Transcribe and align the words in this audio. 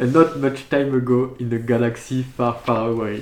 And 0.00 0.12
not 0.12 0.36
much 0.40 0.68
time 0.68 0.92
ago 0.94 1.36
in 1.38 1.52
a 1.52 1.58
galaxy 1.58 2.24
far 2.36 2.60
far 2.64 2.88
away. 2.88 3.20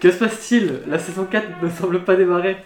Que 0.00 0.10
se 0.10 0.16
passe-t-il? 0.18 0.80
La 0.86 0.98
saison 0.98 1.26
4 1.30 1.62
ne 1.62 1.68
semble 1.68 2.04
pas 2.04 2.16
démarrer. 2.16 2.56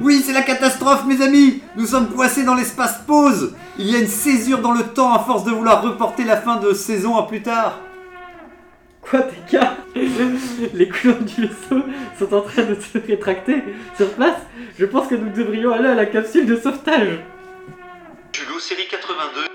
Oui, 0.00 0.22
c'est 0.24 0.32
la 0.32 0.42
catastrophe, 0.42 1.04
mes 1.04 1.20
amis 1.20 1.62
Nous 1.76 1.86
sommes 1.86 2.08
coincés 2.08 2.44
dans 2.44 2.54
l'espace 2.54 3.00
pause 3.08 3.56
Il 3.76 3.90
y 3.90 3.96
a 3.96 3.98
une 3.98 4.06
césure 4.06 4.60
dans 4.60 4.70
le 4.70 4.84
temps 4.84 5.12
à 5.12 5.18
force 5.18 5.42
de 5.42 5.50
vouloir 5.50 5.82
reporter 5.82 6.22
la 6.24 6.36
fin 6.36 6.56
de 6.56 6.72
saison 6.72 7.16
à 7.16 7.26
plus 7.26 7.42
tard. 7.42 7.80
Quoi, 9.02 9.22
tes 9.22 9.52
gars? 9.56 9.76
Les 10.74 10.88
couleurs 10.88 11.18
du 11.18 11.42
vaisseau 11.42 11.82
sont 12.18 12.34
en 12.34 12.42
train 12.42 12.62
de 12.62 12.76
se 12.76 12.98
rétracter. 12.98 13.64
Sur 13.96 14.10
place, 14.10 14.38
je 14.78 14.84
pense 14.84 15.08
que 15.08 15.16
nous 15.16 15.30
devrions 15.30 15.72
aller 15.72 15.88
à 15.88 15.94
la 15.94 16.06
capsule 16.06 16.46
de 16.46 16.54
sauvetage. 16.54 17.18
Hugo, 18.32 18.60
série 18.60 18.86
82. 18.88 19.49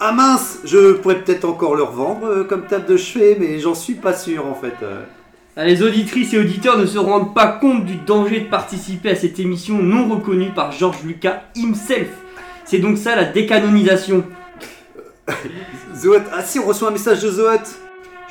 Ah 0.00 0.12
mince 0.12 0.58
Je 0.64 0.92
pourrais 0.92 1.22
peut-être 1.22 1.44
encore 1.44 1.74
le 1.74 1.82
revendre 1.82 2.26
euh, 2.26 2.44
comme 2.44 2.66
table 2.66 2.86
de 2.86 2.96
chevet, 2.96 3.36
mais 3.38 3.58
j'en 3.58 3.74
suis 3.74 3.94
pas 3.94 4.12
sûr 4.14 4.46
en 4.46 4.54
fait. 4.54 4.74
euh. 4.82 5.02
Ah, 5.56 5.64
Les 5.64 5.82
auditrices 5.82 6.32
et 6.34 6.38
auditeurs 6.38 6.78
ne 6.78 6.86
se 6.86 6.98
rendent 6.98 7.34
pas 7.34 7.48
compte 7.48 7.84
du 7.84 7.96
danger 7.96 8.40
de 8.40 8.48
participer 8.48 9.10
à 9.10 9.16
cette 9.16 9.40
émission 9.40 9.78
non 9.82 10.08
reconnue 10.08 10.50
par 10.54 10.70
George 10.70 10.98
Lucas 11.04 11.42
himself. 11.56 12.08
C'est 12.64 12.78
donc 12.78 12.96
ça 12.96 13.16
la 13.16 13.24
décanonisation. 13.24 14.24
Zoot, 15.96 16.22
ah 16.32 16.42
si, 16.44 16.58
on 16.60 16.66
reçoit 16.66 16.88
un 16.88 16.92
message 16.92 17.20
de 17.22 17.30
Zoot 17.30 17.60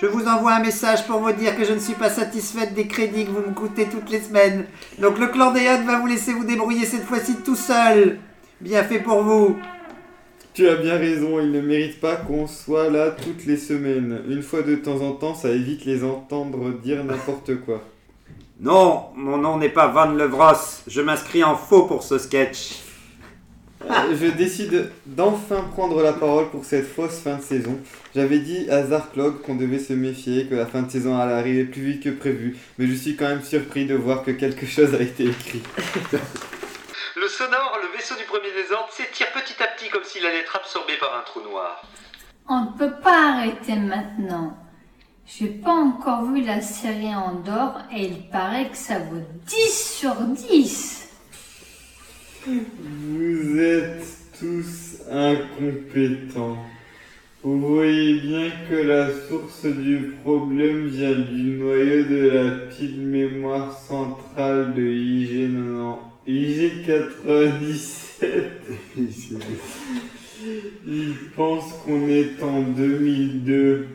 Je 0.02 0.06
vous 0.06 0.26
envoie 0.26 0.54
un 0.54 0.62
message 0.62 1.06
pour 1.06 1.20
vous 1.20 1.34
dire 1.34 1.58
que 1.58 1.66
je 1.66 1.74
ne 1.74 1.80
suis 1.80 1.96
pas 1.96 2.10
satisfaite 2.10 2.76
des 2.76 2.88
crédits 2.88 3.26
que 3.26 3.32
vous 3.32 3.44
me 3.46 3.54
coûtez 3.54 3.88
toutes 3.88 4.10
les 4.10 4.22
semaines. 4.22 4.64
Donc 5.00 5.20
le 5.20 5.28
clan 5.28 5.52
Deon 5.52 5.84
va 5.86 6.00
vous 6.00 6.08
laisser 6.08 6.32
vous 6.32 6.46
débrouiller 6.46 6.86
cette 6.86 7.04
fois-ci 7.04 7.36
tout 7.44 7.58
seul. 7.58 8.20
Bien 8.62 8.84
fait 8.84 9.00
pour 9.00 9.22
vous. 9.22 9.58
Tu 10.58 10.68
as 10.68 10.76
bien 10.76 10.98
raison, 10.98 11.40
il 11.40 11.52
ne 11.52 11.62
mérite 11.62 12.00
pas 12.00 12.16
qu'on 12.16 12.48
soit 12.48 12.90
là 12.90 13.12
toutes 13.12 13.46
les 13.46 13.58
semaines. 13.58 14.24
Une 14.28 14.42
fois 14.42 14.64
de 14.64 14.74
temps 14.74 15.02
en 15.02 15.12
temps, 15.12 15.36
ça 15.36 15.52
évite 15.52 15.86
les 15.86 16.04
entendre 16.04 16.72
dire 16.72 17.04
n'importe 17.04 17.58
quoi. 17.58 17.84
Non, 18.60 19.10
mon 19.16 19.38
nom 19.38 19.60
n'est 19.60 19.70
pas 19.70 19.90
Van 19.90 20.08
Levros. 20.10 20.82
Je 20.88 21.02
m'inscris 21.02 21.44
en 21.44 21.56
faux 21.56 21.86
pour 21.86 22.02
ce 22.02 22.18
sketch. 22.18 22.78
Euh, 23.86 24.16
Je 24.20 24.32
décide 24.32 24.90
d'enfin 25.06 25.62
prendre 25.62 26.02
la 26.02 26.14
parole 26.14 26.50
pour 26.50 26.66
cette 26.66 26.88
fausse 26.88 27.20
fin 27.20 27.38
de 27.38 27.44
saison. 27.44 27.78
J'avais 28.16 28.40
dit 28.40 28.68
à 28.72 28.84
Zarklog 28.84 29.44
qu'on 29.44 29.54
devait 29.54 29.78
se 29.78 29.94
méfier, 29.94 30.48
que 30.48 30.56
la 30.56 30.66
fin 30.66 30.82
de 30.82 30.90
saison 30.90 31.20
allait 31.20 31.34
arriver 31.34 31.66
plus 31.66 31.84
vite 31.84 32.02
que 32.02 32.10
prévu, 32.10 32.58
mais 32.80 32.88
je 32.88 32.96
suis 32.96 33.16
quand 33.16 33.28
même 33.28 33.44
surpris 33.44 33.86
de 33.86 33.94
voir 33.94 34.24
que 34.24 34.32
quelque 34.32 34.66
chose 34.66 34.96
a 34.96 35.02
été 35.04 35.26
écrit. 35.26 35.62
Le 37.20 37.28
sonore, 37.28 37.80
le 37.82 37.98
vaisseau 37.98 38.14
du 38.16 38.26
premier 38.26 38.52
désordre, 38.52 38.90
s'étire 38.92 39.32
petit 39.32 39.56
à 39.64 39.66
petit 39.70 39.90
comme 39.90 40.04
s'il 40.18 40.26
allait 40.26 40.40
être 40.40 40.56
absorbé 40.56 40.94
par 41.00 41.16
un 41.20 41.22
trou 41.24 41.42
noir. 41.42 41.82
On 42.48 42.62
ne 42.62 42.72
peut 42.78 42.96
pas 43.04 43.34
arrêter 43.34 43.76
maintenant. 43.76 44.58
J'ai 45.26 45.48
pas 45.48 45.74
encore 45.74 46.32
vu 46.32 46.42
la 46.44 46.62
série 46.62 47.14
Andorre 47.14 47.82
et 47.94 48.06
il 48.06 48.30
paraît 48.30 48.70
que 48.70 48.78
ça 48.78 49.00
vaut 49.00 49.22
10 49.46 49.98
sur 50.00 50.16
10. 50.16 51.10
Vous 52.46 53.60
êtes 53.60 54.08
tous 54.40 55.02
incompétents. 55.12 56.58
Vous 57.44 57.76
voyez 57.76 58.14
bien 58.22 58.50
que 58.70 58.76
la 58.76 59.10
source 59.28 59.66
du 59.66 60.16
problème 60.24 60.88
vient 60.88 61.12
du 61.12 61.58
noyau 61.60 62.04
de 62.06 62.30
la 62.30 62.52
pile 62.70 63.02
mémoire 63.02 63.78
centrale 63.78 64.74
de 64.74 64.82
IG90. 66.26 68.07
IG97. 68.22 69.42
Il 70.86 71.16
pense 71.36 71.74
qu'on 71.86 72.08
est 72.08 72.42
en 72.42 72.62
2002. 72.62 73.88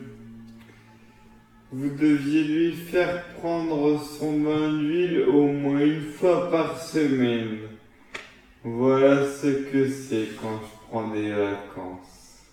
Vous 1.71 1.89
deviez 1.89 2.43
lui 2.43 2.71
faire 2.73 3.23
prendre 3.39 3.99
son 4.03 4.39
bain 4.39 4.71
d'huile 4.73 5.25
au 5.27 5.47
moins 5.47 5.79
une 5.79 6.01
fois 6.01 6.51
par 6.51 6.79
semaine. 6.79 7.57
Voilà 8.63 9.25
ce 9.25 9.47
que 9.47 9.89
c'est 9.89 10.27
quand 10.41 10.61
je 10.61 10.89
prends 10.89 11.07
des 11.09 11.31
vacances. 11.31 12.43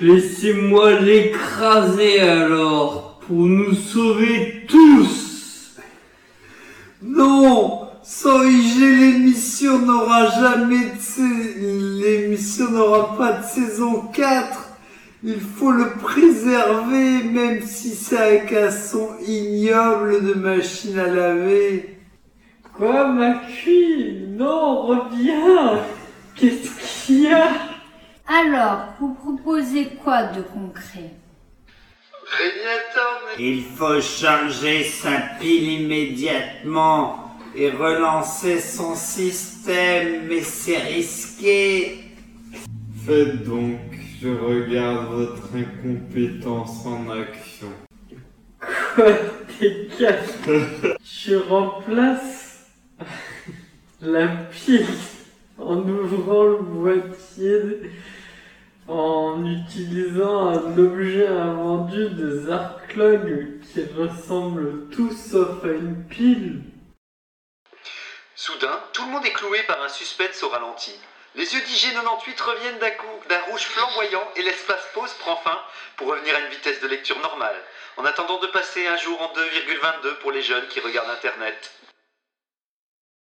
Laissez-moi 0.00 1.00
l'écraser 1.00 2.20
alors, 2.20 3.20
pour 3.26 3.44
nous 3.44 3.74
sauver 3.74 4.64
tous. 4.66 5.76
Non 7.02 7.81
Sans 8.04 8.42
IG, 8.42 8.80
l'émission 8.80 9.78
n'aura 9.78 10.26
jamais 10.40 10.86
de 10.86 10.98
sa- 11.00 11.22
L'émission 11.22 12.70
n'aura 12.70 13.16
pas 13.16 13.32
de 13.34 13.44
saison 13.44 14.02
4 14.12 14.68
Il 15.24 15.40
faut 15.40 15.70
le 15.70 15.90
préserver, 15.92 17.22
même 17.22 17.62
si 17.62 17.90
ça 17.94 18.24
a 18.24 18.36
qu'un 18.38 18.72
son 18.72 19.08
ignoble 19.24 20.24
de 20.24 20.34
machine 20.34 20.98
à 20.98 21.06
laver. 21.06 22.00
Quoi, 22.76 23.06
ma 23.06 23.34
cuille 23.34 24.26
Non, 24.30 24.82
reviens! 24.86 25.78
Qu'est-ce 26.34 27.06
qu'il 27.06 27.20
y 27.22 27.32
a? 27.32 27.46
Alors, 28.26 28.94
vous 28.98 29.14
proposez 29.14 29.90
quoi 30.02 30.24
de 30.24 30.40
concret? 30.42 31.10
Régnator 32.38 33.20
n'est- 33.38 33.44
Il 33.44 33.62
faut 33.62 34.00
changer 34.00 34.82
sa 34.82 35.18
pile 35.38 35.82
immédiatement 35.82 37.31
et 37.54 37.70
relancer 37.70 38.60
son 38.60 38.94
système, 38.94 40.26
mais 40.28 40.40
c'est 40.40 40.78
risqué. 40.78 42.04
Faites 43.04 43.44
donc, 43.44 43.78
je 44.20 44.28
regarde 44.28 45.12
votre 45.12 45.48
incompétence 45.54 46.86
en 46.86 47.10
action. 47.10 47.68
Quoi, 48.94 49.12
Je 51.04 51.34
remplace 51.36 52.66
la 54.00 54.28
pile 54.28 54.86
en 55.58 55.78
ouvrant 55.78 56.44
le 56.44 56.58
boîtier 56.58 57.60
en 58.88 59.44
utilisant 59.46 60.48
un 60.48 60.78
objet 60.78 61.26
invendu 61.26 62.10
de 62.10 62.40
Zarklog 62.46 63.60
qui 63.62 63.80
ressemble 63.96 64.88
tout 64.90 65.12
sauf 65.12 65.64
à 65.64 65.68
une 65.68 66.04
pile. 66.08 66.62
Soudain, 68.44 68.80
tout 68.92 69.04
le 69.04 69.12
monde 69.12 69.24
est 69.24 69.30
cloué 69.30 69.58
par 69.68 69.80
un 69.84 69.88
suspense 69.88 70.42
au 70.42 70.48
ralenti. 70.48 70.90
Les 71.36 71.44
yeux 71.44 71.60
d'IG98 71.60 72.42
reviennent 72.42 72.80
d'un 72.80 72.90
coup 72.90 73.14
d'un 73.28 73.38
rouge 73.48 73.62
flamboyant 73.70 74.26
et 74.34 74.42
l'espace 74.42 74.82
pause 74.94 75.12
prend 75.20 75.36
fin 75.36 75.56
pour 75.96 76.08
revenir 76.08 76.34
à 76.34 76.40
une 76.40 76.50
vitesse 76.50 76.80
de 76.82 76.88
lecture 76.88 77.20
normale, 77.22 77.54
en 77.98 78.04
attendant 78.04 78.40
de 78.40 78.48
passer 78.48 78.84
un 78.88 78.96
jour 78.96 79.16
en 79.22 79.28
2,22 79.32 80.18
pour 80.22 80.32
les 80.32 80.42
jeunes 80.42 80.66
qui 80.70 80.80
regardent 80.80 81.10
Internet. 81.10 81.70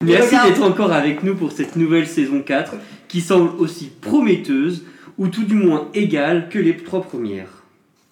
Merci 0.05 0.37
d'être 0.37 0.63
encore 0.63 0.93
avec 0.93 1.25
nous 1.25 1.35
pour 1.35 1.51
cette 1.51 1.75
nouvelle 1.75 2.07
saison 2.07 2.41
4 2.41 2.75
qui 3.09 3.23
semble 3.23 3.61
aussi 3.61 3.91
prometteuse 3.91 4.85
ou 5.19 5.27
tout 5.27 5.43
du 5.43 5.55
moins 5.55 5.91
égale 5.95 6.49
que 6.49 6.61
les 6.61 6.77
trois 6.77 7.03
premières. 7.03 7.51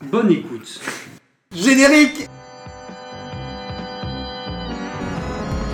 Bonne 0.01 0.33
écoute. 0.33 0.81
Générique 1.55 2.30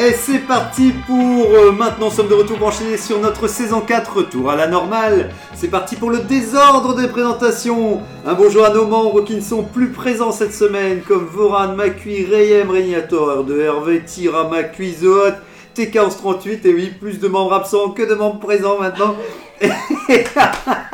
Et 0.00 0.12
c'est 0.12 0.38
parti 0.38 0.92
pour... 1.08 1.46
euh, 1.52 1.72
maintenant, 1.72 2.08
sommes 2.08 2.28
de 2.28 2.34
retour 2.34 2.56
branchés 2.56 2.96
sur 2.96 3.18
notre 3.18 3.48
saison 3.48 3.80
4, 3.80 4.18
retour 4.18 4.48
à 4.48 4.54
la 4.54 4.68
normale. 4.68 5.30
C'est 5.54 5.66
parti 5.66 5.96
pour 5.96 6.10
le 6.10 6.20
désordre 6.20 6.94
des 6.94 7.08
présentations. 7.08 8.00
Un 8.24 8.34
bonjour 8.34 8.64
à 8.64 8.70
nos 8.70 8.86
membres 8.86 9.22
qui 9.22 9.34
ne 9.34 9.40
sont 9.40 9.64
plus 9.64 9.88
présents 9.88 10.30
cette 10.30 10.54
semaine, 10.54 11.00
comme 11.00 11.24
Voran, 11.24 11.74
Macui, 11.74 12.24
Rayem, 12.24 12.70
Régnator, 12.70 13.42
de 13.42 13.58
Hervé, 13.58 14.04
Tira, 14.04 14.48
Macui, 14.48 14.94
Zoot, 14.94 15.34
TK1138, 15.76 16.60
et 16.64 16.74
oui, 16.74 16.92
plus 17.00 17.18
de 17.18 17.26
membres 17.26 17.54
absents 17.54 17.90
que 17.90 18.08
de 18.08 18.14
membres 18.14 18.38
présents 18.38 18.78
maintenant. 18.78 19.16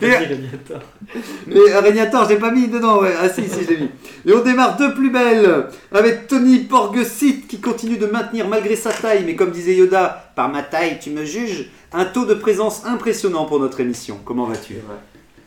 J'ai 0.00 0.08
dit 0.08 0.14
Régnator. 0.14 0.80
Mais 1.46 1.78
Régnator, 1.78 2.24
je 2.24 2.28
l'ai 2.30 2.38
pas 2.38 2.50
mis 2.50 2.68
dedans, 2.68 3.00
ouais. 3.00 3.12
Ah 3.20 3.28
si, 3.28 3.48
si, 3.48 3.64
je 3.64 3.68
l'ai 3.70 3.76
mis. 3.78 3.90
Et 4.26 4.32
on 4.32 4.42
démarre 4.42 4.76
de 4.76 4.88
plus 4.88 5.10
belle 5.10 5.66
avec 5.92 6.26
Tony 6.26 6.60
Porgesit 6.60 7.46
qui 7.46 7.60
continue 7.60 7.96
de 7.98 8.06
maintenir 8.06 8.48
malgré 8.48 8.76
sa 8.76 8.92
taille, 8.92 9.24
mais 9.24 9.36
comme 9.36 9.50
disait 9.50 9.74
Yoda, 9.74 10.32
par 10.36 10.48
ma 10.48 10.62
taille 10.62 10.98
tu 11.00 11.10
me 11.10 11.24
juges, 11.24 11.70
un 11.92 12.04
taux 12.04 12.24
de 12.26 12.34
présence 12.34 12.84
impressionnant 12.86 13.44
pour 13.46 13.60
notre 13.60 13.80
émission. 13.80 14.18
Comment 14.24 14.44
vas-tu? 14.46 14.74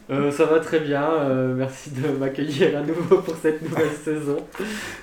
Euh, 0.10 0.30
ça 0.30 0.44
va 0.46 0.60
très 0.60 0.80
bien, 0.82 1.04
euh, 1.10 1.54
merci 1.56 1.92
de 1.92 2.10
m'accueillir 2.18 2.78
à 2.78 2.82
nouveau 2.82 3.18
pour 3.20 3.34
cette 3.42 3.62
nouvelle 3.62 3.92
saison. 4.04 4.38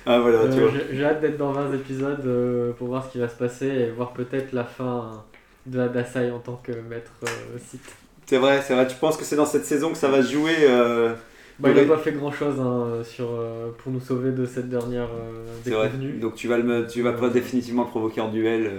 Ah 0.05 0.19
voilà, 0.19 0.39
tu 0.53 0.59
Euh, 0.59 0.67
vois. 0.67 0.71
j'ai- 0.91 0.95
J'ai 0.97 1.03
hâte 1.05 1.21
d'être 1.21 1.37
dans 1.37 1.51
20 1.51 1.73
épisodes 1.73 2.21
euh, 2.27 2.73
pour 2.73 2.89
voir 2.89 3.03
ce 3.05 3.11
qui 3.13 3.17
va 3.17 3.27
se 3.27 3.35
passer 3.35 3.65
et 3.67 3.89
voir 3.89 4.11
peut-être 4.13 4.53
la 4.53 4.65
fin 4.65 5.23
de 5.65 5.79
Adasai 5.79 6.29
en 6.29 6.37
tant 6.37 6.61
que 6.63 6.73
maître 6.73 7.11
euh, 7.23 7.57
site. 7.71 7.81
C'est 8.29 8.37
vrai, 8.37 8.61
c'est 8.65 8.75
vrai. 8.75 8.87
Tu 8.87 8.95
penses 8.95 9.17
que 9.17 9.23
c'est 9.23 9.35
dans 9.35 9.47
cette 9.47 9.65
saison 9.65 9.89
que 9.89 9.97
ça 9.97 10.07
va 10.07 10.21
se 10.21 10.31
jouer 10.31 10.53
euh, 10.59 11.13
Bah, 11.59 11.69
il 11.71 11.75
n'a 11.75 11.95
pas 11.95 11.97
fait 11.97 12.11
grand 12.11 12.31
chose 12.31 12.57
sur, 13.03 13.25
euh, 13.31 13.71
pour 13.81 13.91
nous 13.91 13.99
sauver 13.99 14.29
de 14.29 14.45
cette 14.45 14.69
dernière 14.69 15.07
euh, 15.07 15.45
déconvenue. 15.65 16.11
Donc 16.19 16.35
tu 16.35 16.47
vas, 16.47 16.57
le, 16.57 16.63
me- 16.63 16.85
tu 16.87 17.01
vas 17.01 17.13
pas 17.13 17.29
définitivement 17.29 17.85
le 17.85 17.89
provoquer 17.89 18.21
en 18.21 18.29
duel 18.29 18.71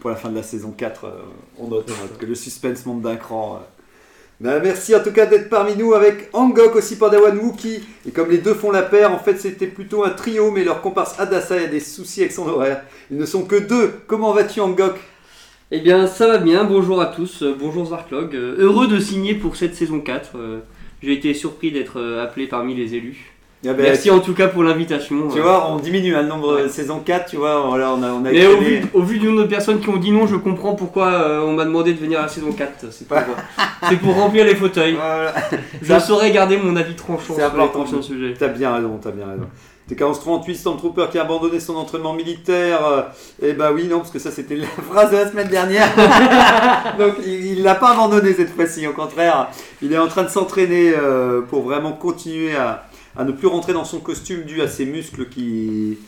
pour 0.00 0.10
la 0.10 0.14
fin 0.14 0.28
de 0.30 0.36
la 0.36 0.44
saison 0.44 0.70
4. 0.70 1.06
euh, 1.06 1.10
on 1.58 1.66
note 1.66 1.90
que 2.20 2.26
le 2.26 2.36
suspense 2.36 2.86
monte 2.86 3.02
d'un 3.02 3.16
cran. 3.16 3.60
merci 4.40 4.94
en 4.94 5.02
tout 5.02 5.12
cas 5.12 5.26
d'être 5.26 5.48
parmi 5.48 5.74
nous 5.74 5.94
avec 5.94 6.28
Angok 6.32 6.76
aussi 6.76 6.94
Padawan 6.96 7.36
Wookie. 7.38 7.82
Et 8.06 8.12
comme 8.12 8.30
les 8.30 8.38
deux 8.38 8.54
font 8.54 8.70
la 8.70 8.82
paire, 8.82 9.12
en 9.12 9.18
fait 9.18 9.36
c'était 9.36 9.66
plutôt 9.66 10.04
un 10.04 10.10
trio, 10.10 10.52
mais 10.52 10.62
leur 10.62 10.80
comparse 10.80 11.18
Adasai 11.18 11.64
a 11.64 11.66
des 11.66 11.80
soucis 11.80 12.20
avec 12.20 12.30
son 12.32 12.46
horaire. 12.48 12.84
Ils 13.10 13.16
ne 13.18 13.26
sont 13.26 13.42
que 13.46 13.56
deux. 13.56 13.92
Comment 14.06 14.32
vas-tu 14.32 14.60
Angok? 14.60 14.94
Eh 15.74 15.80
bien, 15.80 16.06
ça 16.06 16.26
va 16.26 16.36
bien, 16.36 16.64
bonjour 16.64 17.00
à 17.00 17.06
tous, 17.06 17.42
euh, 17.42 17.56
bonjour 17.58 17.86
Zarklog. 17.86 18.34
Euh, 18.34 18.56
heureux 18.58 18.88
de 18.88 18.98
signer 18.98 19.34
pour 19.34 19.56
cette 19.56 19.74
saison 19.74 20.00
4. 20.00 20.32
euh, 20.36 20.58
J'ai 21.02 21.14
été 21.14 21.32
surpris 21.32 21.72
d'être 21.72 21.98
appelé 22.20 22.46
parmi 22.46 22.74
les 22.74 22.94
élus. 22.94 23.32
Ah 23.64 23.74
ben, 23.74 23.84
Merci 23.84 24.10
en 24.10 24.18
tout 24.18 24.34
cas 24.34 24.48
pour 24.48 24.64
l'invitation. 24.64 25.28
Tu 25.32 25.38
euh. 25.38 25.42
vois, 25.42 25.70
on 25.70 25.76
diminue 25.76 26.16
hein, 26.16 26.22
le 26.22 26.28
nombre 26.28 26.62
de 26.62 26.68
saison 26.68 26.98
4, 26.98 27.30
tu 27.30 27.36
vois, 27.36 27.64
on 27.66 27.74
a, 27.74 27.88
on 27.88 28.24
a 28.24 28.30
Mais 28.32 28.44
au 28.46 28.58
vu, 28.58 28.82
au 28.92 29.02
vu 29.02 29.18
du 29.20 29.28
nombre 29.28 29.42
de 29.42 29.46
personnes 29.46 29.78
qui 29.80 29.88
ont 29.88 29.98
dit 29.98 30.10
non, 30.10 30.26
je 30.26 30.34
comprends 30.34 30.74
pourquoi 30.74 31.06
euh, 31.06 31.40
on 31.42 31.52
m'a 31.52 31.64
demandé 31.64 31.94
de 31.94 31.98
venir 31.98 32.18
à 32.18 32.22
la 32.22 32.28
saison 32.28 32.50
4. 32.50 32.86
C'est 32.90 33.06
pour, 33.06 33.16
c'est 33.88 33.98
pour 33.98 34.14
remplir 34.14 34.44
les 34.44 34.56
fauteuils. 34.56 34.94
Voilà. 34.94 35.32
Je 35.80 35.98
saurais 36.00 36.32
garder 36.32 36.56
mon 36.56 36.74
avis 36.74 36.94
tranchant 36.96 37.34
sur 37.34 37.56
les 37.56 37.68
prochains 37.68 38.02
sujets. 38.02 38.34
T'as 38.36 38.48
bien 38.48 38.74
raison, 38.74 38.98
t'as 39.00 39.12
bien 39.12 39.26
raison. 39.26 39.46
T1138 39.94 40.54
Stormtrooper 40.56 41.06
qui 41.10 41.18
a 41.18 41.22
abandonné 41.22 41.60
son 41.60 41.76
entraînement 41.76 42.12
militaire. 42.14 42.86
euh, 42.86 43.02
Eh 43.42 43.52
bah 43.52 43.70
oui, 43.72 43.86
non, 43.88 43.98
parce 43.98 44.10
que 44.10 44.18
ça 44.18 44.30
c'était 44.30 44.56
la 44.56 44.66
phrase 44.90 45.10
de 45.10 45.16
la 45.16 45.30
semaine 45.30 45.48
dernière. 45.48 45.88
Donc 46.98 47.14
il 47.24 47.46
il 47.52 47.62
l'a 47.62 47.74
pas 47.74 47.92
abandonné 47.92 48.32
cette 48.34 48.54
fois-ci, 48.54 48.86
au 48.86 48.92
contraire. 48.92 49.48
Il 49.82 49.92
est 49.92 49.98
en 49.98 50.08
train 50.08 50.22
de 50.24 50.28
s'entraîner 50.28 50.92
euh, 50.96 51.42
pour 51.42 51.62
vraiment 51.62 51.92
continuer 51.92 52.54
à 52.56 52.84
ne 53.24 53.32
plus 53.32 53.46
rentrer 53.46 53.72
dans 53.74 53.84
son 53.84 53.98
costume 54.00 54.42
dû 54.42 54.62
à 54.62 54.68
ses 54.68 54.86
muscles 54.86 55.28
qui, 55.28 55.98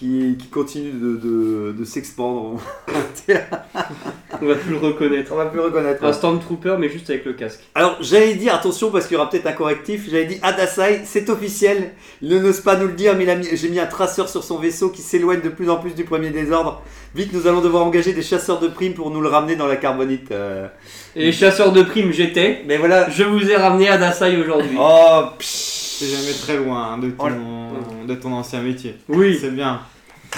qui, 0.00 0.36
qui 0.38 0.48
continuent 0.48 0.98
de, 0.98 1.16
de, 1.16 1.74
de 1.78 1.84
s'expandre. 1.84 2.58
On 4.40 4.46
va 4.46 4.54
plus 4.54 4.70
le 4.72 4.78
reconnaître. 4.78 5.30
On 5.32 5.36
va 5.36 5.44
plus 5.44 5.58
le 5.58 5.64
reconnaître. 5.66 6.02
Un 6.02 6.12
Stormtrooper, 6.14 6.76
mais 6.78 6.88
juste 6.88 7.10
avec 7.10 7.26
le 7.26 7.34
casque. 7.34 7.60
Alors 7.74 7.98
j'allais 8.00 8.34
dire, 8.34 8.54
attention 8.54 8.90
parce 8.90 9.06
qu'il 9.06 9.16
y 9.18 9.20
aura 9.20 9.28
peut-être 9.28 9.46
un 9.46 9.52
correctif, 9.52 10.08
j'avais 10.10 10.24
dit 10.24 10.38
Adasai, 10.42 11.02
c'est 11.04 11.28
officiel, 11.28 11.90
il 12.22 12.30
ne 12.30 12.38
n'ose 12.38 12.60
pas 12.60 12.76
nous 12.76 12.86
le 12.86 12.94
dire, 12.94 13.14
mais 13.14 13.26
j'ai 13.54 13.68
mis 13.68 13.78
un 13.78 13.86
traceur 13.86 14.30
sur 14.30 14.42
son 14.42 14.56
vaisseau 14.58 14.88
qui 14.88 15.02
s'éloigne 15.02 15.42
de 15.42 15.50
plus 15.50 15.68
en 15.68 15.76
plus 15.76 15.94
du 15.94 16.04
premier 16.04 16.30
désordre. 16.30 16.80
Vite, 17.14 17.34
nous 17.34 17.46
allons 17.46 17.60
devoir 17.60 17.84
engager 17.84 18.14
des 18.14 18.22
chasseurs 18.22 18.58
de 18.58 18.68
primes 18.68 18.94
pour 18.94 19.10
nous 19.10 19.20
le 19.20 19.28
ramener 19.28 19.56
dans 19.56 19.66
la 19.66 19.76
carbonite. 19.76 20.32
euh. 20.32 20.66
Et 21.14 21.26
les 21.26 21.32
chasseurs 21.32 21.72
de 21.72 21.82
primes, 21.82 22.12
j'étais. 22.12 22.62
Mais 22.66 22.78
voilà. 22.78 23.10
Je 23.10 23.24
vous 23.24 23.50
ai 23.50 23.56
ramené 23.56 23.88
à 23.88 23.98
Dasai 23.98 24.36
aujourd'hui. 24.40 24.76
Oh, 24.80 25.24
C'est 26.00 26.06
jamais 26.06 26.32
très 26.32 26.56
loin 26.56 26.92
hein, 26.94 26.98
de, 26.98 27.10
ton, 27.10 28.06
de 28.06 28.14
ton 28.14 28.32
ancien 28.32 28.62
métier. 28.62 28.94
Oui. 29.08 29.36
C'est 29.38 29.50
bien. 29.54 29.80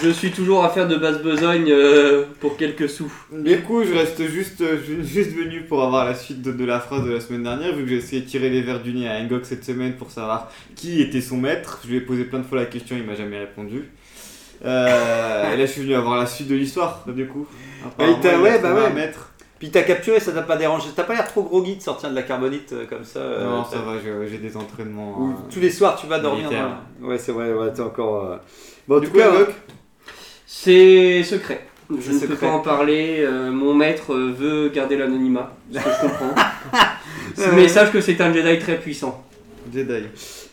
Je 0.02 0.08
suis 0.08 0.32
toujours 0.32 0.64
à 0.64 0.70
faire 0.70 0.88
de 0.88 0.96
basse 0.96 1.22
besogne 1.22 1.70
euh, 1.70 2.24
pour 2.40 2.56
quelques 2.56 2.88
sous. 2.88 3.12
Du 3.30 3.60
coup, 3.60 3.84
je 3.84 3.92
reste 3.94 4.26
juste, 4.26 4.60
euh, 4.62 4.82
ju- 4.84 5.04
juste 5.04 5.32
venu 5.36 5.60
pour 5.62 5.82
avoir 5.84 6.04
la 6.04 6.16
suite 6.16 6.42
de, 6.42 6.50
de 6.50 6.64
la 6.64 6.80
phrase 6.80 7.04
de 7.04 7.12
la 7.12 7.20
semaine 7.20 7.44
dernière, 7.44 7.76
vu 7.76 7.84
que 7.84 7.90
j'ai 7.90 7.96
essayé 7.98 8.22
de 8.22 8.26
tirer 8.26 8.50
les 8.50 8.62
verres 8.62 8.82
du 8.82 8.92
nez 8.92 9.08
à 9.08 9.20
Engok 9.20 9.44
cette 9.44 9.64
semaine 9.64 9.92
pour 9.92 10.10
savoir 10.10 10.50
qui 10.74 11.00
était 11.00 11.20
son 11.20 11.36
maître. 11.36 11.78
Je 11.84 11.90
lui 11.90 11.96
ai 11.98 12.00
posé 12.00 12.24
plein 12.24 12.40
de 12.40 12.44
fois 12.44 12.58
la 12.58 12.66
question, 12.66 12.96
il 12.96 13.04
m'a 13.04 13.14
jamais 13.14 13.38
répondu. 13.38 13.84
Euh, 14.64 15.52
et 15.54 15.56
là, 15.56 15.66
je 15.66 15.70
suis 15.70 15.82
venu 15.82 15.94
avoir 15.94 16.16
la 16.18 16.26
suite 16.26 16.48
de 16.48 16.54
l'histoire, 16.56 17.04
du 17.06 17.26
coup. 17.26 17.46
Bah, 17.98 18.04
il 18.08 18.40
ouais, 18.40 18.60
bah 18.60 18.74
ouais. 18.74 18.92
maître. 18.92 19.31
Puis 19.62 19.70
t'as 19.70 19.82
capturé, 19.82 20.18
ça 20.18 20.32
t'a 20.32 20.42
pas 20.42 20.56
dérangé, 20.56 20.88
t'as 20.96 21.04
pas 21.04 21.14
l'air 21.14 21.24
trop 21.28 21.44
groggy 21.44 21.76
de 21.76 21.82
sortir 21.82 22.10
de 22.10 22.16
la 22.16 22.22
carbonite 22.22 22.72
euh, 22.72 22.84
comme 22.84 23.04
ça. 23.04 23.20
euh, 23.20 23.44
non, 23.48 23.62
t'as- 23.62 23.76
ça 23.76 23.82
va, 23.82 23.92
j'ai 24.02 24.12
j'ai 24.28 24.38
des 24.38 24.56
entraînements. 24.56 25.16
Ou 25.20 25.30
euh, 25.30 25.34
tous 25.52 25.60
les 25.60 25.70
soirs 25.70 25.94
tu 25.94 26.08
vas 26.08 26.18
dormir. 26.18 26.50
dans- 26.50 27.06
Ouais, 27.06 27.16
c'est 27.16 27.30
vrai, 27.30 27.52
ouais, 27.52 27.72
t'es 27.72 27.80
encore. 27.80 28.24
euh, 28.32 28.36
Bon, 28.88 28.96
en 28.96 28.98
Du 28.98 29.06
tout 29.06 29.12
coup, 29.12 29.18
cas, 29.20 29.30
C'est 30.46 31.22
secret. 31.22 31.64
Je 31.90 32.00
C'est 32.00 32.12
ne 32.12 32.18
peux 32.26 32.34
secret. 32.34 32.46
pas 32.48 32.52
en 32.54 32.58
parler. 32.58 33.18
euh, 33.20 33.52
mon 33.52 33.72
maître 33.72 34.12
euh, 34.14 34.34
veut 34.36 34.68
garder 34.70 34.96
l'anonymat, 34.96 35.52
ce 35.72 35.78
que 35.78 35.84
je 35.84 36.00
comprends. 36.08 36.34
Mais 37.54 37.68
sache 37.68 37.92
que 37.92 38.00
c'est 38.00 38.20
un 38.20 38.32
Jedi 38.32 38.58
très 38.58 38.78
puissant. 38.80 39.24
Jedi. 39.72 40.08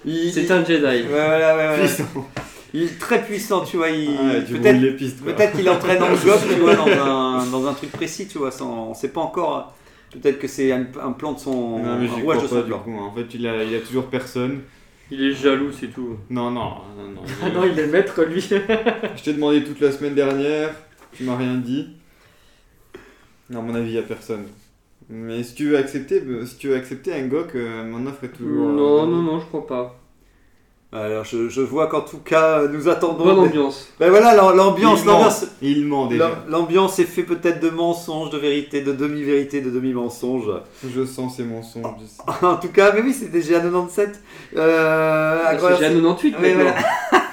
il- 0.06 0.31
C'est 0.31 0.44
il- 0.44 0.51
un 0.51 0.63
Jedi. 0.63 0.83
Ouais, 0.85 1.03
voilà, 1.09 1.56
ouais, 1.57 1.67
ouais. 1.69 1.79
Puissant. 1.79 2.03
Il 2.74 2.83
est 2.83 3.00
très 3.00 3.24
puissant, 3.24 3.62
tu 3.63 3.77
vois. 3.77 3.89
Il... 3.89 4.10
Ah 4.19 4.33
peut-être, 4.48 5.24
peut-être 5.24 5.56
qu'il 5.56 5.69
entraîne 5.69 6.01
en 6.04 6.16
job, 6.16 6.39
tu 6.48 6.56
vois, 6.60 6.75
dans 6.75 6.88
un, 6.88 7.45
dans 7.51 7.68
un 7.68 7.74
truc 7.74 7.92
précis, 7.92 8.27
tu 8.27 8.38
vois. 8.38 8.51
Sans, 8.51 8.89
on 8.89 8.94
sait 8.94 9.10
pas 9.10 9.21
encore. 9.21 9.74
Peut-être 10.12 10.39
que 10.39 10.48
c'est 10.48 10.71
un, 10.71 10.86
un 11.04 11.12
plan 11.12 11.33
de 11.33 11.39
son. 11.39 11.80
Non, 11.80 11.98
mais 12.00 12.07
un 12.07 12.13
rouage 12.21 12.38
crois 12.38 12.48
de 12.48 12.48
pas 12.48 12.48
son 12.48 12.62
du 12.62 12.68
plan. 12.68 12.80
coup. 12.80 12.92
hein. 12.92 13.10
En 13.12 13.16
fait, 13.16 13.25
il 13.33 13.48
a, 13.48 13.63
il 13.63 13.75
a 13.75 13.80
toujours 13.80 14.06
personne. 14.07 14.62
Il 15.12 15.24
est 15.24 15.33
jaloux, 15.33 15.71
c'est 15.71 15.88
tout. 15.88 16.18
Non, 16.30 16.51
non, 16.51 16.71
non, 16.98 17.10
non. 17.16 17.21
Ah 17.44 17.50
non, 17.54 17.63
il 17.63 17.77
est 17.80 17.88
maître 17.88 18.24
lui. 18.24 18.42
Je 18.42 19.24
t'ai 19.24 19.33
demandé 19.33 19.63
toute 19.63 19.80
la 19.80 19.92
semaine 19.92 20.13
dernière, 20.16 20.71
tu 21.13 21.24
m'as 21.24 21.36
rien 21.38 21.56
dit. 21.56 21.88
À 23.54 23.60
mon 23.62 23.74
avis, 23.74 23.89
il 23.89 23.95
y 23.95 23.98
a 24.00 24.04
personne. 24.04 24.45
Mais 25.10 25.42
si 25.42 25.56
tu 25.56 25.69
veux 25.69 25.77
accepter, 25.77 26.21
euh, 26.21 26.45
si 26.45 26.57
tu 26.57 26.68
veux 26.68 26.75
accepter 26.75 27.13
Engok, 27.16 27.56
euh, 27.56 27.83
mon 27.89 28.06
offre 28.06 28.25
est 28.25 28.30
toujours. 28.30 28.69
euh, 28.69 28.74
Non, 28.74 29.07
non, 29.07 29.21
non, 29.24 29.39
je 29.39 29.45
crois 29.45 29.66
pas. 29.66 30.00
Alors, 30.91 31.24
je, 31.24 31.50
je 31.50 31.62
vois 31.62 31.86
qu'en 31.86 32.01
tout 32.01 32.18
cas, 32.18 32.63
nous 32.68 32.89
attendons. 32.89 33.24
Bonne 33.24 33.36
des- 33.44 33.50
ambiance. 33.50 33.89
Ben 34.00 34.09
voilà, 34.09 34.33
l'am- 34.36 34.56
l'ambiance, 34.56 35.06
l'ambiance. 35.06 35.45
Il 35.62 35.86
ment 35.86 36.07
déjà. 36.07 36.30
l'am- 36.30 36.38
L'ambiance 36.47 36.97
est 36.97 37.03
fait 37.03 37.21
peut-être 37.21 37.59
de 37.59 37.69
mensonges, 37.69 38.31
de 38.31 38.39
vérité, 38.39 38.81
de 38.81 38.91
demi-vérité, 38.94 39.62
de 39.62 39.69
demi-mensonges. 39.69 40.50
Je 40.83 41.06
sens 41.06 41.36
ces 41.38 41.44
mensonges. 41.44 41.83
En 42.41 42.56
tout 42.56 42.69
cas, 42.69 42.91
mais 42.94 43.01
oui, 43.01 43.13
c'était 43.13 43.39
GA97. 43.39 44.13
Euh, 44.57 45.38
C'est 45.50 45.53
incroyable. 45.56 45.95
GA98 46.01 46.24
Oui, 46.24 46.31
maintenant. 46.56 46.56
voilà. 47.12 47.24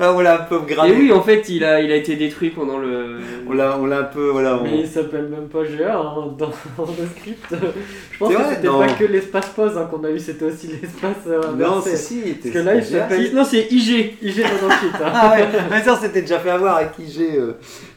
On 0.00 0.20
l'a 0.20 0.34
un 0.42 0.44
peu 0.44 0.60
Et 0.68 0.74
gradé. 0.74 0.92
oui, 0.96 1.12
en 1.12 1.22
fait, 1.22 1.48
il 1.48 1.64
a, 1.64 1.80
il 1.80 1.90
a 1.90 1.96
été 1.96 2.14
détruit 2.14 2.50
pendant 2.50 2.78
le. 2.78 3.18
On 3.48 3.52
l'a, 3.52 3.76
on 3.80 3.86
l'a 3.86 4.00
un 4.00 4.04
peu, 4.04 4.28
voilà. 4.28 4.56
on- 4.58 4.62
Mais 4.62 4.80
il 4.80 4.86
s'appelle 4.86 5.28
même 5.28 5.48
pas 5.48 5.64
GA 5.64 5.96
hein, 5.96 6.34
dans, 6.38 6.46
dans 6.76 6.86
le 6.86 7.06
script. 7.16 7.46
Je 7.50 8.18
pense 8.18 8.28
C'est 8.30 8.36
que 8.36 8.42
vrai, 8.42 8.54
c'était 8.54 8.68
non. 8.68 8.78
pas 8.80 8.88
que 8.92 9.04
l'espace 9.04 9.48
pause 9.48 9.76
hein, 9.76 9.88
qu'on 9.90 10.04
a 10.04 10.10
eu, 10.10 10.18
c'était 10.18 10.44
aussi 10.44 10.68
l'espace 10.68 11.16
euh, 11.26 11.40
Non, 11.56 11.78
inversé. 11.78 11.96
si, 11.96 12.04
si, 12.04 12.20
il 12.20 12.30
était- 12.32 12.50
Parce 12.50 12.64
que 12.64 12.68
là, 12.68 12.74
il 12.76 12.84
c'était 12.84 12.96
GA. 12.98 13.08
s'appelle 13.08 13.34
Non, 13.34 13.44
c'est 13.44 13.72
IG. 13.72 14.14
IG 14.22 14.42
98. 14.42 14.90
Hein. 15.04 15.12
Ah 15.14 15.30
ouais, 15.34 15.48
mais 15.70 15.82
ça, 15.82 15.98
c'était 16.00 16.20
déjà 16.20 16.38
fait 16.38 16.50
avoir 16.50 16.76
avec 16.76 16.90
IG. 16.98 17.20
euh, 17.36 17.52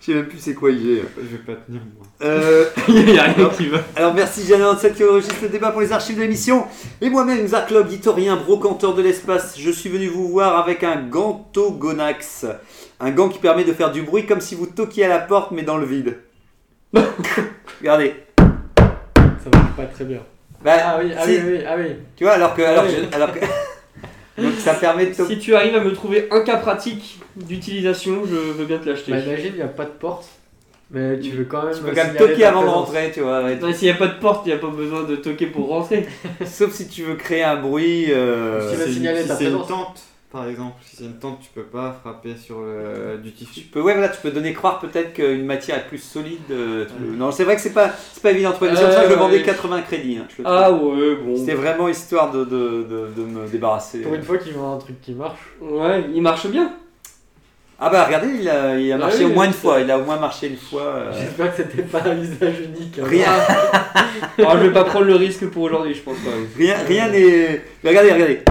sais 0.05 0.13
même 0.13 0.27
plus 0.27 0.39
c'est 0.39 0.53
quoi 0.53 0.72
IG. 0.72 1.01
Je 1.17 1.22
vais 1.38 1.43
pas 1.46 1.53
tenir 1.65 1.81
moi. 1.96 2.05
Euh, 2.24 2.65
Il 2.88 3.10
y 3.10 3.20
a 3.20 3.24
rien 3.24 3.50
qui 3.50 3.67
va. 3.67 3.79
Alors 3.96 4.13
merci 4.13 4.41
Jeanne97 4.41 4.93
qui 4.93 5.03
enregistre 5.03 5.36
le 5.43 5.50
débat 5.50 5.72
pour 5.72 5.81
les 5.81 5.91
archives 5.91 6.15
de 6.17 6.22
l'émission. 6.22 6.65
Et 7.01 7.10
moi-même, 7.10 7.46
Zarklog, 7.48 7.91
historien, 7.91 8.36
brocanteur 8.38 8.93
de 8.96 9.01
l'espace, 9.01 9.60
je 9.60 9.70
suis 9.72 9.89
venu 9.89 10.08
vous 10.08 10.29
voir 10.29 10.58
avec 10.58 10.84
un 10.84 11.01
gantogonax. 11.03 12.46
Un 13.00 13.12
gant 13.12 13.29
qui 13.29 13.39
permet 13.39 13.63
de 13.63 13.74
faire 13.74 13.91
du 13.91 14.01
bruit 14.03 14.25
comme 14.25 14.41
si 14.41 14.55
vous 14.55 14.67
toquiez 14.67 15.05
à 15.05 15.10
la 15.10 15.20
porte 15.20 15.51
mais 15.51 15.63
dans 15.63 15.77
le 15.77 15.86
vide. 15.86 16.17
Regardez. 17.79 18.15
Ça 18.38 19.50
marche 19.53 19.75
pas 19.75 19.86
très 19.86 20.05
bien. 20.05 20.20
Bah, 20.63 20.74
Ah 20.84 21.00
oui, 21.03 21.12
ah 21.17 21.24
si. 21.25 21.31
oui, 21.31 21.39
oui, 21.46 21.60
ah 21.67 21.75
oui. 21.77 21.96
Tu 22.15 22.24
vois, 22.24 22.34
alors 22.34 22.53
que... 22.53 22.62
Alors, 22.62 22.84
Ah 22.86 22.89
oui. 22.89 23.08
je- 23.12 23.15
alors 23.15 23.34
que... 23.34 23.39
Donc 24.38 24.53
ça 24.59 24.73
permet 24.73 25.07
de 25.07 25.13
toquer. 25.15 25.33
Si 25.35 25.39
tu 25.39 25.55
arrives 25.55 25.75
à 25.75 25.83
me 25.83 25.91
trouver 25.93 26.27
un 26.31 26.41
cas 26.41 26.57
pratique 26.57 27.19
d'utilisation, 27.35 28.21
je 28.25 28.35
veux 28.35 28.65
bien 28.65 28.77
te 28.77 28.89
l'acheter. 28.89 29.11
Bah, 29.11 29.19
imagine, 29.19 29.51
il 29.53 29.55
n'y 29.57 29.61
a 29.61 29.67
pas 29.67 29.85
de 29.85 29.89
porte. 29.91 30.25
Mais 30.93 31.19
tu 31.19 31.31
veux 31.31 31.45
quand 31.45 31.63
même. 31.63 31.73
Tu 31.73 31.81
peux 31.81 31.88
quand 31.89 31.95
même 31.95 32.07
signaler 32.13 32.31
toquer 32.33 32.45
avant 32.45 32.61
de 32.61 32.65
présence. 32.65 32.85
rentrer, 32.88 33.11
tu 33.13 33.21
vois. 33.21 33.43
ouais. 33.43 33.59
Ouais, 33.61 33.73
S'il 33.73 33.88
n'y 33.88 33.93
a 33.93 33.97
pas 33.97 34.07
de 34.07 34.19
porte, 34.19 34.45
il 34.45 34.50
n'y 34.50 34.55
a 34.55 34.57
pas 34.57 34.67
besoin 34.67 35.03
de 35.03 35.15
toquer 35.15 35.45
pour 35.47 35.69
rentrer. 35.69 36.05
Sauf 36.45 36.73
si 36.73 36.88
tu 36.89 37.03
veux 37.03 37.15
créer 37.15 37.43
un 37.43 37.55
bruit... 37.57 38.07
euh, 38.09 38.69
Tu 38.71 38.77
veux 38.77 38.88
Si- 38.88 38.93
signaler 38.95 39.21
si 39.21 39.27
ta 39.29 39.35
c'est 39.38 39.43
une 39.45 39.50
présence. 39.51 39.67
tente, 39.69 40.01
par 40.31 40.47
exemple, 40.47 40.75
si 40.83 40.95
c'est 40.95 41.03
une 41.03 41.19
tente, 41.19 41.39
tu 41.41 41.50
peux 41.53 41.63
pas 41.63 41.91
frapper 42.01 42.35
sur 42.38 42.61
le, 42.61 43.17
du 43.17 43.31
Tu 43.33 43.45
tissu. 43.45 43.61
peux, 43.67 43.81
ouais, 43.81 43.93
voilà, 43.93 44.07
tu 44.09 44.21
peux 44.21 44.31
donner 44.31 44.53
croire 44.53 44.79
peut-être 44.79 45.13
qu'une 45.13 45.45
matière 45.45 45.77
est 45.77 45.88
plus 45.88 45.97
solide. 45.97 46.39
euh, 46.51 46.85
tu 46.85 46.93
peux- 46.93 47.15
Non, 47.17 47.31
c'est 47.31 47.43
vrai 47.43 47.55
que 47.55 47.61
c'est 47.61 47.73
pas, 47.73 47.89
c'est 48.13 48.23
pas 48.23 48.31
évident 48.31 48.53
ça 48.53 48.59
que 48.59 48.65
je 48.67 48.79
le 48.81 49.11
Euh, 49.11 49.15
vendais 49.17 49.38
ouais. 49.38 49.43
80 49.43 49.81
crédits. 49.81 50.17
hein, 50.21 50.27
je 50.29 50.41
le 50.41 50.47
Ah 50.47 50.71
ouais, 50.71 51.15
bon. 51.15 51.35
C'était 51.35 51.53
vraiment 51.55 51.88
histoire 51.89 52.31
de, 52.31 52.45
de, 52.45 52.83
de, 52.89 53.09
de 53.17 53.21
me 53.23 53.47
débarrasser. 53.47 54.00
Pour 54.00 54.13
une 54.15 54.23
fois 54.23 54.38
qu'ils 54.38 54.53
vendent 54.53 54.75
un 54.75 54.83
truc 54.83 55.01
qui 55.01 55.13
marche. 55.13 55.39
Ouais, 55.59 56.05
il 56.13 56.21
marche 56.21 56.47
bien. 56.47 56.71
Ah 57.83 57.89
bah 57.89 58.05
regardez, 58.05 58.27
il 58.39 58.47
a, 58.47 58.77
il 58.77 58.91
a 58.91 58.95
Ah 58.95 58.97
marché 59.00 59.25
oui, 59.25 59.31
au 59.31 59.33
moins 59.33 59.45
une 59.45 59.53
fois. 59.53 59.79
Il 59.79 59.89
a 59.89 59.97
au 59.97 60.03
moins 60.03 60.19
marché 60.19 60.47
une 60.50 60.55
fois. 60.55 60.83
euh, 60.83 61.11
J'espère 61.19 61.50
que 61.55 61.63
c'était 61.63 61.81
pas 61.81 62.03
un 62.05 62.15
usage 62.21 62.59
unique. 62.61 63.00
hein. 63.00 63.05
Rien. 63.07 63.25
Alors, 64.38 64.57
je 64.59 64.67
vais 64.67 64.71
pas 64.73 64.83
prendre 64.83 65.05
le 65.05 65.15
risque 65.15 65.47
pour 65.50 65.63
aujourd'hui, 65.63 65.95
je 65.95 66.01
pense 66.01 66.15
quand 66.23 66.29
même. 66.29 66.47
Rien, 66.55 66.75
rien 66.88 67.09
n'est. 67.09 67.63
Mais 67.83 67.89
regardez, 67.89 68.41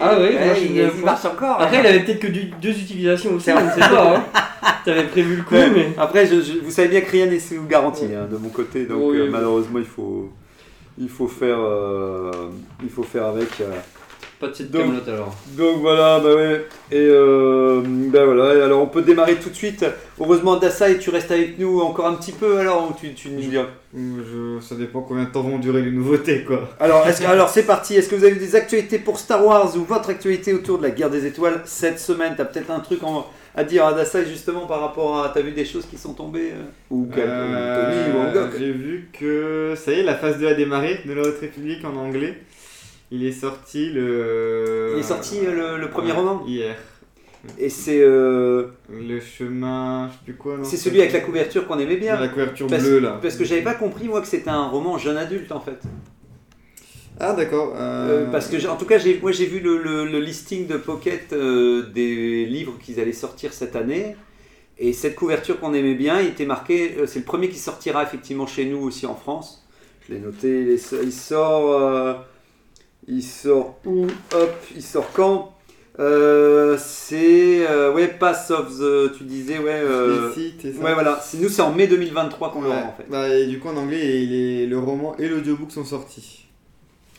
Ah 0.00 0.14
oui, 0.16 0.22
Ouais, 0.24 0.30
il 0.40 0.46
marche 0.46 0.58
il, 0.62 0.70
une 0.70 0.76
il 0.76 0.90
fois. 0.90 1.04
marche 1.04 1.24
encore. 1.24 1.60
Après, 1.60 1.78
il 1.80 1.86
avait 1.86 2.00
peut-être 2.00 2.20
que 2.20 2.26
du- 2.26 2.50
deux 2.60 2.70
utilisations 2.70 3.34
aussi, 3.34 3.50
on 3.52 3.64
ne 3.64 3.70
sait 3.70 3.80
pas. 3.80 4.16
Hein. 4.16 4.24
T'avais 4.84 5.04
prévu 5.04 5.36
le 5.36 5.42
coup, 5.42 5.54
Ouais. 5.54 5.70
mais. 5.70 5.90
Après, 5.98 6.26
je- 6.26 6.40
je- 6.40 6.58
vous 6.64 6.70
savez 6.70 6.88
bien 6.88 7.00
que 7.02 7.10
rien 7.10 7.26
n'est 7.26 7.38
sous 7.38 7.62
garantie 7.64 8.06
hein, 8.14 8.26
de 8.30 8.36
mon 8.36 8.48
côté, 8.48 8.86
donc 8.86 8.98
Oui, 9.02 9.18
euh, 9.18 9.28
malheureusement, 9.30 9.78
il 9.78 9.84
faut, 9.84 10.30
il 10.98 11.08
faut 11.08 11.28
faire, 11.28 11.58
euh, 11.58 12.30
il 12.82 12.90
faut 12.90 13.02
faire 13.04 13.26
avec. 13.26 13.48
euh. 13.60 13.70
Pas 14.40 14.48
de 14.48 14.54
cette 14.54 14.70
Donc- 14.70 14.82
camelote 14.82 15.08
alors. 15.08 15.34
Donc 15.56 15.78
voilà, 15.80 16.18
bah 16.20 16.34
ouais. 16.34 16.66
Et 16.90 16.96
euh, 16.98 17.80
ben 17.84 18.24
voilà. 18.24 18.54
Et 18.56 18.60
alors, 18.62 18.82
on 18.82 18.86
peut 18.86 19.02
démarrer 19.02 19.36
tout 19.36 19.48
de 19.48 19.54
suite. 19.54 19.84
Heureusement, 20.20 20.56
Dasai, 20.56 20.98
tu 20.98 21.10
restes 21.10 21.30
avec 21.30 21.58
nous 21.58 21.80
encore 21.80 22.06
un 22.06 22.14
petit 22.14 22.32
peu. 22.32 22.58
Alors, 22.58 22.90
ou 22.90 22.94
tu, 23.00 23.14
tu 23.14 23.30
nous 23.30 23.40
dis. 23.40 23.56
Je- 23.94 24.60
ça 24.60 24.74
dépend 24.74 25.02
combien 25.02 25.24
de 25.24 25.30
temps 25.30 25.42
vont 25.42 25.58
durer 25.58 25.82
les 25.82 25.90
nouveautés, 25.92 26.42
quoi. 26.44 26.68
Alors, 26.80 27.06
est-ce 27.06 27.22
alors 27.26 27.48
c'est 27.48 27.62
parti. 27.64 27.94
Est-ce 27.94 28.08
que 28.08 28.16
vous 28.16 28.24
avez 28.24 28.34
des 28.34 28.56
actualités 28.56 28.98
pour 28.98 29.18
Star 29.18 29.44
Wars 29.46 29.74
ou 29.76 29.84
votre 29.84 30.10
actualité 30.10 30.52
autour 30.52 30.78
de 30.78 30.82
la 30.82 30.90
guerre 30.90 31.10
des 31.10 31.26
étoiles 31.26 31.62
cette 31.64 32.00
semaine? 32.00 32.34
T'as 32.36 32.44
peut-être 32.44 32.70
un 32.72 32.80
truc 32.80 33.02
en- 33.04 33.26
à 33.56 33.62
dire 33.62 33.86
à 33.86 33.92
Dasai 33.92 34.26
justement 34.26 34.66
par 34.66 34.80
rapport 34.80 35.22
à. 35.22 35.28
T'as 35.32 35.42
vu 35.42 35.52
des 35.52 35.64
choses 35.64 35.86
qui 35.86 35.96
sont 35.96 36.12
tombées 36.12 36.50
euh, 36.52 36.64
Ou 36.90 37.08
Euh, 37.16 38.10
Tony 38.10 38.18
ou 38.18 38.20
Angok 38.40 38.50
J'ai 38.58 38.72
vu 38.72 39.08
que 39.18 39.74
ça 39.76 39.92
y 39.92 40.00
est, 40.00 40.02
la 40.02 40.16
phase 40.16 40.38
2 40.40 40.48
a 40.48 40.54
démarré 40.54 41.00
de 41.06 41.12
la 41.12 41.22
Haute 41.22 41.38
République 41.40 41.84
en 41.84 41.94
anglais. 41.96 42.34
Il 43.10 43.24
est 43.24 43.32
sorti 43.32 43.90
le. 43.90 44.92
Il 44.94 45.00
est 45.00 45.02
sorti 45.04 45.38
euh, 45.44 45.76
le, 45.76 45.80
le 45.80 45.90
premier 45.90 46.12
Ouais, 46.12 46.18
roman 46.18 46.44
Hier. 46.46 46.76
Et 47.58 47.68
c'est 47.68 48.00
euh, 48.00 48.68
Le 48.90 49.20
chemin, 49.20 50.08
je 50.08 50.12
sais 50.14 50.18
plus 50.24 50.34
quoi. 50.34 50.58
c'est 50.62 50.78
celui 50.78 51.00
avec 51.00 51.12
la 51.12 51.20
couverture 51.20 51.66
qu'on 51.66 51.78
aimait 51.78 51.96
bien. 51.98 52.18
La 52.18 52.28
couverture 52.28 52.66
Parce- 52.66 52.82
bleue 52.82 53.00
là. 53.00 53.18
Parce 53.20 53.36
que 53.36 53.44
j'avais 53.44 53.62
pas 53.62 53.74
compris 53.74 54.08
moi 54.08 54.20
que 54.22 54.26
c'était 54.26 54.48
un 54.50 54.66
roman 54.68 54.96
jeune 54.96 55.18
adulte 55.18 55.52
en 55.52 55.60
fait. 55.60 55.78
Ah 57.20 57.32
d'accord. 57.34 57.74
Euh, 57.76 58.26
parce 58.32 58.48
que 58.48 58.66
en 58.66 58.76
tout 58.76 58.86
cas 58.86 58.98
moi 59.22 59.30
j'ai 59.30 59.46
vu 59.46 59.60
le, 59.60 59.76
le- 59.80 60.06
le 60.06 60.20
listing 60.20 60.66
de 60.66 60.76
Pocket 60.76 61.32
des 61.32 62.46
livres 62.46 62.74
qu'ils 62.82 62.98
allaient 62.98 63.12
sortir 63.12 63.52
cette 63.52 63.76
année. 63.76 64.16
Et 64.78 64.92
cette 64.92 65.14
couverture 65.14 65.60
qu'on 65.60 65.72
aimait 65.74 65.94
bien, 65.94 66.20
il 66.20 66.28
était 66.28 66.46
marqué, 66.46 66.96
c'est 67.06 67.20
le 67.20 67.24
premier 67.24 67.48
qui 67.48 67.58
sortira 67.58 68.02
effectivement 68.02 68.46
chez 68.48 68.64
nous 68.64 68.78
aussi 68.78 69.06
en 69.06 69.14
France. 69.14 69.64
Je 70.08 70.14
l'ai 70.14 70.18
noté, 70.18 70.76
il, 71.02 71.12
sort, 71.12 72.24
il 73.08 73.22
sort 73.22 73.78
où 73.84 74.06
Hop, 74.34 74.54
il 74.74 74.82
sort 74.82 75.10
quand? 75.12 75.50
Euh, 76.00 76.76
C'est 76.78 77.66
euh, 77.68 77.92
ouais 77.92 78.08
Pass 78.08 78.50
of 78.50 78.68
the, 78.78 79.16
tu 79.16 79.24
disais 79.24 79.58
ouais. 79.58 79.70
euh, 79.72 80.26
Explicit, 80.28 80.64
et 80.64 80.72
ça. 80.72 80.80
ouais 80.82 80.94
voilà, 80.94 81.22
nous 81.38 81.48
c'est 81.48 81.62
en 81.62 81.72
mai 81.72 81.86
2023 81.86 82.50
qu'on 82.50 82.60
Ouais. 82.62 82.64
l'aura 82.68 82.78
en 82.82 82.94
fait. 82.96 83.04
Bah, 83.08 83.28
et 83.28 83.46
du 83.46 83.60
coup 83.60 83.68
en 83.68 83.76
anglais, 83.76 84.22
il 84.24 84.34
est- 84.34 84.66
le 84.66 84.78
roman 84.78 85.14
et 85.18 85.28
l'audiobook 85.28 85.70
sont 85.70 85.84
sortis. 85.84 86.46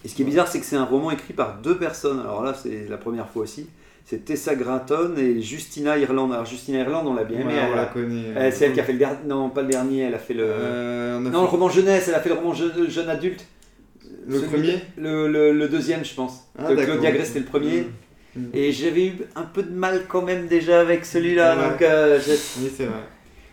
Et 0.03 0.07
ce 0.07 0.13
qui 0.15 0.21
est 0.23 0.25
bizarre, 0.25 0.47
c'est 0.47 0.59
que 0.59 0.65
c'est 0.65 0.75
un 0.75 0.83
roman 0.85 1.09
écrit 1.11 1.33
par 1.33 1.57
deux 1.63 1.77
personnes. 1.77 2.19
Alors 2.19 2.43
là, 2.43 2.53
c'est 2.53 2.85
la 2.89 2.97
première 2.97 3.27
fois 3.29 3.43
aussi. 3.43 3.67
C'est 4.05 4.23
Tessa 4.23 4.53
Gratton 4.53 5.13
et 5.17 5.41
Justina 5.41 5.97
Irland. 5.97 6.31
Alors 6.31 6.45
Justina 6.45 6.79
Irland, 6.81 7.07
on 7.07 7.15
l'a 7.15 7.23
bien 7.23 7.39
aimé. 7.39 7.53
Ouais, 7.53 7.59
on 7.63 7.71
elle, 7.71 7.75
la 7.75 7.85
connaît. 7.85 8.23
elle, 8.35 8.53
c'est 8.53 8.65
elle 8.65 8.73
qui 8.73 8.79
a 8.79 8.83
fait 8.83 8.91
le 8.93 8.99
dernier. 8.99 9.17
Non, 9.25 9.49
pas 9.49 9.63
le 9.63 9.67
dernier. 9.69 10.01
Elle 10.01 10.13
a 10.13 10.19
fait 10.19 10.35
le. 10.35 10.43
Euh, 10.45 11.17
on 11.19 11.25
a 11.25 11.29
non, 11.31 11.41
le 11.41 11.47
roman 11.47 11.69
jeunesse. 11.69 12.07
Elle 12.07 12.13
a 12.13 12.19
fait 12.19 12.29
le 12.29 12.35
roman 12.35 12.53
jeune, 12.53 12.87
jeune 12.87 13.09
adulte. 13.09 13.43
Le 14.27 14.39
Celui- 14.39 14.47
premier 14.49 14.75
le, 14.97 15.27
le- 15.27 15.51
le 15.53 15.67
deuxième, 15.69 16.03
je 16.03 16.13
pense. 16.13 16.47
Ah. 16.57 16.63
Claudia 16.73 17.11
Gray, 17.11 17.25
c'était 17.25 17.39
le 17.39 17.45
premier. 17.45 17.87
Mm. 18.35 18.41
Et 18.53 18.71
j'avais 18.71 19.05
eu 19.07 19.13
un 19.35 19.43
peu 19.43 19.63
de 19.63 19.71
mal 19.73 20.03
quand 20.07 20.21
même 20.23 20.47
déjà 20.47 20.81
avec 20.81 21.05
celui-là. 21.05 21.55
Ouais. 21.55 21.69
Donc 21.69 21.81
euh, 21.81 22.19
Oui, 22.27 22.71
c'est 22.75 22.85
vrai. 22.85 22.99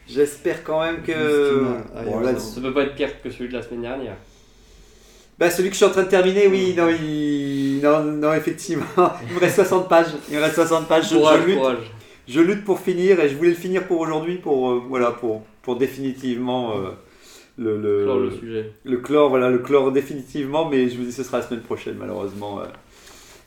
j'espère 0.08 0.64
quand 0.64 0.80
même 0.82 1.02
que. 1.02 1.12
Justina 1.12 2.04
Bon, 2.04 2.20
là, 2.20 2.38
Ça 2.38 2.60
peut 2.60 2.72
pas 2.72 2.82
être 2.84 2.94
pire 2.94 3.22
que 3.22 3.30
celui 3.30 3.48
de 3.48 3.54
la 3.54 3.62
semaine 3.62 3.82
dernière. 3.82 4.16
Bah, 5.38 5.50
celui 5.50 5.68
que 5.68 5.74
je 5.74 5.78
suis 5.78 5.86
en 5.86 5.90
train 5.90 6.02
de 6.04 6.08
terminer, 6.08 6.46
oui, 6.46 6.74
non, 6.76 6.88
il... 6.88 7.80
non, 7.82 8.02
non, 8.02 8.32
effectivement. 8.34 8.84
Il 9.28 9.34
me 9.34 9.40
reste 9.40 9.56
60 9.56 9.88
pages. 9.88 10.06
Il 10.30 10.36
me 10.36 10.40
reste 10.42 10.54
60 10.56 10.86
pages. 10.88 11.08
Je, 11.10 11.46
lutte, 11.46 11.56
courage. 11.58 11.90
je 12.28 12.40
lutte 12.40 12.64
pour 12.64 12.78
finir 12.80 13.18
et 13.20 13.28
je 13.28 13.34
voulais 13.36 13.48
le 13.50 13.56
finir 13.56 13.84
pour 13.86 13.98
aujourd'hui, 14.00 14.36
pour, 14.36 14.70
euh, 14.70 14.82
voilà, 14.88 15.10
pour, 15.10 15.42
pour 15.62 15.76
définitivement 15.76 16.76
euh, 16.76 16.90
le, 17.58 17.80
le, 17.80 18.04
Clore 18.04 18.18
le 18.18 18.30
sujet. 18.30 18.72
le 18.84 18.96
clore, 18.98 19.28
voilà, 19.28 19.50
le 19.50 19.58
clore 19.58 19.92
définitivement, 19.92 20.68
mais 20.68 20.88
je 20.88 20.96
vous 20.98 21.04
dis 21.04 21.12
ce 21.12 21.22
sera 21.22 21.38
la 21.38 21.44
semaine 21.44 21.62
prochaine, 21.62 21.96
malheureusement. 21.98 22.60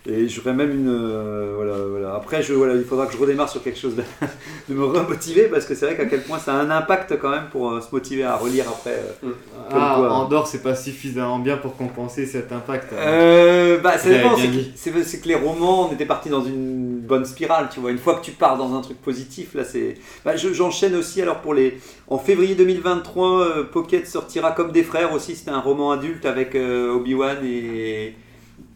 Et 0.08 0.28
j'aurais 0.30 0.54
même 0.54 0.72
une. 0.72 0.88
euh, 0.90 1.54
voilà, 1.56 1.74
voilà. 1.90 2.14
Après, 2.16 2.44
je, 2.44 2.54
voilà, 2.54 2.76
il 2.76 2.84
faudra 2.84 3.08
que 3.08 3.14
je 3.14 3.18
redémarre 3.18 3.50
sur 3.50 3.64
quelque 3.64 3.80
chose 3.80 3.96
de, 3.96 4.04
de 4.70 4.74
me 4.76 4.86
remotiver 4.86 5.44
parce 5.46 5.66
que 5.66 5.74
c'est 5.74 5.86
vrai 5.88 5.98
qu'à 5.98 6.06
quel 6.06 6.22
point 6.22 6.38
ça 6.38 6.54
a 6.54 6.58
un 6.58 6.70
impact 6.70 7.18
quand 7.20 7.32
même 7.32 7.48
pour 7.52 7.72
euh, 7.72 7.82
se 7.82 7.88
motiver 7.92 8.24
à 8.24 8.36
relire 8.36 8.66
après. 8.70 8.92
euh, 8.92 9.14
comme 9.22 9.34
Ah, 9.72 9.96
quoi. 9.98 10.12
Andorre, 10.14 10.46
c'est 10.48 10.62
pas 10.62 10.76
suffisamment 10.76 11.40
bien 11.40 11.58
pour 11.58 11.76
compenser 11.76 12.28
cet 12.28 12.52
impact. 12.52 12.94
hein. 12.94 12.98
Euh, 13.00 13.78
bah, 13.80 13.98
ça 13.98 14.10
dépend. 14.10 14.36
C'est 14.76 15.20
que, 15.22 15.28
les 15.28 15.34
romans, 15.36 15.90
on 15.90 15.94
était 15.94 16.06
parti 16.06 16.30
dans 16.30 16.44
une 16.46 17.00
bonne 17.00 17.26
spirale, 17.26 17.70
tu 17.74 17.80
vois. 17.80 17.90
Une 17.90 17.98
fois 17.98 18.16
que 18.16 18.24
tu 18.24 18.32
pars 18.32 18.58
dans 18.60 18.76
un 18.78 18.82
truc 18.82 19.02
positif, 19.02 19.56
là, 19.56 19.64
c'est. 19.64 19.96
Bah, 20.24 20.36
je- 20.36 20.54
j'enchaîne 20.54 20.96
aussi 20.96 21.20
alors 21.22 21.38
pour 21.42 21.56
les. 21.56 21.80
En 22.08 22.20
février 22.20 22.54
2023, 22.54 23.40
euh, 23.42 23.64
Pocket 23.64 24.06
sortira 24.08 24.52
comme 24.52 24.72
des 24.72 24.84
frères 24.84 25.14
aussi. 25.14 25.36
C'était 25.36 25.50
un 25.50 25.60
roman 25.62 25.92
adulte 25.92 26.26
avec 26.28 26.56
Obi-Wan 26.56 27.38
et. 27.44 28.14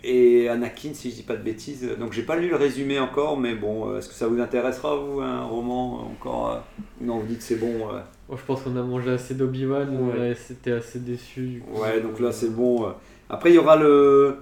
Et 0.03 0.47
Anakin, 0.47 0.91
si 0.93 1.09
je 1.11 1.15
dis 1.15 1.23
pas 1.23 1.35
de 1.35 1.43
bêtises. 1.43 1.87
Donc 1.99 2.13
j'ai 2.13 2.21
pas 2.23 2.37
lu 2.37 2.47
le 2.49 2.55
résumé 2.55 2.99
encore, 2.99 3.37
mais 3.37 3.53
bon, 3.55 3.89
euh, 3.89 3.97
est-ce 3.99 4.07
que 4.07 4.13
ça 4.15 4.27
vous 4.27 4.39
intéressera, 4.39 4.95
vous, 4.95 5.19
un 5.19 5.43
roman 5.43 6.01
encore 6.09 6.51
euh, 6.51 6.57
Non, 7.01 7.17
vous 7.19 7.27
dites 7.27 7.41
c'est 7.41 7.55
bon. 7.59 7.89
euh. 7.93 7.99
Bon, 8.29 8.37
je 8.37 8.43
pense 8.45 8.61
qu'on 8.61 8.77
a 8.77 8.81
mangé 8.81 9.11
assez 9.11 9.33
d'Obi-Wan, 9.33 9.89
Ouais. 10.17 10.35
c'était 10.35 10.71
assez 10.71 10.99
déçu. 10.99 11.41
Du 11.47 11.59
coup. 11.61 11.81
Ouais, 11.81 11.99
donc 11.99 12.19
là 12.19 12.31
c'est 12.31 12.53
bon. 12.55 12.85
euh. 12.85 12.91
Après 13.29 13.49
il 13.51 13.55
y 13.55 13.59
aura 13.59 13.75
le 13.75 14.37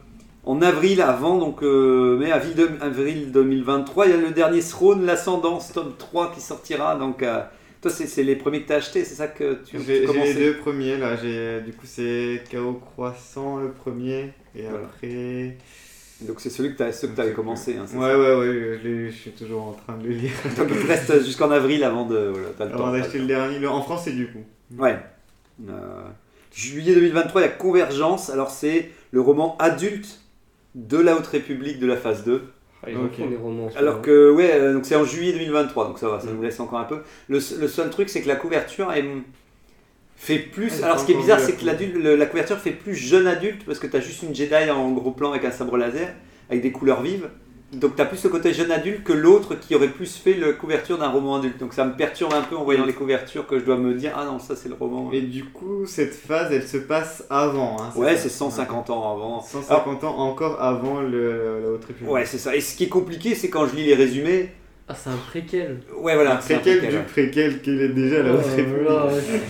en 0.46 0.62
avril 0.62 1.02
avant 1.02 1.38
donc 1.40 1.62
euh, 1.64 2.18
mais 2.20 2.32
avril, 2.32 2.56
de- 2.56 2.70
avril 2.80 3.32
2023, 3.34 4.06
il 4.06 4.12
y 4.12 4.14
a 4.14 4.18
le 4.18 4.32
dernier 4.32 4.62
Throne 4.62 5.06
l'ascendance 5.06 5.74
tome 5.74 5.94
3 5.98 6.32
qui 6.32 6.40
sortira 6.40 6.96
donc 6.96 7.22
euh, 7.24 7.42
toi 7.88 8.06
c'est 8.08 8.24
les 8.24 8.36
premiers 8.36 8.62
que 8.62 8.68
tu 8.68 8.74
as 8.74 8.78
acheté, 8.78 9.04
c'est 9.04 9.16
ça 9.16 9.28
que 9.28 9.56
tu, 9.64 9.78
tu 9.78 9.84
J'ai 9.86 10.06
les 10.06 10.34
deux 10.34 10.58
premiers 10.58 10.98
là, 10.98 11.16
j'ai 11.16 11.62
du 11.62 11.74
coup 11.74 11.86
c'est 11.86 12.44
Chaos 12.50 12.74
Croissant 12.74 13.58
le 13.58 13.72
premier 13.72 14.32
et 14.56 14.64
Voilà. 14.64 14.86
après. 14.86 15.58
Donc 16.22 16.40
c'est 16.40 16.50
celui 16.50 16.72
que 16.76 16.78
tu 16.78 16.84
as 16.84 17.22
avais 17.22 17.34
commencé 17.34 17.78
hein, 17.78 17.86
Ouais 17.94 18.16
ouais 18.16 18.36
ouais, 18.36 18.80
je, 18.84 19.10
suis 19.12 19.32
toujours 19.32 19.68
en 19.68 19.74
train 19.74 19.98
de 19.98 20.08
le 20.08 20.16
lire. 20.16 20.32
Donc 20.58 20.68
il 20.72 20.82
te 20.82 20.88
reste 20.88 21.24
jusqu'en 21.24 21.52
avril 21.52 21.84
avant 21.84 22.06
de 22.06 22.18
voilà, 22.18 22.48
t'as 22.58 22.66
le. 22.66 22.74
Avant 22.74 22.92
d'acheter 22.92 23.20
le 23.20 23.28
dernier, 23.28 23.60
le- 23.60 23.70
en 23.70 23.82
français 23.84 24.12
du 24.12 24.28
coup. 24.28 24.44
Ouais. 24.78 24.98
Euh, 25.70 26.02
juillet 26.54 26.94
2023, 26.96 27.42
il 27.42 27.44
y 27.44 27.48
a 27.48 27.52
Convergence. 27.52 28.30
Alors, 28.30 28.50
c'est 28.50 28.92
le 29.12 29.22
roman 29.22 29.56
adulte 29.60 30.22
de 30.76 30.98
la 30.98 31.16
Haute 31.16 31.28
République 31.28 31.80
de 31.80 31.88
la 31.88 31.98
phase 31.98 32.24
2. 32.26 32.44
Ah, 32.84 32.90
ils 32.92 32.96
font 32.96 33.28
des 33.28 33.36
romans. 33.36 33.70
Alors 33.76 34.02
que, 34.02 34.32
ouais, 34.32 34.52
euh, 34.54 34.74
donc 34.74 34.86
c'est 34.86 34.96
en 34.96 35.04
juillet 35.04 35.34
2023, 35.34 35.88
donc 35.88 36.00
ça 36.00 36.08
va, 36.10 36.20
ça 36.20 36.28
Mm. 36.28 36.36
nous 36.36 36.42
laisse 36.44 36.60
encore 36.60 36.80
un 36.80 36.84
peu. 36.86 37.00
Le, 37.28 37.40
le 37.60 37.68
seul 37.68 37.90
truc, 37.90 38.08
c'est 38.10 38.22
que 38.22 38.28
la 38.28 38.36
couverture 38.36 38.92
fait 40.16 40.40
plus. 40.40 40.84
Alors, 40.84 41.00
ce 41.00 41.06
qui 41.06 41.12
est 41.12 41.16
bizarre, 41.18 41.40
c'est 41.40 41.54
que 41.54 41.66
le- 41.66 42.16
la 42.16 42.26
couverture 42.26 42.58
fait 42.58 42.72
plus 42.72 42.96
jeune 42.96 43.28
adulte 43.28 43.66
parce 43.66 43.80
que 43.80 43.88
tu 43.88 43.96
as 43.98 44.00
juste 44.00 44.24
une 44.24 44.34
Jedi 44.36 44.70
en 44.72 44.92
gros 44.92 45.12
plan 45.12 45.32
avec 45.32 45.46
un 45.46 45.52
sabre 45.52 45.78
laser, 45.78 46.10
avec 46.50 46.62
des 46.64 46.72
couleurs 46.72 47.02
vives. 47.02 47.30
Donc, 47.74 47.98
tu 47.98 48.02
as 48.02 48.06
plus 48.06 48.18
ce 48.18 48.30
côté 48.30 48.54
jeune 48.54 48.72
adulte 48.72 49.04
que 49.04 49.12
l'autre 49.12 49.56
qui 49.56 49.76
aurait 49.76 49.90
plus 49.90 50.16
fait 50.16 50.36
la 50.36 50.54
couverture 50.54 50.98
d'un 50.98 51.10
roman 51.10 51.36
adulte. 51.36 51.58
Donc, 51.60 51.74
ça 51.74 51.84
me 51.84 51.94
perturbe 51.98 52.34
un 52.34 52.42
peu 52.42 52.56
en 52.56 52.64
voyant 52.64 52.86
les 52.86 52.94
couvertures 52.94 53.46
que 53.46 53.60
je 53.60 53.66
dois 53.66 53.76
me 53.76 53.94
dire, 53.94 54.14
ah 54.16 54.24
non, 54.24 54.40
ça 54.40 54.56
c'est 54.56 54.70
le 54.70 54.76
roman. 54.76 55.12
Et 55.12 55.20
du 55.22 55.44
coup, 55.44 55.86
cette 55.86 56.14
phase 56.14 56.52
elle 56.54 56.66
se 56.66 56.78
passe 56.78 57.26
avant. 57.30 57.76
Hein, 57.82 57.92
Ouais, 57.98 58.16
c'est 58.16 58.30
150 58.30 58.90
ans 58.90 59.12
avant. 59.14 59.42
150 59.42 60.04
ans 60.06 60.18
encore 60.18 60.62
avant 60.62 61.02
le, 61.02 61.62
la 61.62 61.70
Haute 61.72 61.84
République. 61.86 62.10
Ouais, 62.14 62.26
c'est 62.26 62.38
ça. 62.38 62.56
Et 62.56 62.62
ce 62.62 62.76
qui 62.78 62.86
est 62.86 62.90
compliqué, 62.90 63.36
c'est 63.36 63.50
quand 63.50 63.68
je 63.68 63.76
lis 63.76 63.84
les 63.86 63.96
résumés. 63.96 64.50
Ah, 64.88 64.96
c'est 64.96 65.10
un 65.10 65.18
préquel. 65.18 65.82
Ouais, 66.00 66.16
voilà. 66.16 66.36
Un 66.36 66.38
préquel 66.38 66.80
du 66.88 66.96
ouais. 66.96 67.04
préquel 67.04 67.62
qu'il 67.62 67.82
est 67.82 67.90
déjà 67.90 68.24
la 68.24 68.32
Haute 68.32 68.46
Oh 68.46 68.56
République. 68.56 68.88
là, 68.88 69.08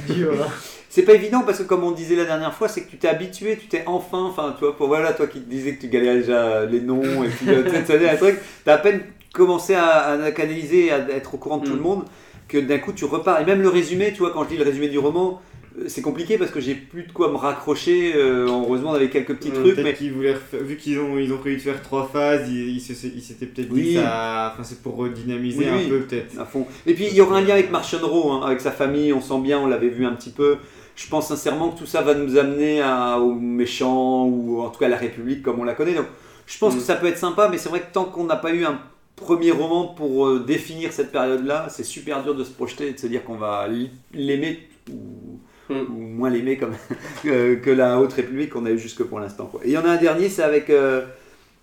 c'est 0.07 0.13
dur, 0.15 0.33
hein. 0.41 0.47
C'est 0.89 1.03
pas 1.03 1.13
évident 1.13 1.41
parce 1.45 1.59
que 1.59 1.63
comme 1.63 1.83
on 1.83 1.91
disait 1.91 2.15
la 2.15 2.25
dernière 2.25 2.53
fois, 2.53 2.67
c'est 2.67 2.81
que 2.81 2.89
tu 2.89 2.97
t'es 2.97 3.07
habitué, 3.07 3.57
tu 3.57 3.67
t'es 3.67 3.83
enfin, 3.85 4.23
enfin, 4.23 4.55
tu 4.57 4.63
vois, 4.65 4.75
pour, 4.75 4.87
voilà, 4.87 5.13
toi 5.13 5.27
qui 5.27 5.41
te 5.41 5.49
disais 5.49 5.75
que 5.75 5.81
tu 5.81 5.87
galérais 5.89 6.19
déjà 6.19 6.65
les 6.65 6.79
noms 6.79 7.23
et 7.23 7.27
puis 7.27 7.49
euh, 7.49 7.63
tu 7.69 7.75
un 8.07 8.15
truc, 8.15 8.39
t'as 8.63 8.75
à 8.75 8.77
peine 8.77 9.01
commencé 9.33 9.75
à, 9.75 10.11
à 10.23 10.31
canaliser, 10.31 10.91
à 10.91 10.99
être 11.09 11.35
au 11.35 11.37
courant 11.37 11.57
de 11.57 11.65
tout 11.65 11.73
Mm. 11.73 11.77
le 11.77 11.81
monde, 11.81 12.03
que 12.47 12.57
d'un 12.57 12.79
coup 12.79 12.93
tu 12.93 13.05
repars. 13.05 13.41
Et 13.41 13.45
même 13.45 13.61
le 13.61 13.69
résumé, 13.69 14.11
tu 14.13 14.19
vois, 14.19 14.31
quand 14.31 14.45
je 14.45 14.49
lis 14.51 14.57
le 14.57 14.63
résumé 14.63 14.87
du 14.87 14.97
roman, 14.97 15.41
c'est 15.85 16.01
compliqué 16.01 16.37
parce 16.39 16.49
que 16.49 16.59
j'ai 16.59 16.73
plus 16.73 17.03
de 17.03 17.11
quoi 17.11 17.29
me 17.31 17.35
raccrocher. 17.37 18.13
euh, 18.15 18.47
heureusement, 18.47 18.91
on 18.91 18.93
avait 18.95 19.09
quelques 19.09 19.35
petits 19.35 19.49
Euh, 19.49 19.61
trucs, 19.61 19.75
peut-être 19.75 19.83
mais 19.83 19.93
qu'ils 19.93 20.11
voulaient 20.11 20.33
refaire- 20.33 20.63
vu 20.63 20.75
qu'ils 20.77 20.97
ont, 20.99 21.17
ils 21.19 21.31
ont 21.31 21.37
prévu 21.37 21.57
de 21.57 21.61
faire 21.61 21.81
trois 21.81 22.07
phases, 22.07 22.49
ils 22.49 22.77
ils 22.77 22.81
s'étaient 22.81 23.45
peut-être 23.45 23.69
Oui. 23.71 23.81
dit 23.83 23.93
ça, 23.95 24.51
enfin 24.53 24.63
c'est 24.63 24.81
pour 24.81 24.95
redynamiser 24.95 25.59
Oui, 25.59 25.67
un 25.67 25.77
oui. 25.77 25.87
peu 25.89 25.99
peut-être. 26.01 26.39
à 26.39 26.45
fond. 26.45 26.65
Et 26.85 26.93
puis 26.93 27.05
il 27.07 27.13
y 27.13 27.21
aura 27.21 27.37
un 27.37 27.41
lien 27.41 27.53
avec 27.53 27.69
Martian 27.71 27.99
Rowe, 28.01 28.31
hein, 28.31 28.41
avec 28.45 28.59
sa 28.61 28.71
famille, 28.71 29.13
on 29.13 29.21
sent 29.21 29.39
bien, 29.41 29.59
on 29.59 29.67
l'avait 29.67 29.89
vu 29.89 30.05
un 30.05 30.13
petit 30.13 30.31
peu. 30.31 30.57
Je 30.95 31.07
pense 31.09 31.27
sincèrement 31.27 31.69
que 31.69 31.77
tout 31.79 31.85
ça 31.85 32.01
va 32.01 32.15
nous 32.15 32.37
amener 32.37 32.81
à- 32.81 33.19
aux 33.19 33.35
méchants 33.35 34.25
ou 34.25 34.61
en 34.61 34.69
tout 34.69 34.79
cas 34.79 34.87
à 34.87 34.89
la 34.89 34.97
République 34.97 35.43
comme 35.43 35.59
on 35.59 35.63
la 35.63 35.73
connaît. 35.75 35.93
Donc 35.93 36.07
je 36.47 36.57
pense 36.57 36.73
Mm. 36.73 36.77
que 36.77 36.83
ça 36.83 36.95
peut 36.95 37.07
être 37.07 37.19
sympa, 37.19 37.49
mais 37.51 37.57
c'est 37.59 37.69
vrai 37.69 37.81
que 37.81 37.93
tant 37.93 38.05
qu'on 38.05 38.23
n'a 38.23 38.35
pas 38.37 38.51
eu 38.51 38.65
un 38.65 38.79
premier 39.15 39.51
roman 39.51 39.87
pour 39.87 40.27
euh, 40.27 40.43
définir 40.45 40.91
cette 40.93 41.11
période-là, 41.11 41.67
c'est 41.69 41.83
super 41.83 42.23
dur 42.23 42.33
de 42.35 42.43
se 42.43 42.51
projeter 42.51 42.87
et 42.89 42.93
de 42.93 42.99
se 42.99 43.07
dire 43.07 43.23
qu'on 43.23 43.35
va 43.35 43.67
l'aimer 44.13 44.59
ou, 44.91 45.39
Mm. 45.69 45.81
ou 45.89 46.01
moins 46.01 46.29
l'aimer 46.29 46.57
comme 46.57 46.73
que, 47.23 47.55
que 47.55 47.69
la 47.69 47.99
Haute 47.99 48.13
République 48.13 48.51
qu'on 48.51 48.65
a 48.65 48.71
eu 48.71 48.79
jusque 48.79 49.03
pour 49.03 49.19
l'instant. 49.19 49.51
Et 49.63 49.69
il 49.69 49.73
y 49.73 49.77
en 49.77 49.85
a 49.85 49.89
un 49.89 49.97
dernier, 49.97 50.29
c'est 50.29 50.43
avec 50.43 50.69
euh, 50.69 51.05